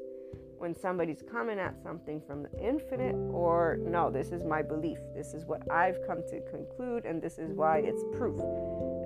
when 0.58 0.74
somebody's 0.74 1.22
coming 1.30 1.58
at 1.58 1.80
something 1.82 2.20
from 2.26 2.42
the 2.42 2.50
infinite 2.58 3.14
or 3.32 3.78
no, 3.82 4.10
this 4.10 4.30
is 4.30 4.42
my 4.42 4.62
belief. 4.62 4.98
This 5.14 5.34
is 5.34 5.44
what 5.44 5.70
I've 5.70 5.98
come 6.06 6.22
to 6.30 6.40
conclude, 6.50 7.04
and 7.04 7.20
this 7.20 7.38
is 7.38 7.52
why 7.52 7.78
it's 7.78 8.02
proof. 8.16 8.40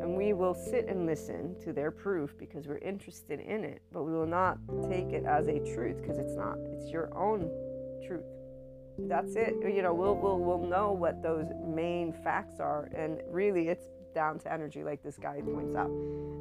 And 0.01 0.17
we 0.17 0.33
will 0.33 0.55
sit 0.55 0.87
and 0.89 1.05
listen 1.07 1.55
to 1.63 1.73
their 1.73 1.91
proof 1.91 2.37
because 2.39 2.67
we're 2.67 2.79
interested 2.79 3.39
in 3.41 3.65
it, 3.65 3.83
but 3.93 4.05
we 4.05 4.13
will 4.13 4.27
not 4.27 4.59
take 4.89 5.13
it 5.13 5.25
as 5.25 5.47
a 5.47 5.59
truth 5.75 6.01
because 6.01 6.17
it's 6.19 6.35
not. 6.35 6.57
It's 6.73 6.91
your 6.91 7.15
own 7.17 7.51
truth. 8.07 8.25
That's 8.99 9.37
it. 9.37 9.55
You 9.63 9.83
know, 9.83 9.95
we'll, 9.95 10.17
we'll, 10.17 10.39
we'll 10.39 10.67
know 10.67 10.93
what 10.93 11.23
those 11.23 11.47
main 11.65 12.13
facts 12.25 12.61
are. 12.61 12.91
And 12.95 13.21
really, 13.29 13.69
it's 13.69 13.87
down 14.15 14.39
to 14.41 14.53
energy, 14.53 14.83
like 14.85 15.03
this 15.03 15.17
guy 15.17 15.41
points 15.41 15.75
out. 15.75 15.91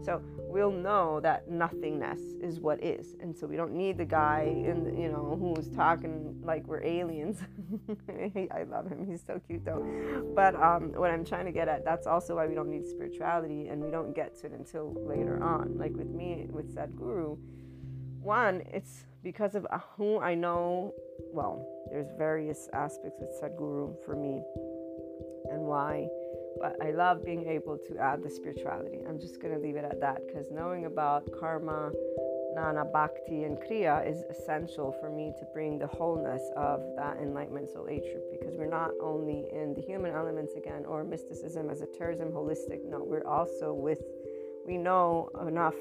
So 0.03 0.22
we'll 0.38 0.72
know 0.72 1.20
that 1.22 1.49
nothingness 1.49 2.20
is 2.41 2.59
what 2.59 2.84
is, 2.84 3.15
and 3.22 3.36
so 3.36 3.47
we 3.47 3.55
don't 3.55 3.74
need 3.74 3.97
the 3.97 4.05
guy 4.05 4.43
in 4.43 4.97
you 4.97 5.09
know 5.09 5.38
who's 5.39 5.70
talking 5.70 6.41
like 6.43 6.65
we're 6.67 6.84
aliens. 6.84 7.39
I 8.51 8.63
love 8.63 8.88
him; 8.88 9.05
he's 9.09 9.24
so 9.26 9.39
cute 9.45 9.65
though. 9.65 9.86
But 10.36 10.55
um, 10.55 10.93
what 10.95 11.11
I'm 11.11 11.26
trying 11.26 11.45
to 11.45 11.51
get 11.51 11.67
at, 11.67 11.86
that's 11.86 12.07
also 12.07 12.36
why 12.36 12.47
we 12.47 12.55
don't 12.55 12.70
need 12.70 12.88
spirituality, 12.88 13.67
and 13.67 13.82
we 13.82 13.91
don't 13.91 14.15
get 14.15 14.38
to 14.39 14.47
it 14.47 14.53
until 14.53 14.95
later 15.05 15.41
on. 15.43 15.78
Like 15.78 15.95
with 15.95 16.09
me, 16.09 16.47
with 16.49 16.76
Sadhguru, 16.76 17.38
one, 18.22 18.63
it's 18.72 19.05
because 19.24 19.55
of 19.55 19.67
who 19.97 20.20
I 20.20 20.36
know. 20.36 20.93
Well, 21.34 21.65
there's 21.91 22.07
various 22.17 22.70
aspects 22.74 23.20
with 23.20 23.30
Sadhguru 23.41 23.95
for 24.05 24.15
me, 24.15 24.41
and 25.51 25.61
why 25.61 26.07
I 26.82 26.91
love 26.91 27.24
being 27.24 27.47
able 27.47 27.78
to 27.78 27.97
add 27.97 28.24
the 28.24 28.30
spirituality. 28.30 28.99
I'm 29.07 29.20
just 29.20 29.41
going 29.41 29.53
to 29.53 29.60
leave 29.60 29.76
it 29.76 29.86
at 29.86 29.99
that 30.01 30.26
because 30.28 30.51
knowing 30.51 30.86
about 30.86 31.30
karma, 31.39 31.91
gnana, 32.55 32.91
bhakti, 32.91 33.43
and 33.43 33.57
kriya 33.57 34.07
is 34.10 34.24
essential 34.30 34.91
for 34.99 35.10
me 35.10 35.34
to 35.39 35.45
bring 35.53 35.80
the 35.80 35.88
wholeness 35.88 36.41
of 36.57 36.82
that 36.97 37.18
enlightenment 37.18 37.70
soul 37.70 37.88
age 37.89 38.03
because 38.32 38.55
we're 38.55 38.70
not 38.70 38.91
only 39.01 39.45
in 39.51 39.74
the 39.74 39.82
human 39.82 40.12
elements 40.12 40.55
again 40.55 40.86
or 40.86 41.03
mysticism, 41.03 41.70
as 41.70 41.82
a 41.82 41.84
esotericism, 41.84 42.32
holistic. 42.32 42.84
No, 42.86 43.03
we're 43.03 43.26
also 43.26 43.74
with, 43.74 44.01
we 44.66 44.78
know 44.78 45.30
enough 45.47 45.76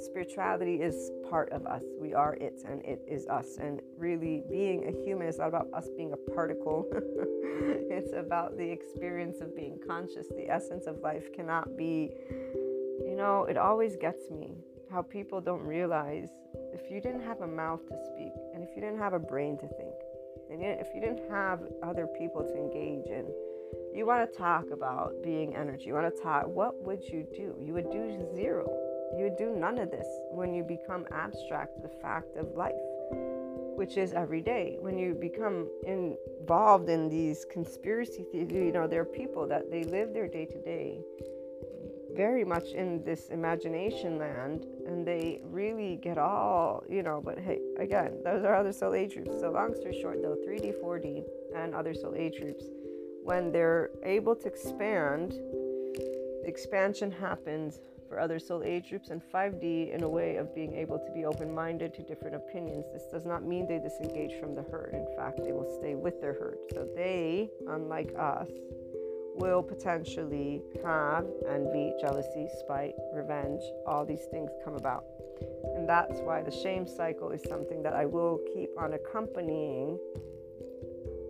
spirituality 0.00 0.76
is 0.76 1.10
part 1.28 1.50
of 1.52 1.66
us. 1.66 1.82
We 2.00 2.14
are 2.14 2.34
it 2.34 2.62
and 2.66 2.84
it 2.84 3.00
is 3.08 3.26
us. 3.26 3.58
And 3.60 3.80
really, 3.96 4.42
being 4.50 4.88
a 4.88 5.04
human 5.04 5.28
is 5.28 5.38
not 5.38 5.48
about 5.48 5.68
us 5.74 5.88
being 5.96 6.12
a 6.12 6.30
particle, 6.32 6.86
it's 6.92 8.12
about 8.12 8.56
the 8.56 8.68
experience 8.68 9.40
of 9.40 9.54
being 9.54 9.78
conscious. 9.86 10.26
The 10.28 10.48
essence 10.48 10.86
of 10.86 10.98
life 11.00 11.32
cannot 11.34 11.76
be, 11.76 12.10
you 13.04 13.14
know, 13.16 13.44
it 13.44 13.56
always 13.56 13.96
gets 13.96 14.30
me 14.30 14.56
how 14.90 15.02
people 15.02 15.40
don't 15.40 15.62
realize 15.62 16.28
if 16.72 16.90
you 16.90 17.00
didn't 17.00 17.22
have 17.22 17.40
a 17.42 17.46
mouth 17.46 17.80
to 17.88 17.96
speak 18.06 18.32
and 18.54 18.62
if 18.64 18.70
you 18.74 18.82
didn't 18.82 18.98
have 18.98 19.12
a 19.12 19.18
brain 19.18 19.56
to 19.56 19.68
think 19.68 19.94
and 20.50 20.62
if 20.62 20.88
you 20.94 21.00
didn't 21.00 21.30
have 21.30 21.60
other 21.82 22.08
people 22.18 22.42
to 22.42 22.56
engage 22.56 23.06
in 23.06 23.26
you 23.94 24.04
want 24.04 24.28
to 24.28 24.36
talk 24.36 24.64
about 24.72 25.12
being 25.22 25.54
energy 25.54 25.84
you 25.86 25.94
want 25.94 26.12
to 26.12 26.22
talk 26.22 26.46
what 26.48 26.82
would 26.82 27.04
you 27.04 27.24
do 27.36 27.54
you 27.60 27.72
would 27.72 27.90
do 27.90 28.18
zero 28.34 28.89
you 29.16 29.34
do 29.36 29.54
none 29.56 29.78
of 29.78 29.90
this 29.90 30.06
when 30.30 30.54
you 30.54 30.62
become 30.62 31.06
abstract 31.12 31.82
the 31.82 31.88
fact 31.88 32.36
of 32.36 32.54
life, 32.54 32.74
which 33.76 33.96
is 33.96 34.12
every 34.12 34.40
day. 34.40 34.76
When 34.80 34.98
you 34.98 35.14
become 35.14 35.68
involved 35.86 36.88
in 36.88 37.08
these 37.08 37.44
conspiracy 37.50 38.24
theories, 38.30 38.52
you 38.52 38.72
know, 38.72 38.86
there 38.86 39.02
are 39.02 39.04
people 39.04 39.46
that 39.48 39.70
they 39.70 39.84
live 39.84 40.12
their 40.12 40.28
day 40.28 40.46
to 40.46 40.62
day 40.62 41.00
very 42.14 42.44
much 42.44 42.72
in 42.72 43.02
this 43.04 43.28
imagination 43.28 44.18
land 44.18 44.66
and 44.86 45.06
they 45.06 45.40
really 45.44 45.96
get 45.96 46.18
all, 46.18 46.82
you 46.88 47.02
know, 47.02 47.20
but 47.24 47.38
hey, 47.38 47.60
again, 47.78 48.18
those 48.24 48.44
are 48.44 48.54
other 48.54 48.72
soul 48.72 48.94
age 48.94 49.14
groups. 49.14 49.40
So, 49.40 49.50
long 49.50 49.74
story 49.74 49.98
short, 50.00 50.20
though, 50.22 50.36
3D, 50.46 50.74
4D, 50.82 51.24
and 51.54 51.74
other 51.74 51.94
soul 51.94 52.14
age 52.16 52.40
groups, 52.40 52.64
when 53.22 53.52
they're 53.52 53.90
able 54.04 54.34
to 54.36 54.48
expand, 54.48 55.34
expansion 56.44 57.10
happens 57.10 57.80
for 58.10 58.18
other 58.18 58.40
soul 58.40 58.64
age 58.64 58.90
groups, 58.90 59.10
and 59.10 59.22
5D 59.32 59.94
in 59.94 60.02
a 60.02 60.08
way 60.08 60.36
of 60.36 60.52
being 60.52 60.74
able 60.74 60.98
to 60.98 61.12
be 61.12 61.24
open 61.24 61.54
minded 61.54 61.94
to 61.94 62.02
different 62.02 62.34
opinions. 62.34 62.84
This 62.92 63.04
does 63.04 63.24
not 63.24 63.44
mean 63.44 63.68
they 63.68 63.78
disengage 63.78 64.38
from 64.40 64.56
the 64.56 64.62
herd. 64.62 64.94
In 64.94 65.06
fact, 65.16 65.38
they 65.44 65.52
will 65.52 65.72
stay 65.78 65.94
with 65.94 66.20
their 66.20 66.32
herd. 66.32 66.58
So 66.74 66.88
they, 66.96 67.48
unlike 67.68 68.12
us, 68.18 68.48
will 69.36 69.62
potentially 69.62 70.60
have 70.84 71.24
envy, 71.48 71.94
jealousy, 72.00 72.48
spite, 72.58 72.94
revenge, 73.14 73.62
all 73.86 74.04
these 74.04 74.26
things 74.32 74.50
come 74.64 74.74
about. 74.74 75.04
And 75.76 75.88
that's 75.88 76.18
why 76.18 76.42
the 76.42 76.50
shame 76.50 76.88
cycle 76.88 77.30
is 77.30 77.42
something 77.48 77.80
that 77.84 77.94
I 77.94 78.06
will 78.06 78.40
keep 78.52 78.70
on 78.76 78.94
accompanying 78.94 79.98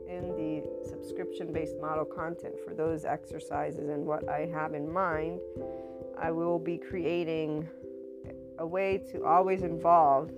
in 0.09 0.35
the 0.35 0.89
subscription 0.89 1.53
based 1.53 1.77
model 1.79 2.07
content 2.07 2.55
for 2.67 2.75
those 2.75 3.05
exercises 3.05 3.91
and 3.91 4.07
what 4.07 4.29
I 4.29 4.47
have 4.47 4.73
in 4.75 4.91
mind 4.91 5.41
I 6.21 6.31
will 6.31 6.59
be 6.59 6.77
creating 6.77 7.67
a 8.59 8.67
way 8.67 8.99
to 9.11 9.25
always 9.25 9.63
involve 9.63 10.31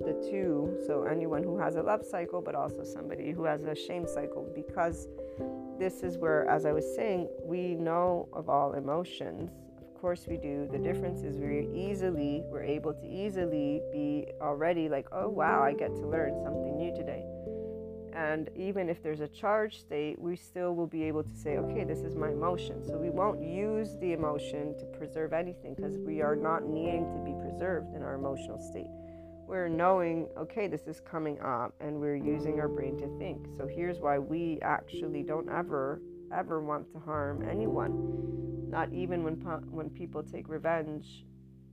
the 0.00 0.12
two. 0.30 0.78
So, 0.86 1.04
anyone 1.04 1.42
who 1.42 1.58
has 1.58 1.76
a 1.76 1.82
love 1.82 2.04
cycle, 2.04 2.40
but 2.40 2.54
also 2.54 2.84
somebody 2.84 3.32
who 3.32 3.44
has 3.44 3.64
a 3.64 3.74
shame 3.74 4.06
cycle, 4.06 4.48
because 4.54 5.08
this 5.78 6.02
is 6.02 6.16
where, 6.16 6.48
as 6.48 6.64
I 6.64 6.72
was 6.72 6.84
saying, 6.94 7.28
we 7.42 7.74
know 7.74 8.28
of 8.32 8.48
all 8.48 8.74
emotions. 8.74 9.50
Of 9.80 10.00
course, 10.00 10.26
we 10.28 10.36
do. 10.36 10.68
The 10.70 10.78
difference 10.78 11.22
is 11.22 11.38
we're 11.38 11.68
easily, 11.74 12.44
we're 12.46 12.62
able 12.62 12.94
to 12.94 13.06
easily 13.06 13.82
be 13.92 14.26
already 14.40 14.88
like, 14.88 15.06
oh, 15.10 15.28
wow, 15.28 15.62
I 15.62 15.72
get 15.72 15.94
to 15.96 16.06
learn 16.06 16.38
something 16.44 16.76
new 16.76 16.94
today. 16.94 17.24
And 18.16 18.48
even 18.56 18.88
if 18.88 19.02
there's 19.02 19.20
a 19.20 19.28
charged 19.28 19.78
state, 19.78 20.18
we 20.18 20.36
still 20.36 20.74
will 20.74 20.86
be 20.86 21.02
able 21.02 21.22
to 21.22 21.34
say, 21.34 21.58
okay, 21.58 21.84
this 21.84 21.98
is 21.98 22.16
my 22.16 22.30
emotion. 22.30 22.82
So 22.82 22.96
we 22.96 23.10
won't 23.10 23.42
use 23.42 23.98
the 24.00 24.14
emotion 24.14 24.74
to 24.78 24.86
preserve 24.98 25.34
anything 25.34 25.74
because 25.74 25.98
we 25.98 26.22
are 26.22 26.34
not 26.34 26.64
needing 26.64 27.04
to 27.12 27.18
be 27.18 27.34
preserved 27.42 27.94
in 27.94 28.02
our 28.02 28.14
emotional 28.14 28.58
state. 28.58 28.88
We're 29.46 29.68
knowing, 29.68 30.28
okay, 30.38 30.66
this 30.66 30.86
is 30.86 30.98
coming 31.00 31.38
up, 31.40 31.74
and 31.78 32.00
we're 32.00 32.16
using 32.16 32.58
our 32.58 32.68
brain 32.68 32.96
to 33.00 33.18
think. 33.18 33.46
So 33.58 33.66
here's 33.66 33.98
why 33.98 34.18
we 34.18 34.60
actually 34.62 35.22
don't 35.22 35.50
ever, 35.50 36.00
ever 36.32 36.62
want 36.62 36.90
to 36.92 36.98
harm 36.98 37.46
anyone. 37.46 38.70
Not 38.70 38.94
even 38.94 39.24
when, 39.24 39.34
when 39.70 39.90
people 39.90 40.22
take 40.22 40.48
revenge 40.48 41.26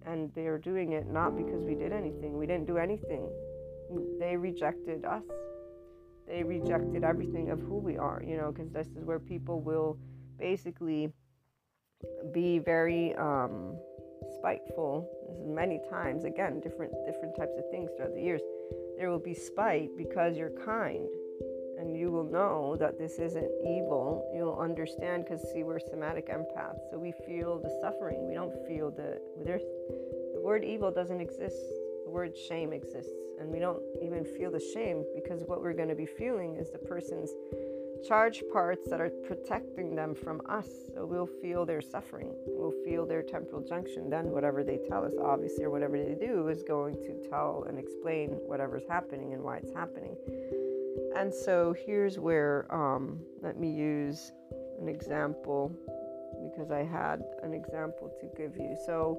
and 0.05 0.29
they're 0.35 0.57
doing 0.57 0.91
it 0.91 1.07
not 1.07 1.37
because 1.37 1.63
we 1.63 1.73
did 1.73 1.93
anything. 1.93 2.37
We 2.37 2.47
didn't 2.47 2.67
do 2.67 2.77
anything. 2.77 3.29
They 4.19 4.35
rejected 4.35 5.05
us 5.05 5.23
they 6.27 6.43
rejected 6.43 7.03
everything 7.03 7.49
of 7.49 7.59
who 7.59 7.77
we 7.77 7.97
are, 7.97 8.21
you 8.25 8.37
know, 8.37 8.51
because 8.51 8.71
this 8.71 8.87
is 8.87 9.03
where 9.03 9.19
people 9.19 9.61
will 9.61 9.97
basically 10.39 11.11
be 12.33 12.59
very 12.59 13.15
um, 13.15 13.75
spiteful. 14.37 15.09
Many 15.45 15.79
times, 15.89 16.23
again, 16.23 16.59
different 16.59 16.93
different 17.05 17.35
types 17.35 17.53
of 17.57 17.69
things 17.71 17.91
throughout 17.95 18.13
the 18.13 18.21
years. 18.21 18.41
There 18.97 19.09
will 19.09 19.19
be 19.19 19.33
spite 19.33 19.89
because 19.97 20.37
you're 20.37 20.57
kind, 20.65 21.07
and 21.79 21.97
you 21.97 22.11
will 22.11 22.23
know 22.23 22.75
that 22.77 22.97
this 22.97 23.19
isn't 23.19 23.51
evil. 23.61 24.31
You'll 24.33 24.59
understand 24.59 25.25
because 25.25 25.41
see, 25.51 25.63
we're 25.63 25.79
somatic 25.79 26.29
empaths, 26.29 26.79
so 26.89 26.97
we 26.97 27.13
feel 27.25 27.59
the 27.59 27.71
suffering. 27.81 28.27
We 28.27 28.33
don't 28.33 28.55
feel 28.67 28.91
the 28.91 29.19
there's 29.43 29.63
the 30.33 30.41
word 30.41 30.63
evil 30.63 30.91
doesn't 30.91 31.19
exist. 31.19 31.57
Word 32.13 32.37
shame 32.37 32.73
exists 32.73 33.11
and 33.39 33.51
we 33.51 33.59
don't 33.59 33.81
even 34.01 34.23
feel 34.23 34.51
the 34.51 34.63
shame 34.73 35.03
because 35.15 35.41
what 35.47 35.61
we're 35.61 35.73
going 35.73 35.89
to 35.89 35.95
be 35.95 36.05
feeling 36.05 36.55
is 36.55 36.69
the 36.69 36.77
person's 36.77 37.31
charged 38.07 38.43
parts 38.51 38.87
that 38.89 39.01
are 39.01 39.09
protecting 39.25 39.95
them 39.95 40.13
from 40.13 40.41
us. 40.47 40.67
So 40.93 41.05
we'll 41.05 41.29
feel 41.41 41.65
their 41.65 41.81
suffering, 41.81 42.33
we'll 42.45 42.75
feel 42.85 43.07
their 43.07 43.23
temporal 43.23 43.61
junction. 43.61 44.09
Then, 44.09 44.29
whatever 44.31 44.63
they 44.63 44.79
tell 44.87 45.03
us, 45.03 45.13
obviously, 45.19 45.63
or 45.63 45.71
whatever 45.71 45.97
they 45.97 46.13
do, 46.13 46.47
is 46.49 46.63
going 46.63 46.95
to 47.01 47.29
tell 47.29 47.65
and 47.67 47.79
explain 47.79 48.29
whatever's 48.45 48.83
happening 48.87 49.33
and 49.33 49.41
why 49.41 49.57
it's 49.57 49.73
happening. 49.73 50.15
And 51.17 51.33
so, 51.33 51.73
here's 51.85 52.19
where, 52.19 52.67
um, 52.73 53.19
let 53.41 53.59
me 53.59 53.71
use 53.71 54.31
an 54.79 54.87
example 54.87 55.71
because 56.51 56.71
I 56.71 56.83
had 56.83 57.23
an 57.41 57.53
example 57.53 58.11
to 58.19 58.27
give 58.37 58.55
you. 58.57 58.75
So, 58.85 59.17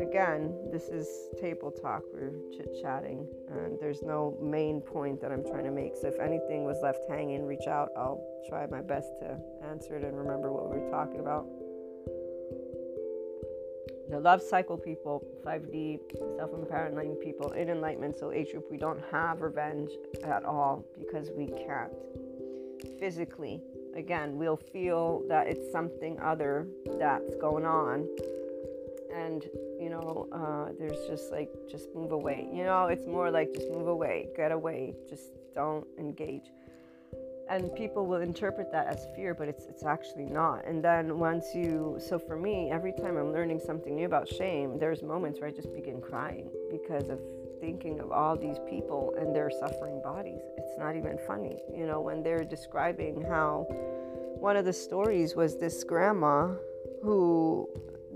again, 0.00 0.54
this 0.70 0.88
is 0.88 1.06
table 1.40 1.70
talk. 1.70 2.02
We're 2.12 2.32
chit 2.52 2.76
chatting, 2.82 3.26
and 3.48 3.66
um, 3.66 3.78
there's 3.80 4.02
no 4.02 4.36
main 4.40 4.80
point 4.80 5.20
that 5.20 5.32
I'm 5.32 5.44
trying 5.44 5.64
to 5.64 5.70
make. 5.70 5.96
So 5.96 6.08
if 6.08 6.18
anything 6.18 6.64
was 6.64 6.78
left 6.82 7.00
hanging, 7.08 7.44
reach 7.46 7.66
out. 7.66 7.90
I'll 7.96 8.22
try 8.48 8.66
my 8.66 8.82
best 8.82 9.08
to 9.20 9.38
answer 9.68 9.96
it 9.96 10.04
and 10.04 10.16
remember 10.16 10.52
what 10.52 10.70
we 10.70 10.78
were 10.78 10.90
talking 10.90 11.20
about. 11.20 11.46
The 14.08 14.20
love 14.20 14.40
cycle 14.40 14.76
people, 14.76 15.24
5D, 15.44 15.98
self 16.36 16.52
empowered 16.52 16.92
enlightened 16.92 17.20
people, 17.20 17.52
in 17.52 17.68
enlightenment, 17.68 18.16
so 18.16 18.30
age 18.30 18.52
group, 18.52 18.70
we 18.70 18.76
don't 18.76 19.02
have 19.10 19.40
revenge 19.40 19.90
at 20.24 20.44
all 20.44 20.84
because 20.98 21.30
we 21.34 21.46
can't. 21.46 21.92
Physically, 23.00 23.60
again, 23.96 24.36
we'll 24.36 24.56
feel 24.56 25.24
that 25.28 25.48
it's 25.48 25.72
something 25.72 26.18
other 26.20 26.68
that's 26.98 27.34
going 27.40 27.64
on 27.64 28.06
and 29.16 29.44
you 29.80 29.88
know 29.88 30.28
uh, 30.32 30.72
there's 30.78 31.06
just 31.08 31.32
like 31.32 31.50
just 31.70 31.88
move 31.94 32.12
away. 32.12 32.48
You 32.52 32.64
know 32.64 32.86
it's 32.86 33.06
more 33.06 33.30
like 33.30 33.52
just 33.54 33.70
move 33.70 33.88
away 33.88 34.28
get 34.36 34.52
away 34.52 34.94
just 35.08 35.32
don't 35.54 35.86
engage. 35.98 36.50
And 37.48 37.72
people 37.76 38.06
will 38.06 38.22
interpret 38.22 38.72
that 38.72 38.86
as 38.86 39.06
fear 39.14 39.34
but 39.34 39.48
it's 39.48 39.66
it's 39.66 39.84
actually 39.84 40.26
not. 40.26 40.66
And 40.66 40.82
then 40.82 41.18
once 41.18 41.46
you 41.54 41.98
so 41.98 42.18
for 42.18 42.36
me 42.36 42.70
every 42.70 42.92
time 42.92 43.16
i'm 43.16 43.32
learning 43.32 43.60
something 43.60 43.94
new 43.96 44.06
about 44.06 44.28
shame 44.28 44.78
there's 44.78 45.02
moments 45.02 45.40
where 45.40 45.48
i 45.48 45.52
just 45.52 45.72
begin 45.72 46.00
crying 46.00 46.48
because 46.70 47.08
of 47.08 47.20
thinking 47.60 48.00
of 48.00 48.12
all 48.12 48.36
these 48.36 48.58
people 48.68 49.14
and 49.18 49.34
their 49.34 49.50
suffering 49.50 49.98
bodies. 50.02 50.42
It's 50.58 50.78
not 50.78 50.94
even 50.94 51.18
funny 51.26 51.58
you 51.74 51.86
know 51.86 52.00
when 52.00 52.22
they're 52.22 52.44
describing 52.44 53.22
how 53.22 53.66
one 54.38 54.56
of 54.56 54.66
the 54.66 54.72
stories 54.72 55.34
was 55.34 55.56
this 55.56 55.82
grandma 55.82 56.52
who 57.02 57.35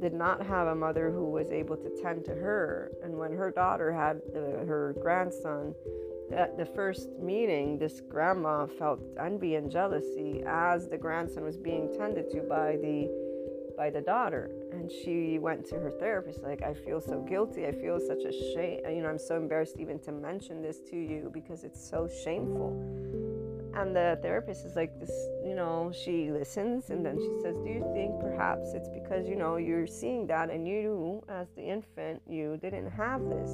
did 0.00 0.12
not 0.12 0.44
have 0.44 0.68
a 0.68 0.74
mother 0.74 1.10
who 1.10 1.24
was 1.24 1.50
able 1.50 1.76
to 1.76 1.90
tend 2.02 2.24
to 2.24 2.32
her. 2.32 2.90
And 3.02 3.16
when 3.16 3.32
her 3.32 3.50
daughter 3.50 3.92
had 3.92 4.20
the, 4.32 4.64
her 4.66 4.96
grandson, 5.00 5.74
at 6.32 6.56
the 6.56 6.64
first 6.64 7.08
meeting, 7.18 7.78
this 7.78 8.00
grandma 8.00 8.66
felt 8.66 9.00
envy 9.18 9.56
and 9.56 9.70
jealousy 9.70 10.42
as 10.46 10.88
the 10.88 10.96
grandson 10.96 11.44
was 11.44 11.56
being 11.56 11.92
tended 11.96 12.30
to 12.30 12.40
by 12.42 12.76
the 12.76 13.10
by 13.76 13.90
the 13.90 14.00
daughter. 14.00 14.50
And 14.72 14.90
she 14.90 15.38
went 15.38 15.64
to 15.70 15.76
her 15.76 15.90
therapist 15.90 16.42
like 16.42 16.62
i 16.62 16.74
feel 16.74 17.00
so 17.00 17.20
guilty. 17.22 17.66
I 17.66 17.72
feel 17.72 17.98
such 17.98 18.22
a 18.24 18.32
shame. 18.54 18.80
You 18.88 19.02
know 19.02 19.08
i'm 19.08 19.18
so 19.18 19.36
embarrassed 19.36 19.76
even 19.78 19.98
to 20.00 20.12
mention 20.12 20.62
this 20.62 20.80
to 20.90 20.96
you 20.96 21.30
because 21.32 21.64
it's 21.64 21.82
so 21.88 22.08
shameful 22.24 23.29
and 23.74 23.94
the 23.94 24.18
therapist 24.22 24.64
is 24.64 24.74
like 24.74 24.98
this 24.98 25.12
you 25.44 25.54
know 25.54 25.92
she 25.94 26.30
listens 26.30 26.90
and 26.90 27.04
then 27.04 27.18
she 27.18 27.42
says 27.42 27.56
do 27.58 27.68
you 27.68 27.88
think 27.94 28.20
perhaps 28.20 28.72
it's 28.74 28.88
because 28.88 29.28
you 29.28 29.36
know 29.36 29.56
you're 29.56 29.86
seeing 29.86 30.26
that 30.26 30.50
and 30.50 30.66
you 30.66 31.22
as 31.28 31.48
the 31.56 31.62
infant 31.62 32.20
you 32.28 32.58
didn't 32.60 32.90
have 32.90 33.20
this? 33.24 33.50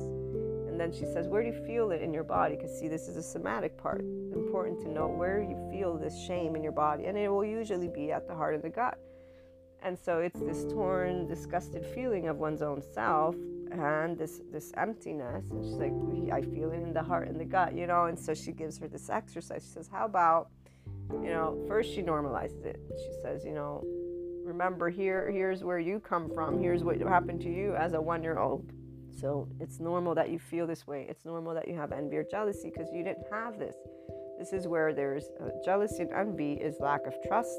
And 0.69 0.81
then 0.81 0.93
she 0.93 1.05
says 1.07 1.29
where 1.29 1.43
do 1.43 1.49
you 1.49 1.67
feel 1.67 1.91
it 1.91 2.03
in 2.03 2.13
your 2.13 2.25
body? 2.25 2.57
Because 2.57 2.79
see 2.79 2.89
this 2.89 3.09
is 3.09 3.17
a 3.17 3.23
somatic 3.23 3.77
part. 3.77 4.01
Important 4.01 4.81
to 4.81 4.89
know 4.89 5.07
where 5.07 5.43
you 5.43 5.57
feel 5.71 5.97
this 5.97 6.19
shame 6.27 6.57
in 6.57 6.63
your 6.63 6.73
body 6.73 7.07
and 7.07 7.17
it 7.17 7.29
will 7.29 7.45
usually 7.45 7.89
be 7.89 8.13
at 8.13 8.27
the 8.27 8.35
heart 8.35 8.55
of 8.55 8.63
the 8.63 8.71
gut. 8.71 8.99
And 9.83 9.99
so 9.99 10.19
it's 10.21 10.41
this 10.41 10.65
torn 10.73 11.27
disgusted 11.27 11.85
feeling 11.95 12.29
of 12.29 12.39
one's 12.39 12.63
own 12.63 12.83
self 12.83 13.37
and 13.73 14.17
this 14.19 14.41
this 14.53 14.73
emptiness 14.77 15.45
and 15.51 15.65
she's 15.65 15.75
like 15.75 15.93
i 16.33 16.41
feel 16.43 16.71
it 16.71 16.83
in 16.83 16.93
the 16.93 17.03
heart 17.03 17.29
and 17.29 17.41
the 17.41 17.45
gut 17.45 17.75
you 17.75 17.87
know 17.87 18.05
and 18.05 18.19
so 18.19 18.35
she 18.35 18.53
gives 18.53 18.79
her 18.79 18.89
this 18.89 19.11
exercise. 19.11 19.63
She 19.63 19.75
says 19.75 19.89
how 19.91 20.05
about 20.05 20.49
you 21.23 21.31
know 21.31 21.65
first 21.69 21.93
she 21.95 22.03
normalizes 22.03 22.65
it. 22.65 22.81
She 22.97 23.13
says 23.23 23.45
you 23.45 23.53
know 23.53 23.83
remember 24.45 24.89
here 24.91 25.31
here's 25.31 25.65
where 25.65 25.79
you 25.79 26.01
come 26.01 26.31
from. 26.31 26.61
Here's 26.61 26.83
what 26.85 27.01
happened 27.01 27.41
to 27.43 27.51
you 27.51 27.75
as 27.75 27.93
a 27.93 28.01
one 28.01 28.23
year 28.23 28.39
old 28.39 28.73
so 29.21 29.49
it's 29.61 29.81
normal 29.81 30.15
that 30.15 30.31
you 30.31 30.39
feel 30.39 30.67
this 30.67 30.87
way. 30.87 31.07
It's 31.09 31.25
normal 31.25 31.55
that 31.55 31.67
you 31.69 31.75
have 31.75 31.93
envy 31.93 32.19
or 32.19 32.25
jealousy 32.25 32.71
because 32.71 32.93
you 32.93 33.03
didn't 33.03 33.27
have 33.31 33.59
this. 33.59 33.75
This 34.39 34.53
is 34.53 34.69
where 34.69 34.93
there's 34.93 35.31
uh, 35.41 35.49
jealousy 35.65 36.03
and 36.03 36.13
envy 36.13 36.55
is 36.55 36.77
lack 36.81 37.07
of 37.07 37.15
trust 37.27 37.59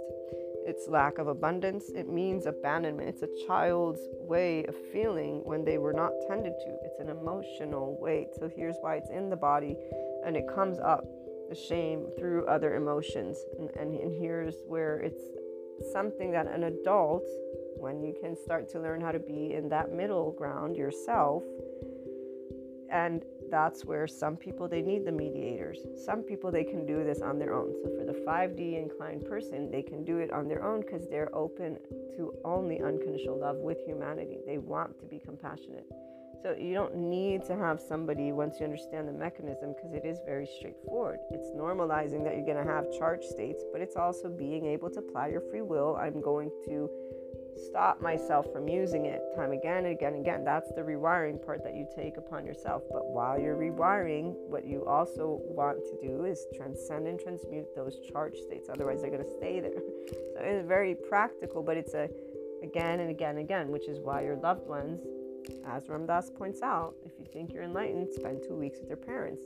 it's 0.67 0.89
lack 0.89 1.17
of 1.17 1.27
abundance. 1.27 1.89
It 1.95 2.09
means 2.09 2.45
abandonment. 2.45 3.07
It's 3.07 3.23
a 3.23 3.47
child's 3.47 4.01
way 4.19 4.65
of 4.65 4.75
feeling 4.91 5.41
when 5.45 5.63
they 5.63 5.77
were 5.77 5.93
not 5.93 6.11
tended 6.27 6.53
to. 6.65 6.77
It's 6.83 6.99
an 6.99 7.07
emotional 7.09 7.97
weight. 8.01 8.35
So 8.37 8.49
here's 8.53 8.75
why 8.81 8.97
it's 8.97 9.09
in 9.09 9.29
the 9.29 9.37
body 9.37 9.77
and 10.25 10.35
it 10.35 10.43
comes 10.53 10.77
up 10.79 11.05
the 11.49 11.55
shame 11.55 12.07
through 12.19 12.45
other 12.47 12.75
emotions. 12.75 13.37
And, 13.57 13.69
and, 13.79 13.97
and 13.97 14.11
here's 14.11 14.55
where 14.67 14.99
it's 14.99 15.21
something 15.93 16.31
that 16.31 16.47
an 16.47 16.63
adult, 16.63 17.25
when 17.77 18.03
you 18.03 18.13
can 18.21 18.35
start 18.35 18.69
to 18.71 18.81
learn 18.81 18.99
how 18.99 19.13
to 19.13 19.19
be 19.19 19.53
in 19.53 19.69
that 19.69 19.93
middle 19.93 20.33
ground 20.33 20.75
yourself, 20.75 21.43
and 22.91 23.23
that's 23.49 23.85
where 23.85 24.07
some 24.07 24.35
people 24.35 24.67
they 24.67 24.81
need 24.81 25.05
the 25.05 25.11
mediators. 25.11 25.79
Some 26.05 26.21
people 26.21 26.51
they 26.51 26.63
can 26.63 26.85
do 26.85 27.03
this 27.03 27.21
on 27.21 27.39
their 27.39 27.53
own. 27.53 27.73
So 27.83 27.89
for 27.97 28.05
the 28.05 28.19
5d 28.27 28.81
inclined 28.81 29.25
person 29.25 29.71
they 29.71 29.81
can 29.81 30.03
do 30.03 30.17
it 30.17 30.31
on 30.31 30.47
their 30.47 30.63
own 30.63 30.81
because 30.81 31.07
they're 31.07 31.33
open 31.35 31.77
to 32.15 32.33
only 32.43 32.81
unconditional 32.81 33.39
love 33.39 33.57
with 33.57 33.77
humanity. 33.85 34.39
They 34.45 34.57
want 34.57 34.99
to 34.99 35.05
be 35.05 35.19
compassionate. 35.19 35.85
So 36.43 36.55
you 36.57 36.73
don't 36.73 36.95
need 36.95 37.43
to 37.45 37.55
have 37.55 37.79
somebody 37.79 38.31
once 38.31 38.59
you 38.59 38.65
understand 38.65 39.07
the 39.07 39.13
mechanism 39.13 39.73
because 39.75 39.93
it 39.93 40.05
is 40.05 40.19
very 40.25 40.47
straightforward. 40.59 41.19
It's 41.31 41.49
normalizing 41.49 42.23
that 42.25 42.35
you're 42.35 42.45
going 42.45 42.63
to 42.63 42.71
have 42.71 42.91
charge 42.91 43.23
states 43.23 43.63
but 43.71 43.81
it's 43.81 43.95
also 43.95 44.29
being 44.29 44.65
able 44.65 44.89
to 44.91 44.99
apply 44.99 45.29
your 45.29 45.41
free 45.41 45.63
will. 45.63 45.95
I'm 45.95 46.21
going 46.21 46.51
to 46.67 46.89
stop 47.57 48.01
myself 48.01 48.51
from 48.51 48.67
using 48.67 49.05
it 49.05 49.21
time 49.35 49.51
again 49.51 49.85
and 49.85 49.95
again 49.95 50.13
and 50.13 50.21
again. 50.21 50.43
That's 50.43 50.69
the 50.71 50.81
rewiring 50.81 51.43
part 51.43 51.63
that 51.63 51.75
you 51.75 51.87
take 51.95 52.17
upon 52.17 52.45
yourself. 52.45 52.83
But 52.91 53.05
while 53.07 53.39
you're 53.39 53.55
rewiring, 53.55 54.35
what 54.47 54.65
you 54.65 54.85
also 54.85 55.41
want 55.43 55.79
to 55.85 56.07
do 56.07 56.25
is 56.25 56.45
transcend 56.55 57.07
and 57.07 57.19
transmute 57.19 57.75
those 57.75 57.99
charge 58.11 58.37
states. 58.37 58.69
Otherwise, 58.69 59.01
they're 59.01 59.11
going 59.11 59.23
to 59.23 59.37
stay 59.37 59.59
there. 59.59 59.71
So 60.37 60.43
it's 60.43 60.67
very 60.67 60.95
practical, 61.09 61.63
but 61.63 61.77
it's 61.77 61.95
a 61.95 62.07
again 62.63 62.99
and 62.99 63.09
again 63.09 63.31
and 63.31 63.39
again, 63.39 63.69
which 63.69 63.87
is 63.87 63.99
why 63.99 64.21
your 64.21 64.35
loved 64.35 64.67
ones, 64.67 65.01
as 65.65 65.89
Ram 65.89 66.05
Dass 66.05 66.29
points 66.29 66.61
out, 66.61 66.93
if 67.05 67.13
you 67.19 67.25
think 67.31 67.53
you're 67.53 67.63
enlightened, 67.63 68.09
spend 68.13 68.43
two 68.47 68.55
weeks 68.55 68.79
with 68.79 68.87
your 68.87 68.97
parents. 68.97 69.43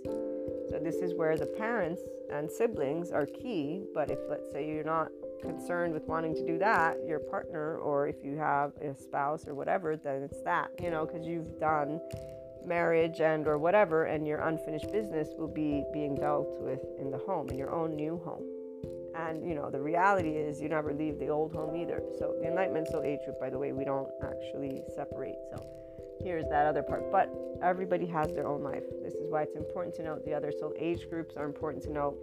So 0.69 0.79
this 0.81 0.95
is 0.95 1.13
where 1.13 1.37
the 1.37 1.45
parents 1.45 2.01
and 2.31 2.49
siblings 2.49 3.11
are 3.11 3.25
key. 3.25 3.85
But 3.93 4.11
if 4.11 4.19
let's 4.29 4.51
say 4.51 4.67
you're 4.67 4.83
not 4.83 5.09
concerned 5.41 5.93
with 5.93 6.03
wanting 6.03 6.35
to 6.35 6.45
do 6.45 6.57
that, 6.59 6.97
your 7.07 7.19
partner, 7.19 7.77
or 7.77 8.07
if 8.07 8.23
you 8.23 8.37
have 8.37 8.71
a 8.81 8.95
spouse 8.95 9.47
or 9.47 9.53
whatever, 9.53 9.97
then 9.97 10.23
it's 10.23 10.41
that, 10.43 10.69
you 10.81 10.89
know, 10.89 11.05
because 11.05 11.25
you've 11.25 11.59
done 11.59 11.99
marriage 12.65 13.21
and 13.21 13.47
or 13.47 13.57
whatever, 13.57 14.05
and 14.05 14.27
your 14.27 14.39
unfinished 14.41 14.91
business 14.91 15.29
will 15.37 15.47
be 15.47 15.83
being 15.93 16.15
dealt 16.15 16.59
with 16.61 16.79
in 16.99 17.11
the 17.11 17.17
home, 17.17 17.49
in 17.49 17.57
your 17.57 17.73
own 17.73 17.95
new 17.95 18.21
home. 18.23 18.43
And 19.15 19.47
you 19.47 19.55
know, 19.55 19.69
the 19.69 19.81
reality 19.81 20.29
is 20.29 20.61
you 20.61 20.69
never 20.69 20.93
leave 20.93 21.19
the 21.19 21.29
old 21.29 21.53
home 21.53 21.75
either. 21.75 22.01
So 22.17 22.35
the 22.39 22.47
Enlightenment 22.47 22.87
Soul 22.87 23.03
Age 23.03 23.19
group, 23.25 23.39
by 23.39 23.49
the 23.49 23.57
way, 23.57 23.73
we 23.73 23.83
don't 23.83 24.07
actually 24.23 24.83
separate. 24.95 25.35
So 25.51 25.65
here's 26.23 26.47
that 26.49 26.65
other 26.65 26.83
part. 26.83 27.11
But 27.11 27.29
everybody 27.61 28.05
has 28.07 28.31
their 28.33 28.47
own 28.47 28.63
life. 28.63 28.83
This 29.03 29.13
is 29.13 29.29
why 29.29 29.43
it's 29.43 29.55
important 29.55 29.95
to 29.95 30.03
note 30.03 30.25
the 30.25 30.33
other 30.33 30.51
soul 30.51 30.73
age 30.77 31.09
groups 31.09 31.35
are 31.35 31.45
important 31.45 31.83
to 31.83 31.91
note 31.91 32.17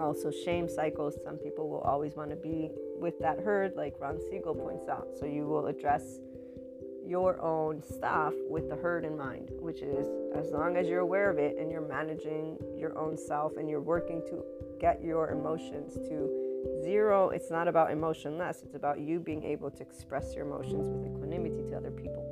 also 0.00 0.30
shame 0.30 0.68
cycles. 0.68 1.14
Some 1.24 1.36
people 1.36 1.68
will 1.68 1.80
always 1.80 2.16
want 2.16 2.30
to 2.30 2.36
be 2.36 2.70
with 2.98 3.18
that 3.20 3.38
herd 3.40 3.76
like 3.76 3.94
ron 4.00 4.18
siegel 4.30 4.54
points 4.54 4.88
out. 4.88 5.08
So 5.18 5.26
you 5.26 5.46
will 5.46 5.66
address 5.66 6.18
your 7.06 7.40
own 7.40 7.82
stuff 7.82 8.34
with 8.48 8.68
the 8.68 8.76
herd 8.76 9.04
in 9.04 9.16
mind 9.16 9.48
which 9.58 9.80
is 9.80 10.06
as 10.36 10.52
long 10.52 10.76
as 10.76 10.86
you're 10.86 11.00
aware 11.00 11.30
of 11.30 11.38
it 11.38 11.56
and 11.58 11.70
you're 11.70 11.80
managing 11.80 12.56
your 12.76 12.96
own 12.96 13.16
self 13.16 13.56
and 13.56 13.68
you're 13.68 13.80
working 13.80 14.22
to 14.28 14.44
get 14.78 15.02
your 15.02 15.30
emotions 15.30 15.94
to 15.94 16.50
zero 16.82 17.30
it's 17.30 17.50
not 17.50 17.68
about 17.68 17.90
emotionless. 17.90 18.62
It's 18.62 18.74
about 18.74 19.00
you 19.00 19.20
being 19.20 19.44
able 19.44 19.70
to 19.70 19.82
express 19.82 20.34
your 20.34 20.46
emotions 20.46 20.88
with 20.88 21.06
equanimity 21.06 21.62
to 21.70 21.76
other 21.76 21.90
people. 21.90 22.26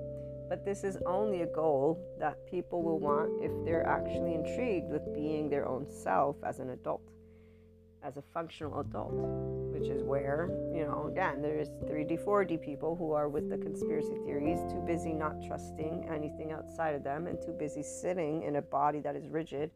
But 0.48 0.64
this 0.64 0.82
is 0.82 0.96
only 1.06 1.42
a 1.42 1.46
goal 1.46 2.00
that 2.18 2.46
people 2.46 2.82
will 2.82 2.98
want 2.98 3.42
if 3.42 3.52
they're 3.64 3.86
actually 3.86 4.34
intrigued 4.34 4.90
with 4.90 5.02
being 5.14 5.50
their 5.50 5.66
own 5.66 5.86
self 5.90 6.36
as 6.42 6.58
an 6.58 6.70
adult 6.70 7.02
as 8.02 8.16
a 8.16 8.22
functional 8.34 8.80
adult, 8.80 9.12
which 9.12 9.88
is 9.88 10.02
where, 10.02 10.48
you 10.72 10.84
know, 10.84 11.08
again, 11.10 11.42
there's 11.42 11.68
3D, 11.84 12.24
4D 12.24 12.60
people 12.62 12.96
who 12.96 13.12
are 13.12 13.28
with 13.28 13.50
the 13.50 13.58
conspiracy 13.58 14.16
theories, 14.24 14.60
too 14.70 14.82
busy 14.86 15.12
not 15.12 15.34
trusting 15.46 16.08
anything 16.12 16.52
outside 16.52 16.94
of 16.94 17.02
them 17.02 17.26
and 17.26 17.40
too 17.40 17.52
busy 17.52 17.82
sitting 17.82 18.42
in 18.42 18.56
a 18.56 18.62
body 18.62 19.00
that 19.00 19.16
is 19.16 19.28
rigid, 19.28 19.70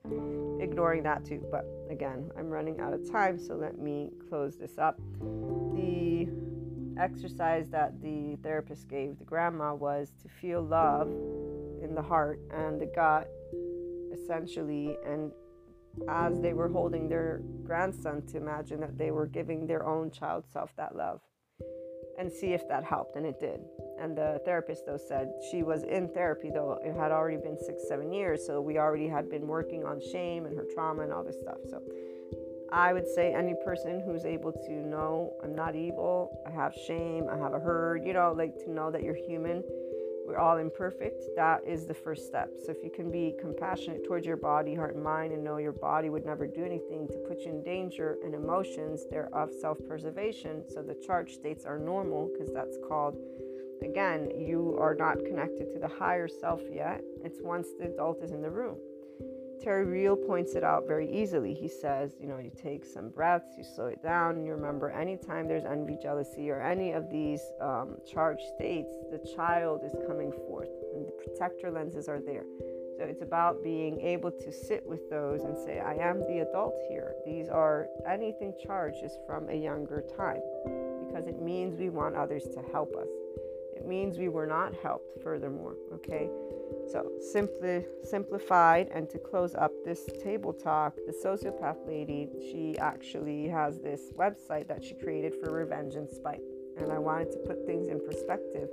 ignoring 0.61 1.03
that 1.03 1.25
too. 1.25 1.45
But 1.51 1.67
again, 1.91 2.31
I'm 2.39 2.49
running 2.49 2.81
out 2.81 2.93
of 2.93 3.11
time, 3.11 3.39
so 3.39 3.55
let 3.55 3.79
me 3.79 4.11
close 4.29 4.57
this 4.57 4.79
up. 4.79 4.99
The 5.75 6.29
exercise 6.99 7.69
that 7.71 8.01
the 8.03 8.37
therapist 8.43 8.89
gave 8.89 9.19
the 9.19 9.25
grandma 9.25 9.75
was 9.75 10.13
to 10.23 10.29
feel 10.29 10.63
love 10.63 11.09
in 11.83 11.95
the 11.95 12.03
heart 12.03 12.39
and 12.53 12.81
the 12.81 12.87
gut 12.87 13.29
essentially 14.13 14.97
and 15.07 15.33
as 16.09 16.41
they 16.41 16.53
were 16.53 16.69
holding 16.69 17.09
their 17.09 17.41
grandson 17.65 18.25
to 18.27 18.37
imagine 18.37 18.81
that 18.81 18.99
they 18.99 19.11
were 19.11 19.27
giving 19.27 19.67
their 19.67 19.87
own 19.87 20.11
child 20.11 20.45
self 20.53 20.75
that 20.77 20.97
love 20.97 21.21
and 22.19 22.31
see 22.31 22.53
if 22.53 22.69
that 22.69 22.85
helped 22.85 23.17
and 23.17 23.27
it 23.27 23.41
did. 23.41 23.61
And 23.99 24.17
the 24.17 24.41
therapist 24.45 24.85
though 24.87 24.99
said 24.99 25.33
she 25.51 25.63
was 25.63 25.83
in 25.85 26.09
therapy 26.09 26.51
though 26.51 26.79
it 26.85 26.95
had 26.95 27.13
already 27.13 27.37
been 27.37 27.59
six 27.59 27.89
seven 27.89 28.13
years 28.13 28.47
so 28.47 28.61
we 28.61 28.79
already 28.79 29.09
had 29.09 29.31
been 29.31 29.47
working 29.47 29.85
on 29.85 30.01
shame 30.13 30.47
and 30.47 30.57
her 30.57 30.67
trauma 30.75 31.03
and 31.03 31.13
all 31.13 31.25
this 31.25 31.39
stuff. 31.41 31.59
So 31.71 31.83
i 32.73 32.93
would 32.93 33.07
say 33.07 33.35
any 33.35 33.55
person 33.65 34.03
who's 34.05 34.25
able 34.25 34.51
to 34.51 34.73
know 34.73 35.31
i'm 35.45 35.55
not 35.55 35.77
evil 35.77 36.31
i 36.47 36.51
have 36.51 36.73
shame 36.87 37.27
i 37.31 37.37
have 37.37 37.53
a 37.53 37.59
hurt 37.59 38.03
you 38.03 38.15
know 38.15 38.33
like 38.35 38.57
to 38.57 38.71
know 38.71 38.91
that 38.91 39.03
you're 39.03 39.15
human 39.15 39.63
we're 40.27 40.39
all 40.39 40.59
imperfect. 40.59 41.23
That 41.37 41.63
is 41.67 41.87
the 41.87 41.95
first 41.95 42.27
step. 42.27 42.51
So 42.65 42.71
if 42.71 42.83
you 42.83 42.91
can 42.91 43.11
be 43.11 43.35
compassionate 43.41 44.05
towards 44.05 44.25
your 44.25 44.37
body, 44.37 44.75
heart, 44.75 44.95
and 44.95 45.03
mind, 45.03 45.33
and 45.33 45.43
know 45.43 45.57
your 45.57 45.73
body 45.73 46.11
would 46.11 46.25
never 46.25 46.47
do 46.47 46.65
anything 46.65 47.09
to 47.09 47.19
put 47.29 47.41
you 47.41 47.51
in 47.51 47.63
danger, 47.63 48.19
and 48.25 48.35
emotions, 48.35 49.05
they're 49.11 49.35
of 49.35 49.51
self 49.53 49.79
preservation. 49.87 50.65
So 50.69 50.83
the 50.83 50.95
charge 50.95 51.35
states 51.35 51.65
are 51.65 51.79
normal 51.79 52.31
because 52.33 52.53
that's 52.53 52.77
called, 52.87 53.17
again, 53.83 54.31
you 54.37 54.77
are 54.81 54.95
not 54.95 55.19
connected 55.25 55.71
to 55.73 55.79
the 55.79 55.89
higher 55.89 56.29
self 56.29 56.61
yet. 56.73 57.03
It's 57.25 57.41
once 57.43 57.69
the 57.79 57.87
adult 57.87 58.23
is 58.23 58.31
in 58.31 58.43
the 58.43 58.51
room. 58.51 58.77
Terry 59.63 59.85
Real 59.85 60.17
points 60.17 60.55
it 60.55 60.65
out 60.65 60.89
very 60.89 61.09
easily. 61.11 61.55
He 61.55 61.69
says, 61.69 62.17
you 62.21 62.27
know, 62.27 62.39
you 62.39 62.51
take 62.61 62.85
some 62.85 63.11
breaths, 63.11 63.55
you 63.57 63.63
slow 63.63 63.87
it 63.87 64.03
down, 64.03 64.37
and 64.37 64.45
you 64.45 64.53
remember 64.53 64.91
anytime 64.91 65.47
there's 65.47 65.65
envy, 65.65 65.97
jealousy, 66.03 66.51
or 66.51 66.61
any 66.61 66.93
of 66.93 67.09
these 67.11 67.41
um, 67.61 67.97
charged 68.11 68.43
states, 68.57 68.93
the 69.11 69.21
child 69.37 69.83
is 69.85 69.93
coming 70.07 70.33
forth, 70.33 70.69
and 70.95 71.07
the 71.07 71.13
protector 71.13 71.71
lenses 71.71 72.09
are 72.09 72.21
there. 72.21 72.45
So 72.99 73.05
it's 73.05 73.23
about 73.23 73.63
being 73.63 74.01
able 74.01 74.33
to 74.33 74.53
sit 74.53 74.85
with 74.85 75.09
those 75.09 75.43
and 75.43 75.57
say, 75.57 75.79
I 75.79 75.95
am 75.95 76.21
the 76.21 76.41
adult 76.49 76.75
here. 76.89 77.15
These 77.25 77.49
are 77.49 77.87
anything 78.09 78.55
charged 78.65 79.03
is 79.05 79.17
from 79.27 79.49
a 79.49 79.55
younger 79.55 80.03
time 80.17 80.43
because 81.07 81.27
it 81.27 81.41
means 81.41 81.79
we 81.79 81.89
want 81.89 82.17
others 82.17 82.45
to 82.55 82.63
help 82.73 82.95
us. 82.97 83.09
It 83.77 83.87
means 83.87 84.19
we 84.19 84.29
were 84.29 84.47
not 84.47 84.75
helped, 84.83 85.23
furthermore. 85.23 85.77
Okay? 85.95 86.29
So, 86.91 87.11
simply 87.33 87.87
simplified, 88.05 88.89
and 88.95 89.09
to 89.11 89.19
close 89.19 89.55
up 89.55 89.73
this 89.85 90.09
table 90.23 90.53
talk, 90.53 90.95
the 91.07 91.13
sociopath 91.13 91.87
lady, 91.87 92.29
she 92.51 92.77
actually 92.79 93.49
has 93.49 93.79
this 93.79 94.13
website 94.17 94.69
that 94.69 94.85
she 94.85 94.95
created 94.95 95.35
for 95.43 95.53
revenge 95.53 95.95
and 95.95 96.09
spite. 96.09 96.43
And 96.79 96.91
I 96.91 96.99
wanted 96.99 97.33
to 97.33 97.39
put 97.39 97.67
things 97.67 97.89
in 97.89 98.01
perspective 98.01 98.69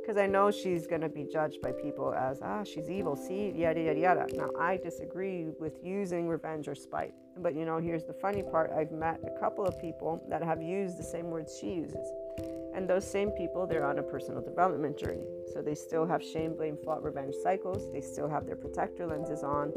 because 0.00 0.16
I 0.16 0.26
know 0.26 0.50
she's 0.50 0.86
going 0.86 1.00
to 1.02 1.08
be 1.08 1.24
judged 1.24 1.62
by 1.62 1.70
people 1.70 2.12
as, 2.12 2.40
ah, 2.42 2.64
she's 2.64 2.90
evil, 2.90 3.14
see, 3.14 3.52
yada, 3.54 3.80
yada, 3.80 4.00
yada. 4.00 4.26
Now, 4.34 4.50
I 4.58 4.76
disagree 4.76 5.46
with 5.60 5.78
using 5.82 6.26
revenge 6.26 6.66
or 6.66 6.74
spite. 6.74 7.14
But 7.38 7.54
you 7.54 7.64
know, 7.64 7.78
here's 7.78 8.04
the 8.04 8.12
funny 8.12 8.42
part 8.42 8.72
I've 8.72 8.90
met 8.90 9.20
a 9.24 9.38
couple 9.38 9.64
of 9.64 9.80
people 9.80 10.22
that 10.28 10.42
have 10.42 10.60
used 10.60 10.98
the 10.98 11.04
same 11.04 11.30
words 11.30 11.56
she 11.58 11.74
uses. 11.74 12.06
And 12.74 12.88
those 12.88 13.08
same 13.08 13.30
people, 13.30 13.66
they're 13.66 13.84
on 13.84 13.98
a 13.98 14.02
personal 14.02 14.40
development 14.40 14.96
journey. 14.96 15.26
So 15.52 15.60
they 15.60 15.74
still 15.74 16.06
have 16.06 16.22
shame, 16.22 16.54
blame, 16.54 16.78
fault, 16.82 17.02
revenge 17.02 17.34
cycles. 17.42 17.90
They 17.92 18.00
still 18.00 18.28
have 18.28 18.46
their 18.46 18.56
protector 18.56 19.06
lenses 19.06 19.42
on. 19.42 19.72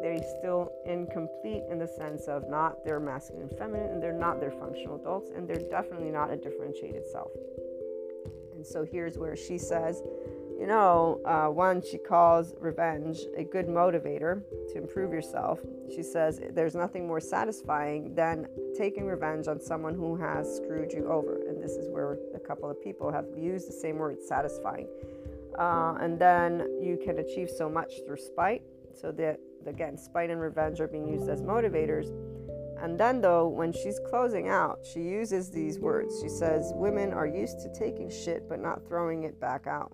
They're 0.00 0.22
still 0.38 0.72
incomplete 0.86 1.64
in 1.70 1.78
the 1.78 1.86
sense 1.86 2.28
of 2.28 2.48
not 2.48 2.84
their 2.84 3.00
masculine 3.00 3.48
and 3.48 3.58
feminine, 3.58 3.90
and 3.90 4.02
they're 4.02 4.12
not 4.12 4.40
their 4.40 4.52
functional 4.52 4.96
adults, 4.96 5.30
and 5.34 5.46
they're 5.46 5.68
definitely 5.68 6.10
not 6.10 6.30
a 6.30 6.36
differentiated 6.36 7.06
self. 7.06 7.32
And 8.54 8.66
so 8.66 8.84
here's 8.84 9.18
where 9.18 9.36
she 9.36 9.58
says, 9.58 10.02
you 10.58 10.66
know, 10.66 11.20
uh, 11.24 11.46
one, 11.46 11.80
she 11.88 11.98
calls 11.98 12.52
revenge 12.58 13.20
a 13.36 13.44
good 13.44 13.68
motivator 13.68 14.42
to 14.72 14.76
improve 14.76 15.12
yourself. 15.12 15.60
She 15.94 16.02
says 16.02 16.40
there's 16.50 16.74
nothing 16.74 17.06
more 17.06 17.20
satisfying 17.20 18.12
than 18.16 18.48
taking 18.76 19.06
revenge 19.06 19.46
on 19.46 19.60
someone 19.60 19.94
who 19.94 20.16
has 20.16 20.56
screwed 20.56 20.92
you 20.92 21.06
over. 21.06 21.36
And 21.48 21.62
this 21.62 21.72
is 21.72 21.88
where 21.90 22.18
a 22.34 22.40
couple 22.40 22.68
of 22.68 22.82
people 22.82 23.12
have 23.12 23.26
used 23.36 23.68
the 23.68 23.72
same 23.72 23.98
word, 23.98 24.20
satisfying. 24.20 24.88
Uh, 25.56 25.94
and 26.00 26.18
then 26.18 26.66
you 26.82 26.98
can 27.04 27.18
achieve 27.18 27.48
so 27.48 27.68
much 27.68 27.92
through 28.04 28.16
spite. 28.16 28.62
So 29.00 29.12
that, 29.12 29.38
again, 29.64 29.96
spite 29.96 30.28
and 30.28 30.40
revenge 30.40 30.80
are 30.80 30.88
being 30.88 31.08
used 31.08 31.28
as 31.28 31.40
motivators. 31.40 32.08
And 32.82 32.98
then, 32.98 33.20
though, 33.20 33.46
when 33.46 33.72
she's 33.72 34.00
closing 34.10 34.48
out, 34.48 34.80
she 34.84 35.00
uses 35.00 35.50
these 35.50 35.78
words. 35.78 36.20
She 36.20 36.28
says, 36.28 36.72
Women 36.74 37.12
are 37.12 37.26
used 37.26 37.60
to 37.60 37.72
taking 37.72 38.10
shit 38.10 38.48
but 38.48 38.60
not 38.60 38.86
throwing 38.88 39.22
it 39.22 39.40
back 39.40 39.68
out. 39.68 39.92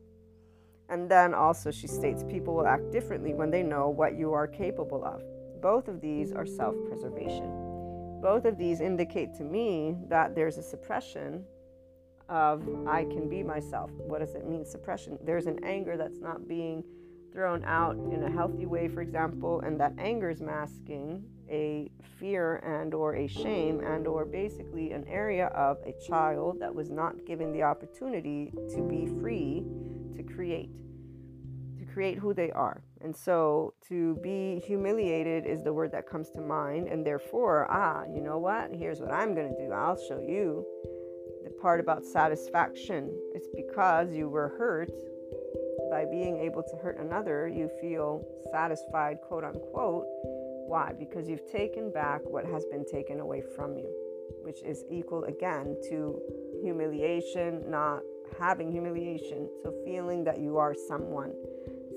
And 0.89 1.11
then 1.11 1.35
also, 1.35 1.71
she 1.71 1.87
states 1.87 2.23
people 2.29 2.55
will 2.55 2.67
act 2.67 2.91
differently 2.93 3.35
when 3.35 3.51
they 3.51 3.63
know 3.63 3.89
what 3.89 4.19
you 4.19 4.33
are 4.33 4.47
capable 4.47 5.05
of. 5.05 5.23
Both 5.63 5.89
of 5.89 6.01
these 6.01 6.33
are 6.33 6.45
self 6.45 6.75
preservation. 6.87 8.21
Both 8.21 8.45
of 8.45 8.59
these 8.59 8.81
indicate 8.81 9.35
to 9.35 9.45
me 9.45 9.97
that 10.09 10.35
there's 10.35 10.59
a 10.59 10.63
suppression 10.63 11.45
of 12.29 12.63
I 12.87 13.05
can 13.05 13.29
be 13.29 13.43
myself. 13.43 13.91
What 13.93 14.21
does 14.21 14.35
it 14.35 14.47
mean, 14.47 14.65
suppression? 14.65 15.19
There's 15.25 15.47
an 15.47 15.63
anger 15.65 15.97
that's 15.97 16.21
not 16.21 16.49
being 16.49 16.85
thrown 17.35 17.65
out 17.65 17.97
in 17.97 18.23
a 18.23 18.31
healthy 18.31 18.65
way, 18.65 18.87
for 18.87 19.03
example, 19.03 19.61
and 19.61 19.79
that 19.81 19.93
anger 19.99 20.31
is 20.31 20.41
masking 20.41 21.25
a 21.51 21.91
fear 22.19 22.57
and 22.65 22.95
or 22.95 23.17
a 23.17 23.27
shame 23.27 23.81
and 23.81 24.07
or 24.07 24.25
basically 24.25 24.93
an 24.93 25.05
area 25.09 25.47
of 25.49 25.79
a 25.85 25.93
child 26.07 26.59
that 26.61 26.73
was 26.73 26.91
not 26.91 27.27
given 27.27 27.53
the 27.53 27.63
opportunity 27.63 28.53
to 28.71 28.83
be 28.89 29.07
free 29.21 29.65
to 30.17 30.23
create 30.23 30.71
to 31.79 31.85
create 31.93 32.17
who 32.19 32.33
they 32.33 32.51
are. 32.53 32.83
And 33.01 33.15
so 33.15 33.75
to 33.89 34.17
be 34.23 34.63
humiliated 34.65 35.45
is 35.45 35.63
the 35.63 35.73
word 35.73 35.93
that 35.93 36.09
comes 36.09 36.31
to 36.31 36.41
mind 36.41 36.89
and 36.89 37.05
therefore 37.05 37.67
ah 37.69 38.05
you 38.05 38.21
know 38.21 38.39
what? 38.39 38.71
Here's 38.73 39.01
what 39.01 39.13
i'm 39.13 39.35
going 39.35 39.53
to 39.53 39.67
do. 39.67 39.73
I'll 39.73 40.01
show 40.09 40.21
you 40.21 40.65
the 41.45 41.51
part 41.61 41.81
about 41.81 42.05
satisfaction. 42.05 43.11
It's 43.35 43.49
because 43.55 44.15
you 44.15 44.29
were 44.29 44.55
hurt 44.57 44.91
by 45.95 46.05
being 46.05 46.37
able 46.39 46.63
to 46.63 46.77
hurt 46.83 46.99
another 46.99 47.39
you 47.49 47.71
feel 47.81 48.11
satisfied 48.53 49.17
quote 49.29 49.45
unquote 49.45 50.05
why 50.67 50.93
because 50.99 51.29
you've 51.29 51.49
taken 51.51 51.93
back 51.93 52.21
what 52.25 52.45
has 52.45 52.65
been 52.73 52.85
taken 52.85 53.21
away 53.21 53.43
from 53.55 53.77
you 53.77 53.91
which 54.43 54.61
is 54.63 54.85
equal 54.91 55.25
again 55.25 55.77
to 55.89 56.21
humiliation 56.63 57.63
not 57.69 58.01
having 58.39 58.71
humiliation, 58.71 59.49
so 59.63 59.73
feeling 59.85 60.25
that 60.25 60.41
you 60.41 60.57
are 60.59 60.75
someone, 60.75 61.33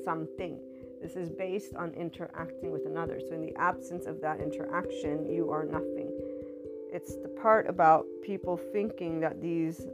something. 0.03 0.59
This 1.01 1.15
is 1.15 1.29
based 1.29 1.75
on 1.75 1.93
interacting 1.93 2.71
with 2.71 2.85
another. 2.85 3.19
So, 3.19 3.33
in 3.33 3.41
the 3.41 3.55
absence 3.57 4.05
of 4.05 4.21
that 4.21 4.41
interaction, 4.41 5.25
you 5.25 5.51
are 5.51 5.65
nothing. 5.65 6.11
It's 6.91 7.15
the 7.17 7.27
part 7.27 7.69
about 7.69 8.05
people 8.23 8.57
thinking 8.57 9.19
that 9.19 9.41
these 9.41 9.85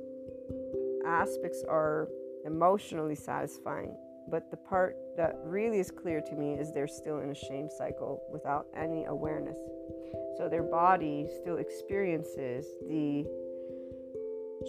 aspects 1.06 1.64
are 1.68 2.08
emotionally 2.46 3.16
satisfying. 3.16 3.96
But 4.30 4.50
the 4.52 4.58
part 4.58 4.98
that 5.18 5.36
really 5.44 5.80
is 5.80 5.92
clear 5.92 6.22
to 6.22 6.36
me 6.36 6.54
is 6.54 6.72
they're 6.72 6.88
still 6.88 7.20
in 7.20 7.30
a 7.30 7.36
shame 7.36 7.70
cycle 7.70 8.22
without 8.32 8.68
any 8.76 9.06
awareness. 9.06 9.58
So 10.38 10.48
their 10.50 10.64
body 10.64 11.28
still 11.42 11.58
experiences 11.58 12.66
the 12.88 13.26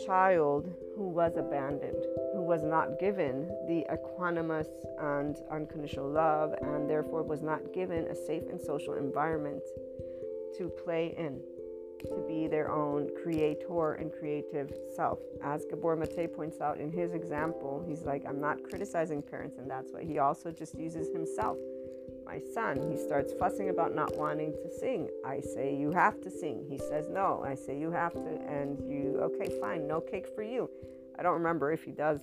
child 0.06 0.72
who 0.96 1.08
was 1.08 1.36
abandoned, 1.36 2.04
who 2.34 2.42
was 2.42 2.62
not 2.62 2.98
given 2.98 3.48
the 3.68 3.86
equanimous 3.90 4.68
and 4.98 5.36
unconditional 5.50 6.10
love, 6.10 6.52
and 6.62 6.90
therefore 6.90 7.22
was 7.22 7.42
not 7.42 7.72
given 7.72 8.06
a 8.08 8.14
safe 8.14 8.42
and 8.50 8.60
social 8.60 8.94
environment 8.94 9.62
to 10.58 10.68
play 10.84 11.14
in, 11.16 11.40
to 12.01 12.24
be 12.26 12.47
their 12.47 12.70
own 12.70 13.11
creator 13.22 13.95
and 13.95 14.12
creative 14.12 14.72
self. 14.95 15.18
As 15.42 15.64
Gabor 15.64 15.97
Mate 15.97 16.34
points 16.34 16.61
out 16.61 16.78
in 16.78 16.90
his 16.90 17.12
example, 17.12 17.84
he's 17.88 18.03
like, 18.03 18.24
I'm 18.28 18.40
not 18.40 18.62
criticizing 18.62 19.22
parents, 19.22 19.59
and 19.59 19.70
that's 19.70 19.92
why 19.92 20.05
he 20.05 20.18
also 20.18 20.51
just 20.51 20.78
uses 20.78 21.12
himself 21.12 21.57
my 22.24 22.40
son. 22.53 22.90
He 22.90 22.97
starts 22.97 23.32
fussing 23.38 23.68
about 23.68 23.95
not 23.95 24.16
wanting 24.16 24.53
to 24.53 24.70
sing. 24.70 25.09
I 25.24 25.40
say, 25.40 25.74
You 25.74 25.90
have 25.92 26.20
to 26.22 26.30
sing. 26.30 26.64
He 26.68 26.78
says, 26.78 27.09
No. 27.11 27.45
I 27.47 27.55
say, 27.55 27.78
You 27.78 27.90
have 27.90 28.12
to. 28.14 28.40
And 28.49 28.78
you, 28.88 29.18
okay, 29.22 29.53
fine, 29.61 29.86
no 29.86 30.01
cake 30.01 30.26
for 30.34 30.42
you. 30.42 30.68
I 31.18 31.22
don't 31.22 31.34
remember 31.34 31.70
if 31.72 31.84
he 31.84 31.92
does 31.92 32.20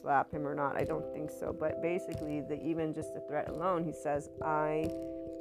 slap 0.00 0.30
him 0.30 0.46
or 0.46 0.54
not. 0.54 0.76
I 0.76 0.84
don't 0.84 1.10
think 1.12 1.30
so. 1.30 1.54
But 1.58 1.80
basically, 1.80 2.40
the, 2.40 2.60
even 2.62 2.92
just 2.92 3.14
the 3.14 3.20
threat 3.20 3.48
alone, 3.48 3.84
he 3.84 3.92
says, 3.92 4.28
I 4.44 4.90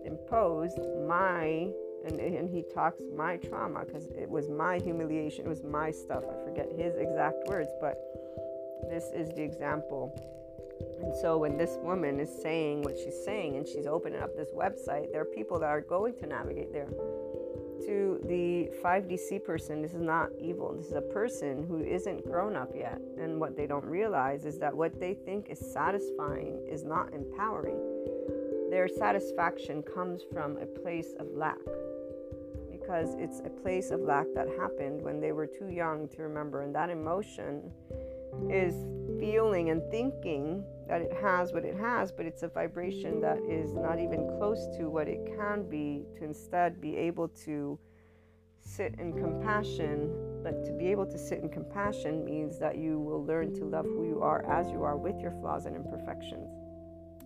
imposed 0.06 0.80
my, 1.08 1.70
and, 2.06 2.20
and 2.20 2.50
he 2.50 2.64
talks 2.74 3.02
my 3.16 3.38
trauma 3.38 3.86
because 3.86 4.08
it 4.08 4.30
was 4.30 4.50
my 4.50 4.80
humiliation, 4.80 5.46
it 5.46 5.50
was 5.50 5.64
my 5.64 5.92
stuff. 5.92 6.24
I 6.24 6.44
forget 6.44 6.70
his 6.76 6.96
exact 6.96 7.48
words, 7.48 7.70
but 7.80 7.98
this 8.90 9.06
is 9.14 9.30
the 9.30 9.42
example 9.42 10.14
and 11.02 11.14
so 11.16 11.38
when 11.38 11.58
this 11.58 11.78
woman 11.82 12.20
is 12.20 12.30
saying 12.42 12.82
what 12.82 12.98
she's 12.98 13.24
saying 13.24 13.58
and 13.58 13.68
she's 13.68 13.88
opening 13.88 14.22
up 14.22 14.36
this 14.36 14.50
website, 14.52 15.12
there 15.12 15.22
are 15.22 15.26
people 15.26 15.60
that 15.60 15.68
are 15.68 15.82
going 15.82 16.16
to 16.16 16.28
navigate 16.28 16.72
there. 16.72 16.90
To 17.86 18.22
the 18.26 18.70
5DC 18.82 19.44
person, 19.44 19.82
this 19.82 19.94
is 19.94 20.02
not 20.02 20.30
evil. 20.40 20.74
This 20.74 20.88
is 20.88 20.94
a 20.94 21.02
person 21.02 21.66
who 21.68 21.84
isn't 21.84 22.24
grown 22.24 22.56
up 22.56 22.72
yet. 22.74 23.02
And 23.20 23.40
what 23.42 23.58
they 23.58 23.68
don't 23.68 23.84
realize 23.84 24.46
is 24.46 24.58
that 24.60 24.74
what 24.74 25.00
they 25.00 25.14
think 25.14 25.50
is 25.50 25.60
satisfying 25.60 26.66
is 26.70 26.86
not 26.86 27.14
empowering. 27.14 27.78
Their 28.70 28.88
satisfaction 28.88 29.84
comes 29.84 30.22
from 30.32 30.58
a 30.58 30.66
place 30.66 31.14
of 31.20 31.28
lack 31.34 31.60
because 32.84 33.16
it's 33.16 33.40
a 33.46 33.50
place 33.50 33.92
of 33.92 34.02
lack 34.02 34.26
that 34.36 34.48
happened 34.60 35.02
when 35.02 35.20
they 35.22 35.32
were 35.32 35.48
too 35.48 35.70
young 35.70 36.08
to 36.10 36.22
remember. 36.22 36.64
And 36.64 36.76
that 36.76 36.90
emotion 36.90 37.72
is 38.50 38.74
feeling 39.20 39.70
and 39.70 39.82
thinking 39.90 40.66
that 40.88 41.02
it 41.02 41.14
has 41.22 41.54
what 41.54 41.64
it 41.64 41.78
has, 41.78 42.12
but 42.12 42.26
it's 42.26 42.44
a 42.44 42.48
vibration 42.48 43.22
that 43.22 43.38
is 43.50 43.74
not 43.74 44.00
even 44.00 44.28
close 44.38 44.68
to 44.78 44.90
what 44.90 45.08
it 45.08 45.26
can 45.38 45.68
be, 45.70 46.06
to 46.18 46.26
instead 46.26 46.82
be 46.82 46.98
able 46.98 47.30
to 47.30 47.80
sit 48.60 48.96
in 49.00 49.14
compassion. 49.14 50.12
But 50.44 50.66
to 50.66 50.74
be 50.74 50.88
able 50.88 51.06
to 51.06 51.18
sit 51.18 51.40
in 51.40 51.50
compassion 51.50 52.26
means 52.26 52.60
that 52.60 52.78
you 52.78 53.00
will 53.00 53.24
learn 53.26 53.54
to 53.56 53.66
love 53.66 53.86
who 53.86 54.06
you 54.06 54.22
are 54.22 54.46
as 54.52 54.70
you 54.72 54.84
are 54.84 54.98
with 54.98 55.20
your 55.22 55.32
flaws 55.32 55.66
and 55.66 55.76
imperfections. 55.76 56.50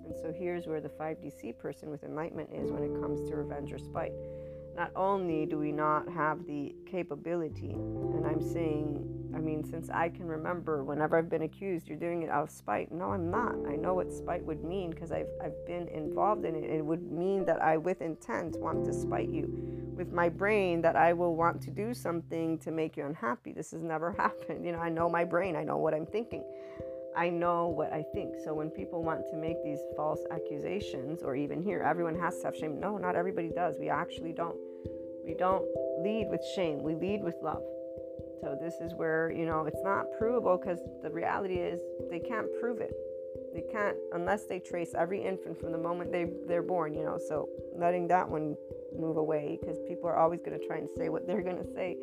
And 0.05 0.15
so 0.15 0.31
here's 0.31 0.67
where 0.67 0.79
the 0.79 0.89
5DC 0.89 1.57
person 1.57 1.89
with 1.89 2.03
enlightenment 2.03 2.49
is 2.53 2.71
when 2.71 2.83
it 2.83 3.01
comes 3.01 3.27
to 3.29 3.35
revenge 3.35 3.73
or 3.73 3.79
spite. 3.79 4.13
Not 4.77 4.91
only 4.95 5.45
do 5.45 5.57
we 5.57 5.71
not 5.71 6.07
have 6.07 6.45
the 6.45 6.75
capability, 6.85 7.71
and 7.73 8.25
I'm 8.25 8.41
saying 8.41 9.17
I 9.37 9.39
mean, 9.39 9.63
since 9.63 9.89
I 9.91 10.09
can 10.09 10.25
remember, 10.25 10.83
whenever 10.83 11.15
I've 11.15 11.29
been 11.29 11.43
accused, 11.43 11.87
you're 11.87 11.97
doing 11.97 12.23
it 12.23 12.29
out 12.29 12.43
of 12.43 12.49
spite. 12.49 12.91
No, 12.91 13.11
I'm 13.11 13.29
not. 13.29 13.55
I 13.67 13.75
know 13.75 13.93
what 13.93 14.11
spite 14.11 14.43
would 14.43 14.63
mean 14.63 14.89
because 14.89 15.11
I've, 15.11 15.27
I've 15.43 15.65
been 15.67 15.87
involved 15.89 16.43
in 16.43 16.55
it. 16.55 16.63
It 16.63 16.83
would 16.83 17.11
mean 17.11 17.45
that 17.45 17.61
I, 17.61 17.77
with 17.77 18.01
intent, 18.01 18.57
want 18.59 18.83
to 18.85 18.93
spite 18.93 19.29
you. 19.29 19.47
With 19.95 20.11
my 20.11 20.29
brain, 20.29 20.81
that 20.81 20.95
I 20.95 21.13
will 21.13 21.35
want 21.35 21.61
to 21.63 21.71
do 21.71 21.93
something 21.93 22.57
to 22.59 22.71
make 22.71 22.97
you 22.97 23.05
unhappy. 23.05 23.51
This 23.51 23.71
has 23.71 23.83
never 23.83 24.11
happened. 24.17 24.65
You 24.65 24.71
know, 24.71 24.79
I 24.79 24.89
know 24.89 25.07
my 25.07 25.23
brain, 25.23 25.55
I 25.55 25.63
know 25.63 25.77
what 25.77 25.93
I'm 25.93 26.07
thinking. 26.07 26.43
I 27.15 27.29
know 27.29 27.67
what 27.67 27.93
I 27.93 28.03
think. 28.13 28.35
So 28.43 28.55
when 28.55 28.71
people 28.71 29.03
want 29.03 29.25
to 29.31 29.37
make 29.37 29.63
these 29.63 29.79
false 29.95 30.21
accusations, 30.31 31.21
or 31.21 31.35
even 31.35 31.63
here, 31.63 31.81
everyone 31.81 32.17
has 32.19 32.39
to 32.39 32.45
have 32.45 32.55
shame. 32.55 32.79
No, 32.79 32.97
not 32.97 33.15
everybody 33.15 33.49
does. 33.49 33.75
We 33.79 33.89
actually 33.89 34.33
don't. 34.33 34.57
We 35.27 35.33
don't 35.33 35.65
lead 35.99 36.29
with 36.29 36.41
shame, 36.55 36.81
we 36.81 36.95
lead 36.95 37.21
with 37.21 37.35
love. 37.43 37.61
So 38.41 38.57
this 38.61 38.75
is 38.75 38.93
where, 38.93 39.29
you 39.29 39.45
know, 39.45 39.65
it's 39.65 39.83
not 39.83 40.05
provable 40.17 40.57
because 40.57 40.79
the 41.03 41.09
reality 41.09 41.55
is 41.55 41.81
they 42.09 42.19
can't 42.19 42.47
prove 42.61 42.79
it. 42.79 42.93
They 43.53 43.63
can't 43.69 43.97
unless 44.13 44.45
they 44.45 44.59
trace 44.59 44.93
every 44.97 45.21
infant 45.21 45.59
from 45.59 45.73
the 45.73 45.77
moment 45.77 46.13
they 46.13 46.27
they're 46.47 46.63
born, 46.63 46.93
you 46.93 47.03
know. 47.03 47.17
So 47.17 47.49
letting 47.75 48.07
that 48.07 48.29
one 48.29 48.55
move 48.97 49.17
away 49.17 49.59
because 49.59 49.77
people 49.85 50.07
are 50.07 50.15
always 50.15 50.39
going 50.41 50.57
to 50.57 50.65
try 50.65 50.77
and 50.77 50.89
say 50.97 51.09
what 51.09 51.27
they're 51.27 51.43
going 51.43 51.57
to 51.57 51.73
say 51.73 51.97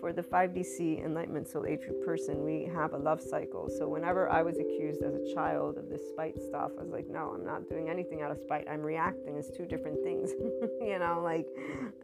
for 0.00 0.12
the 0.12 0.22
5DC 0.22 1.04
Enlightenment 1.04 1.46
Soul 1.46 1.66
Age 1.66 1.80
person, 2.04 2.42
we 2.42 2.68
have 2.74 2.94
a 2.94 2.96
love 2.96 3.20
cycle. 3.20 3.68
So 3.68 3.86
whenever 3.86 4.28
I 4.30 4.42
was 4.42 4.58
accused 4.58 5.02
as 5.02 5.14
a 5.14 5.34
child 5.34 5.76
of 5.76 5.88
this 5.88 6.00
spite 6.08 6.40
stuff, 6.40 6.70
I 6.78 6.82
was 6.82 6.90
like, 6.90 7.06
no, 7.08 7.32
I'm 7.34 7.44
not 7.44 7.68
doing 7.68 7.90
anything 7.90 8.22
out 8.22 8.30
of 8.30 8.38
spite. 8.38 8.66
I'm 8.68 8.80
reacting. 8.80 9.36
It's 9.36 9.50
two 9.50 9.66
different 9.66 10.02
things, 10.02 10.30
you 10.80 10.98
know, 10.98 11.20
like, 11.22 11.46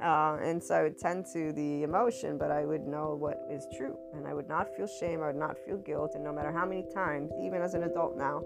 uh, 0.03 0.37
and 0.43 0.63
so 0.63 0.75
I 0.75 0.83
would 0.83 0.99
tend 0.99 1.27
to 1.33 1.53
the 1.53 1.83
emotion, 1.83 2.37
but 2.37 2.51
I 2.51 2.67
would 2.67 2.87
know 2.87 3.17
what 3.19 3.41
is 3.51 3.67
true. 3.77 3.97
And 4.13 4.27
I 4.27 4.35
would 4.35 4.49
not 4.49 4.69
feel 4.77 4.87
shame. 4.87 5.23
I 5.23 5.29
would 5.29 5.37
not 5.37 5.57
feel 5.67 5.79
guilt. 5.79 6.13
And 6.15 6.23
no 6.23 6.33
matter 6.33 6.53
how 6.53 6.67
many 6.67 6.85
times, 6.93 7.33
even 7.43 7.63
as 7.63 7.75
an 7.75 7.85
adult 7.85 8.17
now, 8.17 8.43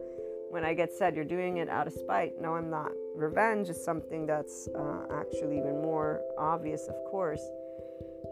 when 0.51 0.65
I 0.65 0.75
get 0.75 0.93
said 0.93 1.15
you're 1.15 1.25
doing 1.25 1.59
it 1.59 1.69
out 1.69 1.87
of 1.87 1.93
spite, 1.93 2.41
no, 2.41 2.55
I'm 2.55 2.71
not. 2.71 2.91
Revenge 3.15 3.69
is 3.69 3.85
something 3.85 4.27
that's 4.27 4.69
uh, 4.77 5.03
actually 5.13 5.59
even 5.59 5.81
more 5.83 6.21
obvious, 6.39 6.89
of 6.89 6.97
course 7.11 7.43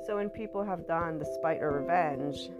so, 0.06 0.16
when 0.16 0.30
people 0.30 0.64
have 0.64 0.86
done 0.86 1.18
the 1.18 1.24
spite 1.24 1.60
or 1.60 1.72
revenge 1.72 2.50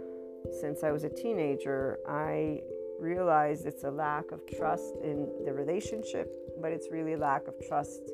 since 0.61 0.83
I 0.83 0.91
was 0.91 1.05
a 1.05 1.09
teenager, 1.09 1.99
I 2.09 2.63
realized 2.99 3.67
it's 3.67 3.85
a 3.85 3.91
lack 3.91 4.33
of 4.33 4.41
trust 4.47 4.97
in 5.03 5.29
the 5.45 5.53
relationship, 5.53 6.31
but 6.61 6.73
it's 6.73 6.89
really 6.91 7.15
a 7.15 7.19
lack 7.19 7.47
of 7.49 7.55
trust 7.67 8.11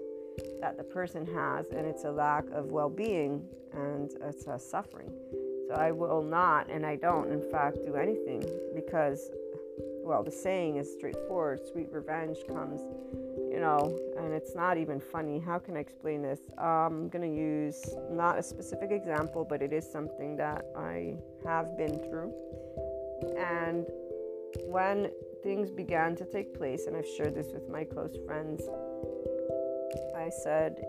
that 0.61 0.77
the 0.77 0.85
person 0.85 1.27
has, 1.27 1.71
and 1.71 1.87
it's 1.87 2.05
a 2.05 2.11
lack 2.11 2.45
of 2.53 2.67
well 2.67 2.91
being 2.91 3.45
and 3.73 4.13
it's 4.23 4.47
a 4.47 4.59
suffering. 4.59 5.13
So, 5.69 5.75
I 5.75 5.91
will 5.91 6.23
not, 6.23 6.71
and 6.71 6.85
I 6.85 6.97
don't, 6.97 7.33
in 7.33 7.41
fact, 7.51 7.79
do 7.85 7.97
anything 7.97 8.45
because, 8.75 9.31
well, 10.05 10.23
the 10.23 10.31
saying 10.31 10.77
is 10.77 10.93
straightforward 10.93 11.61
sweet 11.67 11.89
revenge 11.91 12.39
comes 12.47 12.81
you 13.55 13.61
know, 13.61 13.97
and 14.19 14.33
it's 14.33 14.57
not 14.57 14.77
even 14.79 14.99
funny. 14.99 15.39
How 15.39 15.61
can 15.61 15.77
I 15.77 15.81
explain 15.81 16.23
this? 16.23 16.41
Um, 16.59 17.05
I'm 17.05 17.09
going 17.09 17.31
to 17.31 17.37
use 17.41 17.95
not 18.11 18.37
a 18.37 18.43
specific 18.43 18.91
example, 18.91 19.47
but 19.49 19.63
it 19.63 19.73
is 19.73 19.89
something 19.89 20.37
that 20.39 20.65
I 20.77 21.15
have 21.47 21.79
been 21.79 22.01
through. 22.01 22.33
And 23.39 23.87
when 24.67 25.09
things 25.45 25.71
began 25.71 26.17
to 26.17 26.25
take 26.25 26.53
place, 26.59 26.89
and 26.89 26.97
I've 26.97 27.07
shared 27.17 27.37
this 27.37 27.53
with 27.55 27.69
my 27.69 27.85
close 27.85 28.17
friends, 28.27 28.61
I 30.17 30.31
said, 30.43 30.85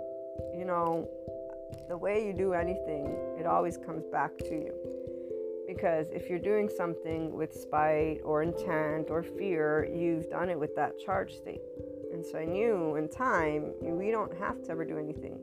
you 0.57 0.65
know, 0.65 1.07
the 1.87 1.97
way 1.97 2.25
you 2.25 2.33
do 2.33 2.53
anything, 2.53 3.15
it 3.39 3.45
always 3.45 3.77
comes 3.77 4.05
back 4.07 4.35
to 4.39 4.55
you. 4.55 4.73
Because 5.67 6.07
if 6.09 6.31
you're 6.31 6.39
doing 6.39 6.67
something 6.67 7.31
with 7.31 7.53
spite 7.53 8.21
or 8.23 8.41
intent 8.41 9.11
or 9.11 9.21
fear, 9.21 9.87
you've 9.93 10.31
done 10.31 10.49
it 10.49 10.59
with 10.59 10.75
that 10.75 10.97
charge 10.97 11.35
state. 11.35 11.61
So 12.31 12.39
I 12.39 12.45
knew 12.45 12.95
in 12.95 13.07
time, 13.07 13.73
we 13.81 14.09
don't 14.09 14.35
have 14.37 14.63
to 14.63 14.71
ever 14.71 14.83
do 14.83 14.97
anything. 14.97 15.39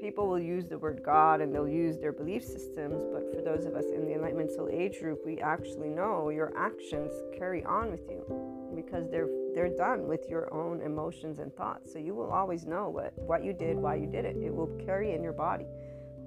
People 0.00 0.28
will 0.28 0.38
use 0.38 0.66
the 0.68 0.78
word 0.78 1.00
God 1.02 1.40
and 1.40 1.54
they'll 1.54 1.66
use 1.68 1.96
their 1.98 2.12
belief 2.12 2.44
systems, 2.44 3.02
but 3.12 3.34
for 3.34 3.40
those 3.42 3.64
of 3.64 3.74
us 3.74 3.86
in 3.94 4.04
the 4.04 4.12
Enlightenment 4.12 4.50
Soul 4.50 4.68
Age 4.70 5.00
group, 5.00 5.20
we 5.24 5.38
actually 5.40 5.88
know 5.88 6.28
your 6.28 6.52
actions 6.56 7.10
carry 7.38 7.64
on 7.64 7.90
with 7.90 8.02
you 8.10 8.24
because 8.76 9.10
they're 9.10 9.28
they're 9.54 9.74
done 9.74 10.06
with 10.06 10.28
your 10.28 10.52
own 10.52 10.82
emotions 10.82 11.38
and 11.38 11.50
thoughts. 11.54 11.90
So 11.90 11.98
you 11.98 12.14
will 12.14 12.30
always 12.30 12.66
know 12.66 12.90
what, 12.90 13.14
what 13.16 13.42
you 13.42 13.54
did, 13.54 13.78
why 13.78 13.94
you 13.94 14.06
did 14.06 14.26
it. 14.26 14.36
It 14.36 14.54
will 14.54 14.66
carry 14.84 15.14
in 15.14 15.22
your 15.22 15.32
body. 15.32 15.64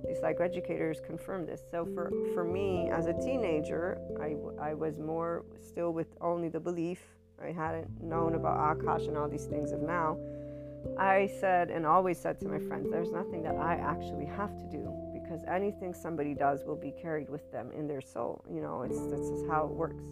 These 0.07 0.17
psychoeducators 0.17 1.05
confirm 1.05 1.45
this. 1.45 1.61
So 1.69 1.85
for, 1.93 2.11
for 2.33 2.43
me 2.43 2.89
as 2.89 3.05
a 3.05 3.13
teenager, 3.13 3.99
I, 4.19 4.35
I 4.59 4.73
was 4.73 4.97
more 4.97 5.45
still 5.61 5.93
with 5.93 6.07
only 6.21 6.49
the 6.49 6.59
belief 6.59 6.99
I 7.41 7.51
hadn't 7.51 8.01
known 8.01 8.35
about 8.35 8.57
Akash 8.77 9.07
and 9.07 9.17
all 9.17 9.29
these 9.29 9.45
things 9.45 9.71
of 9.71 9.81
now, 9.81 10.17
I 10.97 11.29
said 11.39 11.69
and 11.69 11.85
always 11.85 12.19
said 12.19 12.39
to 12.41 12.47
my 12.47 12.59
friends, 12.59 12.89
there's 12.89 13.11
nothing 13.11 13.43
that 13.43 13.55
I 13.55 13.75
actually 13.75 14.25
have 14.25 14.57
to 14.57 14.65
do 14.71 14.93
because 15.13 15.43
anything 15.47 15.93
somebody 15.93 16.33
does 16.33 16.63
will 16.65 16.75
be 16.75 16.91
carried 16.91 17.29
with 17.29 17.51
them 17.51 17.71
in 17.77 17.87
their 17.87 18.01
soul. 18.01 18.43
You 18.49 18.61
know, 18.61 18.81
it's 18.81 18.99
this 19.07 19.19
is 19.19 19.47
how 19.47 19.65
it 19.65 19.71
works. 19.71 20.03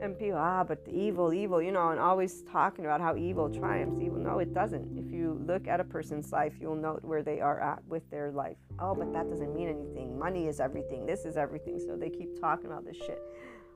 And 0.00 0.18
people, 0.18 0.38
ah, 0.38 0.64
but 0.64 0.80
evil, 0.90 1.32
evil, 1.32 1.62
you 1.62 1.72
know, 1.72 1.90
and 1.90 2.00
always 2.00 2.42
talking 2.42 2.84
about 2.84 3.00
how 3.00 3.16
evil 3.16 3.48
triumphs. 3.48 4.00
Evil, 4.00 4.18
no, 4.18 4.38
it 4.38 4.52
doesn't. 4.52 4.98
If 4.98 5.12
you 5.12 5.40
look 5.46 5.66
at 5.68 5.80
a 5.80 5.84
person's 5.84 6.32
life, 6.32 6.54
you'll 6.60 6.76
note 6.76 7.04
where 7.04 7.22
they 7.22 7.40
are 7.40 7.60
at 7.60 7.84
with 7.86 8.08
their 8.10 8.30
life. 8.30 8.56
Oh, 8.78 8.94
but 8.94 9.12
that 9.12 9.28
doesn't 9.30 9.54
mean 9.54 9.68
anything. 9.68 10.18
Money 10.18 10.46
is 10.46 10.60
everything. 10.60 11.06
This 11.06 11.24
is 11.24 11.36
everything. 11.36 11.78
So 11.78 11.96
they 11.96 12.10
keep 12.10 12.38
talking 12.40 12.66
about 12.66 12.84
this 12.84 12.96
shit 12.96 13.22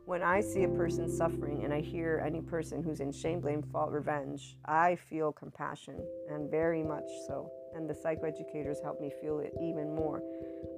when 0.08 0.22
I 0.22 0.40
see 0.40 0.62
a 0.62 0.68
person 0.68 1.06
suffering 1.06 1.64
and 1.64 1.74
I 1.74 1.82
hear 1.82 2.22
any 2.24 2.40
person 2.40 2.82
who's 2.82 3.00
in 3.00 3.12
shame, 3.12 3.40
blame, 3.40 3.62
fault, 3.62 3.90
revenge, 3.90 4.56
I 4.64 4.96
feel 4.96 5.32
compassion 5.32 6.02
and 6.30 6.50
very 6.50 6.82
much 6.82 7.04
so. 7.26 7.52
And 7.76 7.86
the 7.86 7.92
psychoeducators 7.92 8.82
help 8.82 9.02
me 9.02 9.12
feel 9.20 9.40
it 9.40 9.52
even 9.60 9.94
more. 9.94 10.22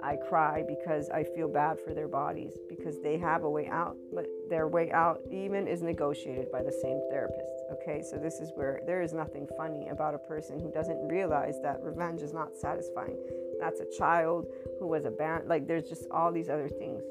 I 0.03 0.17
cry 0.17 0.65
because 0.67 1.09
I 1.11 1.23
feel 1.23 1.47
bad 1.47 1.79
for 1.79 1.93
their 1.93 2.09
bodies 2.09 2.57
because 2.67 2.99
they 2.99 3.17
have 3.19 3.43
a 3.43 3.49
way 3.49 3.69
out, 3.69 3.95
but 4.13 4.25
their 4.49 4.67
way 4.67 4.91
out 4.91 5.21
even 5.31 5.65
is 5.65 5.81
negotiated 5.81 6.51
by 6.51 6.61
the 6.61 6.77
same 6.81 6.99
therapist. 7.09 7.53
Okay, 7.71 8.03
so 8.03 8.17
this 8.17 8.41
is 8.41 8.51
where 8.55 8.81
there 8.85 9.01
is 9.01 9.13
nothing 9.13 9.47
funny 9.55 9.87
about 9.87 10.13
a 10.13 10.19
person 10.19 10.59
who 10.59 10.69
doesn't 10.73 11.07
realize 11.07 11.55
that 11.63 11.81
revenge 11.81 12.21
is 12.21 12.33
not 12.33 12.53
satisfying. 12.53 13.15
That's 13.61 13.79
a 13.79 13.87
child 13.97 14.47
who 14.77 14.87
was 14.87 15.05
abandoned. 15.05 15.47
Like, 15.47 15.67
there's 15.67 15.87
just 15.87 16.05
all 16.11 16.33
these 16.33 16.49
other 16.49 16.67
things. 16.67 17.01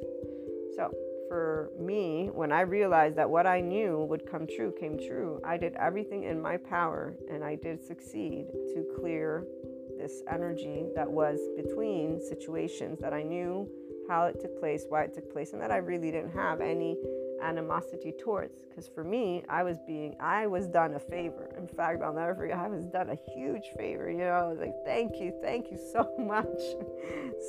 So, 0.76 0.92
for 1.30 1.70
me, 1.78 2.28
when 2.34 2.50
I 2.50 2.62
realized 2.62 3.14
that 3.14 3.30
what 3.30 3.46
I 3.46 3.60
knew 3.60 4.04
would 4.10 4.28
come 4.28 4.48
true 4.48 4.74
came 4.80 4.98
true, 4.98 5.40
I 5.44 5.56
did 5.56 5.74
everything 5.74 6.24
in 6.24 6.42
my 6.42 6.56
power 6.56 7.14
and 7.30 7.44
I 7.44 7.54
did 7.54 7.80
succeed 7.84 8.48
to 8.74 8.84
clear 8.98 9.46
this 9.96 10.22
energy 10.28 10.86
that 10.96 11.08
was 11.08 11.38
between 11.56 12.20
situations 12.20 12.98
that 12.98 13.12
I 13.12 13.22
knew 13.22 13.70
how 14.08 14.26
it 14.26 14.40
took 14.40 14.58
place, 14.58 14.86
why 14.88 15.04
it 15.04 15.14
took 15.14 15.32
place, 15.32 15.52
and 15.52 15.62
that 15.62 15.70
I 15.70 15.76
really 15.76 16.10
didn't 16.10 16.32
have 16.32 16.60
any 16.60 16.96
animosity 17.42 18.12
towards. 18.12 18.62
Because 18.68 18.88
for 18.88 19.04
me, 19.04 19.42
I 19.48 19.62
was 19.62 19.78
being, 19.86 20.16
I 20.20 20.46
was 20.46 20.66
done 20.66 20.94
a 20.94 20.98
favor. 20.98 21.54
In 21.58 21.66
fact, 21.66 22.02
I'll 22.02 22.14
never 22.14 22.34
forget, 22.34 22.58
I 22.58 22.68
was 22.68 22.86
done 22.86 23.10
a 23.10 23.18
huge 23.34 23.66
favor. 23.76 24.10
You 24.10 24.18
know, 24.18 24.30
I 24.30 24.46
was 24.46 24.58
like, 24.58 24.74
thank 24.84 25.20
you, 25.20 25.32
thank 25.42 25.70
you 25.70 25.78
so 25.92 26.12
much. 26.18 26.60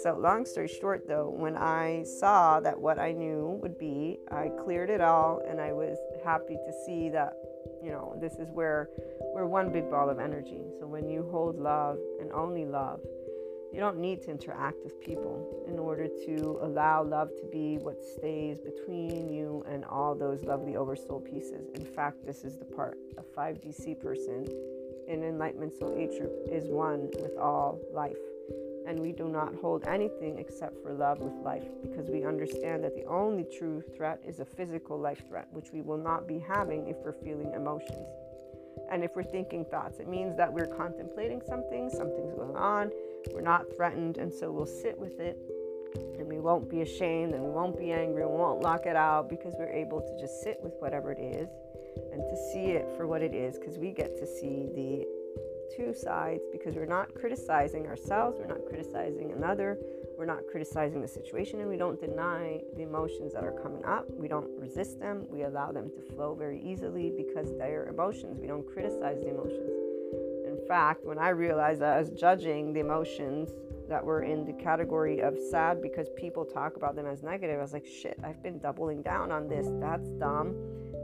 so, 0.03 0.17
long 0.17 0.45
story 0.45 0.67
short, 0.67 1.07
though, 1.07 1.29
when 1.29 1.55
I 1.55 2.03
saw 2.03 2.59
that 2.61 2.79
what 2.79 2.99
I 2.99 3.11
knew 3.11 3.59
would 3.61 3.77
be, 3.77 4.19
I 4.31 4.49
cleared 4.63 4.89
it 4.89 5.01
all, 5.01 5.41
and 5.47 5.59
I 5.59 5.71
was 5.73 5.97
happy 6.23 6.55
to 6.55 6.73
see 6.85 7.09
that, 7.09 7.33
you 7.83 7.91
know, 7.91 8.17
this 8.19 8.33
is 8.33 8.49
where 8.51 8.89
we're 9.33 9.45
one 9.45 9.71
big 9.71 9.89
ball 9.89 10.09
of 10.09 10.19
energy. 10.19 10.61
So, 10.79 10.87
when 10.87 11.09
you 11.09 11.27
hold 11.31 11.59
love 11.59 11.97
and 12.19 12.31
only 12.31 12.65
love, 12.65 12.99
you 13.73 13.79
don't 13.79 13.97
need 13.97 14.21
to 14.23 14.31
interact 14.31 14.77
with 14.83 14.99
people 14.99 15.63
in 15.67 15.79
order 15.79 16.07
to 16.07 16.59
allow 16.61 17.03
love 17.03 17.29
to 17.39 17.45
be 17.51 17.77
what 17.77 18.03
stays 18.03 18.59
between 18.59 19.29
you 19.29 19.63
and 19.69 19.85
all 19.85 20.13
those 20.13 20.43
lovely 20.43 20.75
oversoul 20.75 21.21
pieces. 21.21 21.69
In 21.75 21.85
fact, 21.85 22.25
this 22.25 22.43
is 22.43 22.57
the 22.57 22.65
part 22.65 22.97
a 23.17 23.21
5DC 23.21 23.99
person 24.01 24.45
in 25.07 25.23
Enlightenment 25.23 25.73
Soul 25.73 25.95
Age 25.97 26.17
group 26.19 26.33
is 26.51 26.65
one 26.65 27.09
with 27.21 27.37
all 27.37 27.79
life. 27.93 28.17
And 28.87 28.99
we 28.99 29.11
do 29.11 29.29
not 29.29 29.53
hold 29.61 29.85
anything 29.85 30.37
except 30.39 30.81
for 30.81 30.91
love 30.91 31.19
with 31.19 31.33
life 31.43 31.67
because 31.81 32.09
we 32.09 32.25
understand 32.25 32.83
that 32.83 32.95
the 32.95 33.05
only 33.05 33.45
true 33.45 33.81
threat 33.95 34.19
is 34.27 34.39
a 34.39 34.45
physical 34.45 34.99
life 34.99 35.21
threat, 35.29 35.47
which 35.51 35.71
we 35.71 35.81
will 35.81 35.97
not 35.97 36.27
be 36.27 36.39
having 36.39 36.87
if 36.87 36.97
we're 36.97 37.13
feeling 37.13 37.53
emotions. 37.53 38.07
And 38.91 39.03
if 39.03 39.15
we're 39.15 39.23
thinking 39.23 39.63
thoughts, 39.63 39.99
it 39.99 40.09
means 40.09 40.35
that 40.35 40.51
we're 40.51 40.67
contemplating 40.67 41.41
something, 41.41 41.89
something's 41.89 42.33
going 42.33 42.55
on, 42.55 42.91
we're 43.33 43.41
not 43.41 43.65
threatened, 43.75 44.17
and 44.17 44.33
so 44.33 44.51
we'll 44.51 44.65
sit 44.65 44.97
with 44.97 45.19
it 45.19 45.37
and 46.17 46.27
we 46.27 46.39
won't 46.39 46.69
be 46.69 46.81
ashamed 46.81 47.33
and 47.33 47.43
we 47.43 47.49
won't 47.49 47.77
be 47.77 47.91
angry 47.91 48.21
and 48.21 48.31
we 48.31 48.37
won't 48.37 48.61
lock 48.61 48.85
it 48.85 48.95
out 48.95 49.29
because 49.29 49.53
we're 49.57 49.69
able 49.69 50.01
to 50.01 50.17
just 50.19 50.41
sit 50.41 50.57
with 50.63 50.73
whatever 50.79 51.11
it 51.11 51.19
is 51.19 51.49
and 52.13 52.21
to 52.29 52.35
see 52.51 52.71
it 52.71 52.87
for 52.95 53.07
what 53.07 53.21
it 53.21 53.33
is 53.33 53.57
because 53.57 53.77
we 53.77 53.91
get 53.91 54.17
to 54.17 54.25
see 54.25 54.67
the 54.73 55.05
two 55.75 55.93
sides 55.93 56.41
because 56.51 56.75
we're 56.75 56.85
not 56.85 57.13
criticizing 57.13 57.87
ourselves, 57.87 58.37
we're 58.39 58.47
not 58.47 58.65
criticizing 58.67 59.31
another, 59.31 59.77
we're 60.17 60.25
not 60.25 60.41
criticizing 60.51 61.01
the 61.01 61.07
situation, 61.07 61.61
and 61.61 61.69
we 61.69 61.77
don't 61.77 61.99
deny 61.99 62.59
the 62.75 62.83
emotions 62.83 63.33
that 63.33 63.43
are 63.43 63.53
coming 63.63 63.83
up. 63.85 64.05
We 64.11 64.27
don't 64.27 64.49
resist 64.59 64.99
them, 64.99 65.25
we 65.29 65.43
allow 65.43 65.71
them 65.71 65.89
to 65.91 66.01
flow 66.13 66.35
very 66.35 66.61
easily 66.61 67.11
because 67.15 67.57
they're 67.57 67.87
emotions. 67.87 68.37
We 68.39 68.47
don't 68.47 68.67
criticize 68.67 69.21
the 69.21 69.29
emotions 69.29 69.80
fact, 70.71 71.03
when 71.03 71.19
I 71.19 71.29
realized 71.29 71.81
that 71.81 71.97
I 71.97 71.99
was 71.99 72.11
judging 72.11 72.71
the 72.71 72.79
emotions 72.79 73.49
that 73.89 74.01
were 74.01 74.23
in 74.23 74.45
the 74.45 74.53
category 74.53 75.19
of 75.19 75.37
sad 75.49 75.81
because 75.81 76.07
people 76.15 76.45
talk 76.45 76.77
about 76.77 76.95
them 76.95 77.05
as 77.05 77.23
negative, 77.23 77.59
I 77.59 77.61
was 77.61 77.73
like, 77.73 77.85
shit, 77.85 78.17
I've 78.23 78.41
been 78.41 78.57
doubling 78.57 79.01
down 79.01 79.33
on 79.33 79.49
this. 79.49 79.67
That's 79.81 80.07
dumb. 80.11 80.55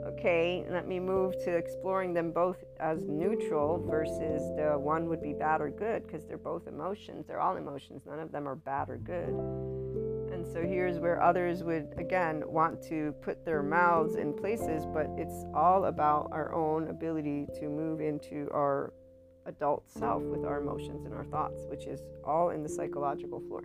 Okay, 0.05 0.65
let 0.70 0.88
me 0.88 1.01
move 1.01 1.34
to 1.43 1.51
exploring 1.51 2.13
them 2.13 2.32
both 2.32 2.63
as 2.80 3.03
neutral 3.09 3.86
versus 3.86 4.41
the 4.55 4.80
one 4.80 5.09
would 5.09 5.22
be 5.22 5.34
bad 5.34 5.59
or 5.59 5.70
good 5.70 6.07
because 6.07 6.24
they're 6.24 6.38
both 6.38 6.65
emotions. 6.65 7.26
They're 7.28 7.41
all 7.41 7.57
emotions. 7.57 8.03
None 8.05 8.20
of 8.20 8.32
them 8.32 8.47
are 8.47 8.55
bad 8.55 8.89
or 8.89 8.95
good. 8.95 9.34
And 10.34 10.47
so 10.47 10.61
here's 10.61 10.97
where 10.97 11.22
others 11.22 11.61
would 11.65 11.93
again 11.97 12.41
want 12.47 12.82
to 12.84 13.13
put 13.22 13.43
their 13.43 13.61
mouths 13.61 14.15
in 14.15 14.32
places, 14.34 14.86
but 14.93 15.07
it's 15.18 15.43
all 15.53 15.86
about 15.86 16.30
our 16.32 16.53
own 16.53 16.88
ability 16.88 17.47
to 17.59 17.68
move 17.68 17.99
into 17.99 18.47
our 18.53 18.93
adult 19.48 19.89
self 19.89 20.22
with 20.24 20.45
our 20.45 20.62
emotions 20.62 21.06
and 21.06 21.14
our 21.14 21.26
thoughts, 21.26 21.64
which 21.68 21.86
is 21.88 22.02
all 22.24 22.52
in 22.52 22.64
the 22.64 22.70
psychological 22.70 23.39
floor. 23.39 23.64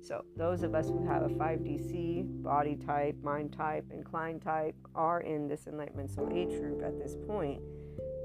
So, 0.00 0.24
those 0.36 0.62
of 0.62 0.74
us 0.74 0.88
who 0.88 1.06
have 1.06 1.22
a 1.22 1.28
5DC 1.28 2.42
body 2.42 2.76
type, 2.76 3.16
mind 3.22 3.52
type, 3.52 3.86
inclined 3.90 4.42
type 4.42 4.74
are 4.94 5.20
in 5.20 5.48
this 5.48 5.66
enlightenment 5.66 6.10
soul 6.10 6.28
age 6.32 6.60
group 6.60 6.82
at 6.82 6.98
this 6.98 7.16
point. 7.26 7.60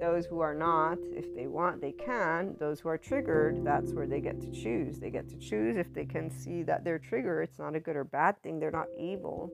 Those 0.02 0.26
who 0.26 0.40
are 0.40 0.54
not, 0.54 0.98
if 1.14 1.34
they 1.36 1.48
want, 1.48 1.82
they 1.82 1.94
can. 1.94 2.56
Those 2.60 2.80
who 2.80 2.90
are 2.90 2.98
triggered, 2.98 3.66
that's 3.66 3.94
where 3.94 4.08
they 4.08 4.20
get 4.20 4.42
to 4.42 4.52
choose. 4.52 5.00
They 5.00 5.10
get 5.10 5.30
to 5.30 5.38
choose 5.38 5.78
if 5.78 5.94
they 5.94 6.06
can 6.06 6.30
see 6.30 6.64
that 6.64 6.84
they're 6.84 7.00
triggered. 7.00 7.48
It's 7.48 7.60
not 7.60 7.76
a 7.76 7.80
good 7.80 7.96
or 7.96 8.04
bad 8.04 8.42
thing, 8.42 8.60
they're 8.60 8.72
not 8.72 8.88
evil 8.98 9.52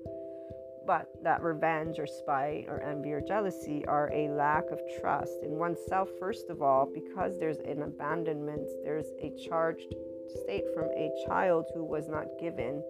but 0.86 1.10
that 1.24 1.42
revenge 1.42 2.00
or 2.00 2.08
spite 2.08 2.66
or 2.68 2.82
envy 2.82 3.12
or 3.12 3.22
jealousy 3.22 3.86
are 3.88 4.12
a 4.14 4.30
lack 4.30 4.66
of 4.72 4.80
trust 5.00 5.44
in 5.44 5.52
oneself, 5.52 6.10
first 6.20 6.50
of 6.50 6.62
all, 6.62 6.90
because 6.94 7.40
there's 7.40 7.60
an 7.60 7.82
abandonment, 7.82 8.70
there's 8.84 9.08
a 9.22 9.32
charged 9.50 9.96
state 10.44 10.66
from 10.74 10.86
a 10.86 11.12
child 11.28 11.66
who 11.74 11.84
was 11.84 12.08
not 12.08 12.26
given 12.40 12.84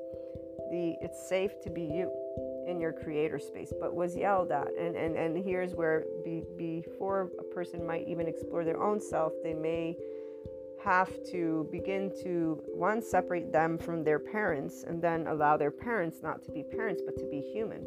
the 0.72 0.96
it's 1.02 1.28
safe 1.30 1.62
to 1.62 1.70
be 1.70 1.84
you 1.84 2.12
in 2.68 2.80
your 2.80 2.92
creator 2.92 3.38
space 3.38 3.72
but 3.80 3.94
was 3.94 4.16
yelled 4.16 4.52
at. 4.52 4.68
And 4.80 4.96
and, 4.96 5.16
and 5.16 5.44
here's 5.44 5.76
where 5.76 6.06
be, 6.24 6.44
before 6.58 7.30
a 7.40 7.44
person 7.44 7.86
might 7.86 8.08
even 8.08 8.28
explore 8.28 8.64
their 8.64 8.82
own 8.82 9.00
self 9.00 9.34
they 9.44 9.54
may 9.54 9.96
have 10.86 11.12
to 11.32 11.68
begin 11.72 12.12
to 12.24 12.62
one 12.68 13.02
separate 13.02 13.52
them 13.52 13.78
from 13.78 14.04
their 14.04 14.20
parents 14.20 14.86
and 14.88 15.02
then 15.02 15.26
allow 15.28 15.58
their 15.58 15.72
parents 15.72 16.20
not 16.22 16.44
to 16.44 16.52
be 16.52 16.64
parents 16.64 17.02
but 17.06 17.18
to 17.18 17.26
be 17.30 17.42
human. 17.42 17.86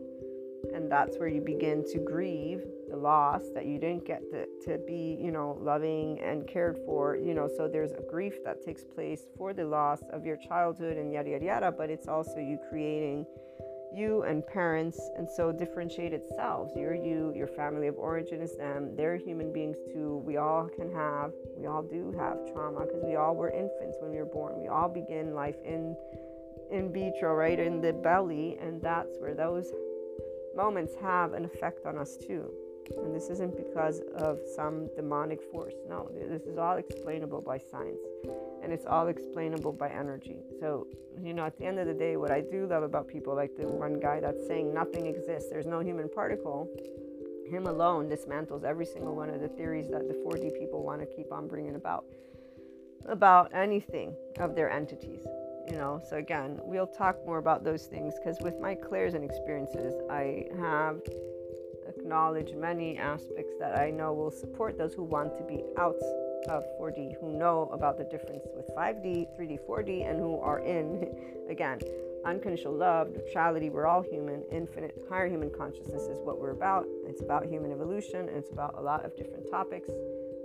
And 0.74 0.90
that's 0.90 1.16
where 1.18 1.28
you 1.28 1.40
begin 1.40 1.84
to 1.92 1.98
grieve 2.00 2.64
the 2.90 2.96
loss 2.96 3.42
that 3.54 3.66
you 3.66 3.78
didn't 3.78 4.04
get 4.04 4.22
to, 4.32 4.46
to 4.66 4.78
be 4.86 5.16
you 5.20 5.30
know 5.30 5.56
loving 5.62 6.20
and 6.20 6.46
cared 6.48 6.78
for 6.84 7.16
you 7.16 7.32
know. 7.32 7.48
So 7.56 7.68
there's 7.68 7.92
a 7.92 8.02
grief 8.10 8.34
that 8.44 8.64
takes 8.64 8.82
place 8.82 9.22
for 9.36 9.54
the 9.54 9.64
loss 9.64 10.02
of 10.12 10.26
your 10.26 10.36
childhood 10.36 10.96
and 10.96 11.12
yada 11.12 11.30
yada 11.30 11.44
yada 11.44 11.72
but 11.72 11.90
it's 11.90 12.08
also 12.08 12.38
you 12.38 12.58
creating 12.68 13.24
you 13.94 14.22
and 14.22 14.46
parents 14.46 15.00
and 15.16 15.28
so 15.28 15.52
differentiated 15.52 16.22
selves. 16.36 16.72
You're 16.76 16.94
you 16.94 17.32
your 17.34 17.46
family 17.46 17.86
of 17.86 17.96
origin 17.96 18.40
is 18.40 18.56
them. 18.56 18.94
They're 18.96 19.16
human 19.16 19.52
beings 19.52 19.76
too. 19.92 20.22
We 20.24 20.36
all 20.36 20.68
can 20.68 20.92
have 20.92 21.32
we 21.56 21.66
all 21.66 21.82
do 21.82 22.14
have 22.18 22.52
trauma 22.52 22.86
because 22.86 23.02
we 23.04 23.16
all 23.16 23.34
were 23.34 23.50
infants 23.50 23.96
when 24.00 24.10
we 24.10 24.18
were 24.18 24.24
born. 24.24 24.60
We 24.60 24.68
all 24.68 24.88
begin 24.88 25.34
life 25.34 25.56
in 25.64 25.96
in 26.70 26.92
vitro 26.92 27.34
right 27.34 27.58
in 27.58 27.80
the 27.80 27.92
belly 27.92 28.58
and 28.60 28.80
that's 28.82 29.16
where 29.18 29.34
those 29.34 29.72
moments 30.54 30.94
have 31.00 31.32
an 31.32 31.44
effect 31.44 31.86
on 31.86 31.96
us 31.96 32.16
too 32.16 32.52
and 32.96 33.14
this 33.14 33.28
isn't 33.28 33.56
because 33.56 34.00
of 34.16 34.38
some 34.56 34.88
demonic 34.96 35.40
force. 35.52 35.74
No, 35.88 36.10
this 36.14 36.42
is 36.42 36.58
all 36.58 36.76
explainable 36.76 37.40
by 37.40 37.58
science 37.58 38.00
and 38.62 38.72
it's 38.72 38.86
all 38.86 39.08
explainable 39.08 39.72
by 39.72 39.88
energy. 39.88 40.40
So, 40.60 40.86
you 41.22 41.32
know, 41.32 41.44
at 41.44 41.56
the 41.58 41.64
end 41.64 41.78
of 41.78 41.86
the 41.86 41.94
day, 41.94 42.16
what 42.16 42.30
I 42.30 42.40
do 42.40 42.66
love 42.66 42.82
about 42.82 43.08
people 43.08 43.34
like 43.34 43.56
the 43.56 43.66
one 43.66 44.00
guy 44.00 44.20
that's 44.20 44.46
saying 44.46 44.74
nothing 44.74 45.06
exists, 45.06 45.48
there's 45.50 45.66
no 45.66 45.80
human 45.80 46.08
particle, 46.08 46.68
him 47.48 47.66
alone 47.66 48.08
dismantles 48.08 48.64
every 48.64 48.86
single 48.86 49.14
one 49.14 49.30
of 49.30 49.40
the 49.40 49.48
theories 49.48 49.88
that 49.88 50.06
the 50.06 50.14
4D 50.14 50.58
people 50.58 50.82
want 50.82 51.00
to 51.00 51.06
keep 51.06 51.32
on 51.32 51.48
bringing 51.48 51.76
about 51.76 52.04
about 53.06 53.50
anything 53.54 54.14
of 54.38 54.54
their 54.54 54.68
entities 54.68 55.22
you 55.66 55.76
know 55.76 56.00
so 56.10 56.16
again 56.16 56.58
we'll 56.62 56.86
talk 56.86 57.16
more 57.24 57.38
about 57.38 57.64
those 57.64 57.86
things 57.86 58.14
because 58.18 58.36
with 58.42 58.60
my 58.60 58.74
clairs 58.74 59.14
and 59.14 59.24
experiences 59.24 59.94
i 60.10 60.44
have 60.58 61.00
acknowledge 62.08 62.54
many 62.54 62.96
aspects 62.96 63.52
that 63.60 63.78
I 63.78 63.90
know 63.90 64.14
will 64.14 64.30
support 64.30 64.78
those 64.78 64.94
who 64.94 65.02
want 65.02 65.36
to 65.36 65.44
be 65.44 65.62
out 65.76 65.94
of 66.48 66.64
4D, 66.80 67.20
who 67.20 67.36
know 67.36 67.68
about 67.70 67.98
the 67.98 68.04
difference 68.04 68.46
with 68.56 68.64
5D, 68.74 69.26
3D, 69.38 69.58
4D, 69.68 70.08
and 70.08 70.18
who 70.18 70.38
are 70.38 70.60
in, 70.60 71.04
again, 71.50 71.80
unconditional 72.24 72.72
love, 72.72 73.10
neutrality. 73.10 73.68
We're 73.68 73.86
all 73.86 74.00
human, 74.00 74.42
infinite, 74.50 74.96
higher 75.10 75.28
human 75.28 75.50
consciousness 75.50 76.04
is 76.04 76.18
what 76.20 76.40
we're 76.40 76.52
about. 76.52 76.86
It's 77.06 77.20
about 77.20 77.44
human 77.44 77.72
evolution, 77.72 78.20
and 78.30 78.38
it's 78.38 78.52
about 78.52 78.76
a 78.78 78.80
lot 78.80 79.04
of 79.04 79.14
different 79.14 79.50
topics. 79.50 79.90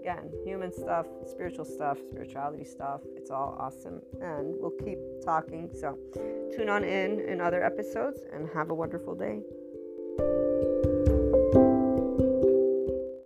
Again, 0.01 0.30
human 0.43 0.74
stuff, 0.74 1.05
spiritual 1.28 1.64
stuff, 1.64 1.97
spirituality 2.09 2.66
stuff. 2.66 2.99
It's 3.16 3.32
all 3.32 3.55
awesome, 3.57 4.01
and 4.20 4.53
we'll 4.59 4.78
keep 4.84 4.99
talking. 5.24 5.70
So, 5.80 5.97
tune 6.53 6.68
on 6.68 6.84
in 6.84 7.22
in 7.22 7.39
other 7.39 7.64
episodes 7.64 8.20
and 8.34 8.49
have 8.53 8.70
a 8.70 8.76
wonderful 8.76 9.16
day. 9.16 9.39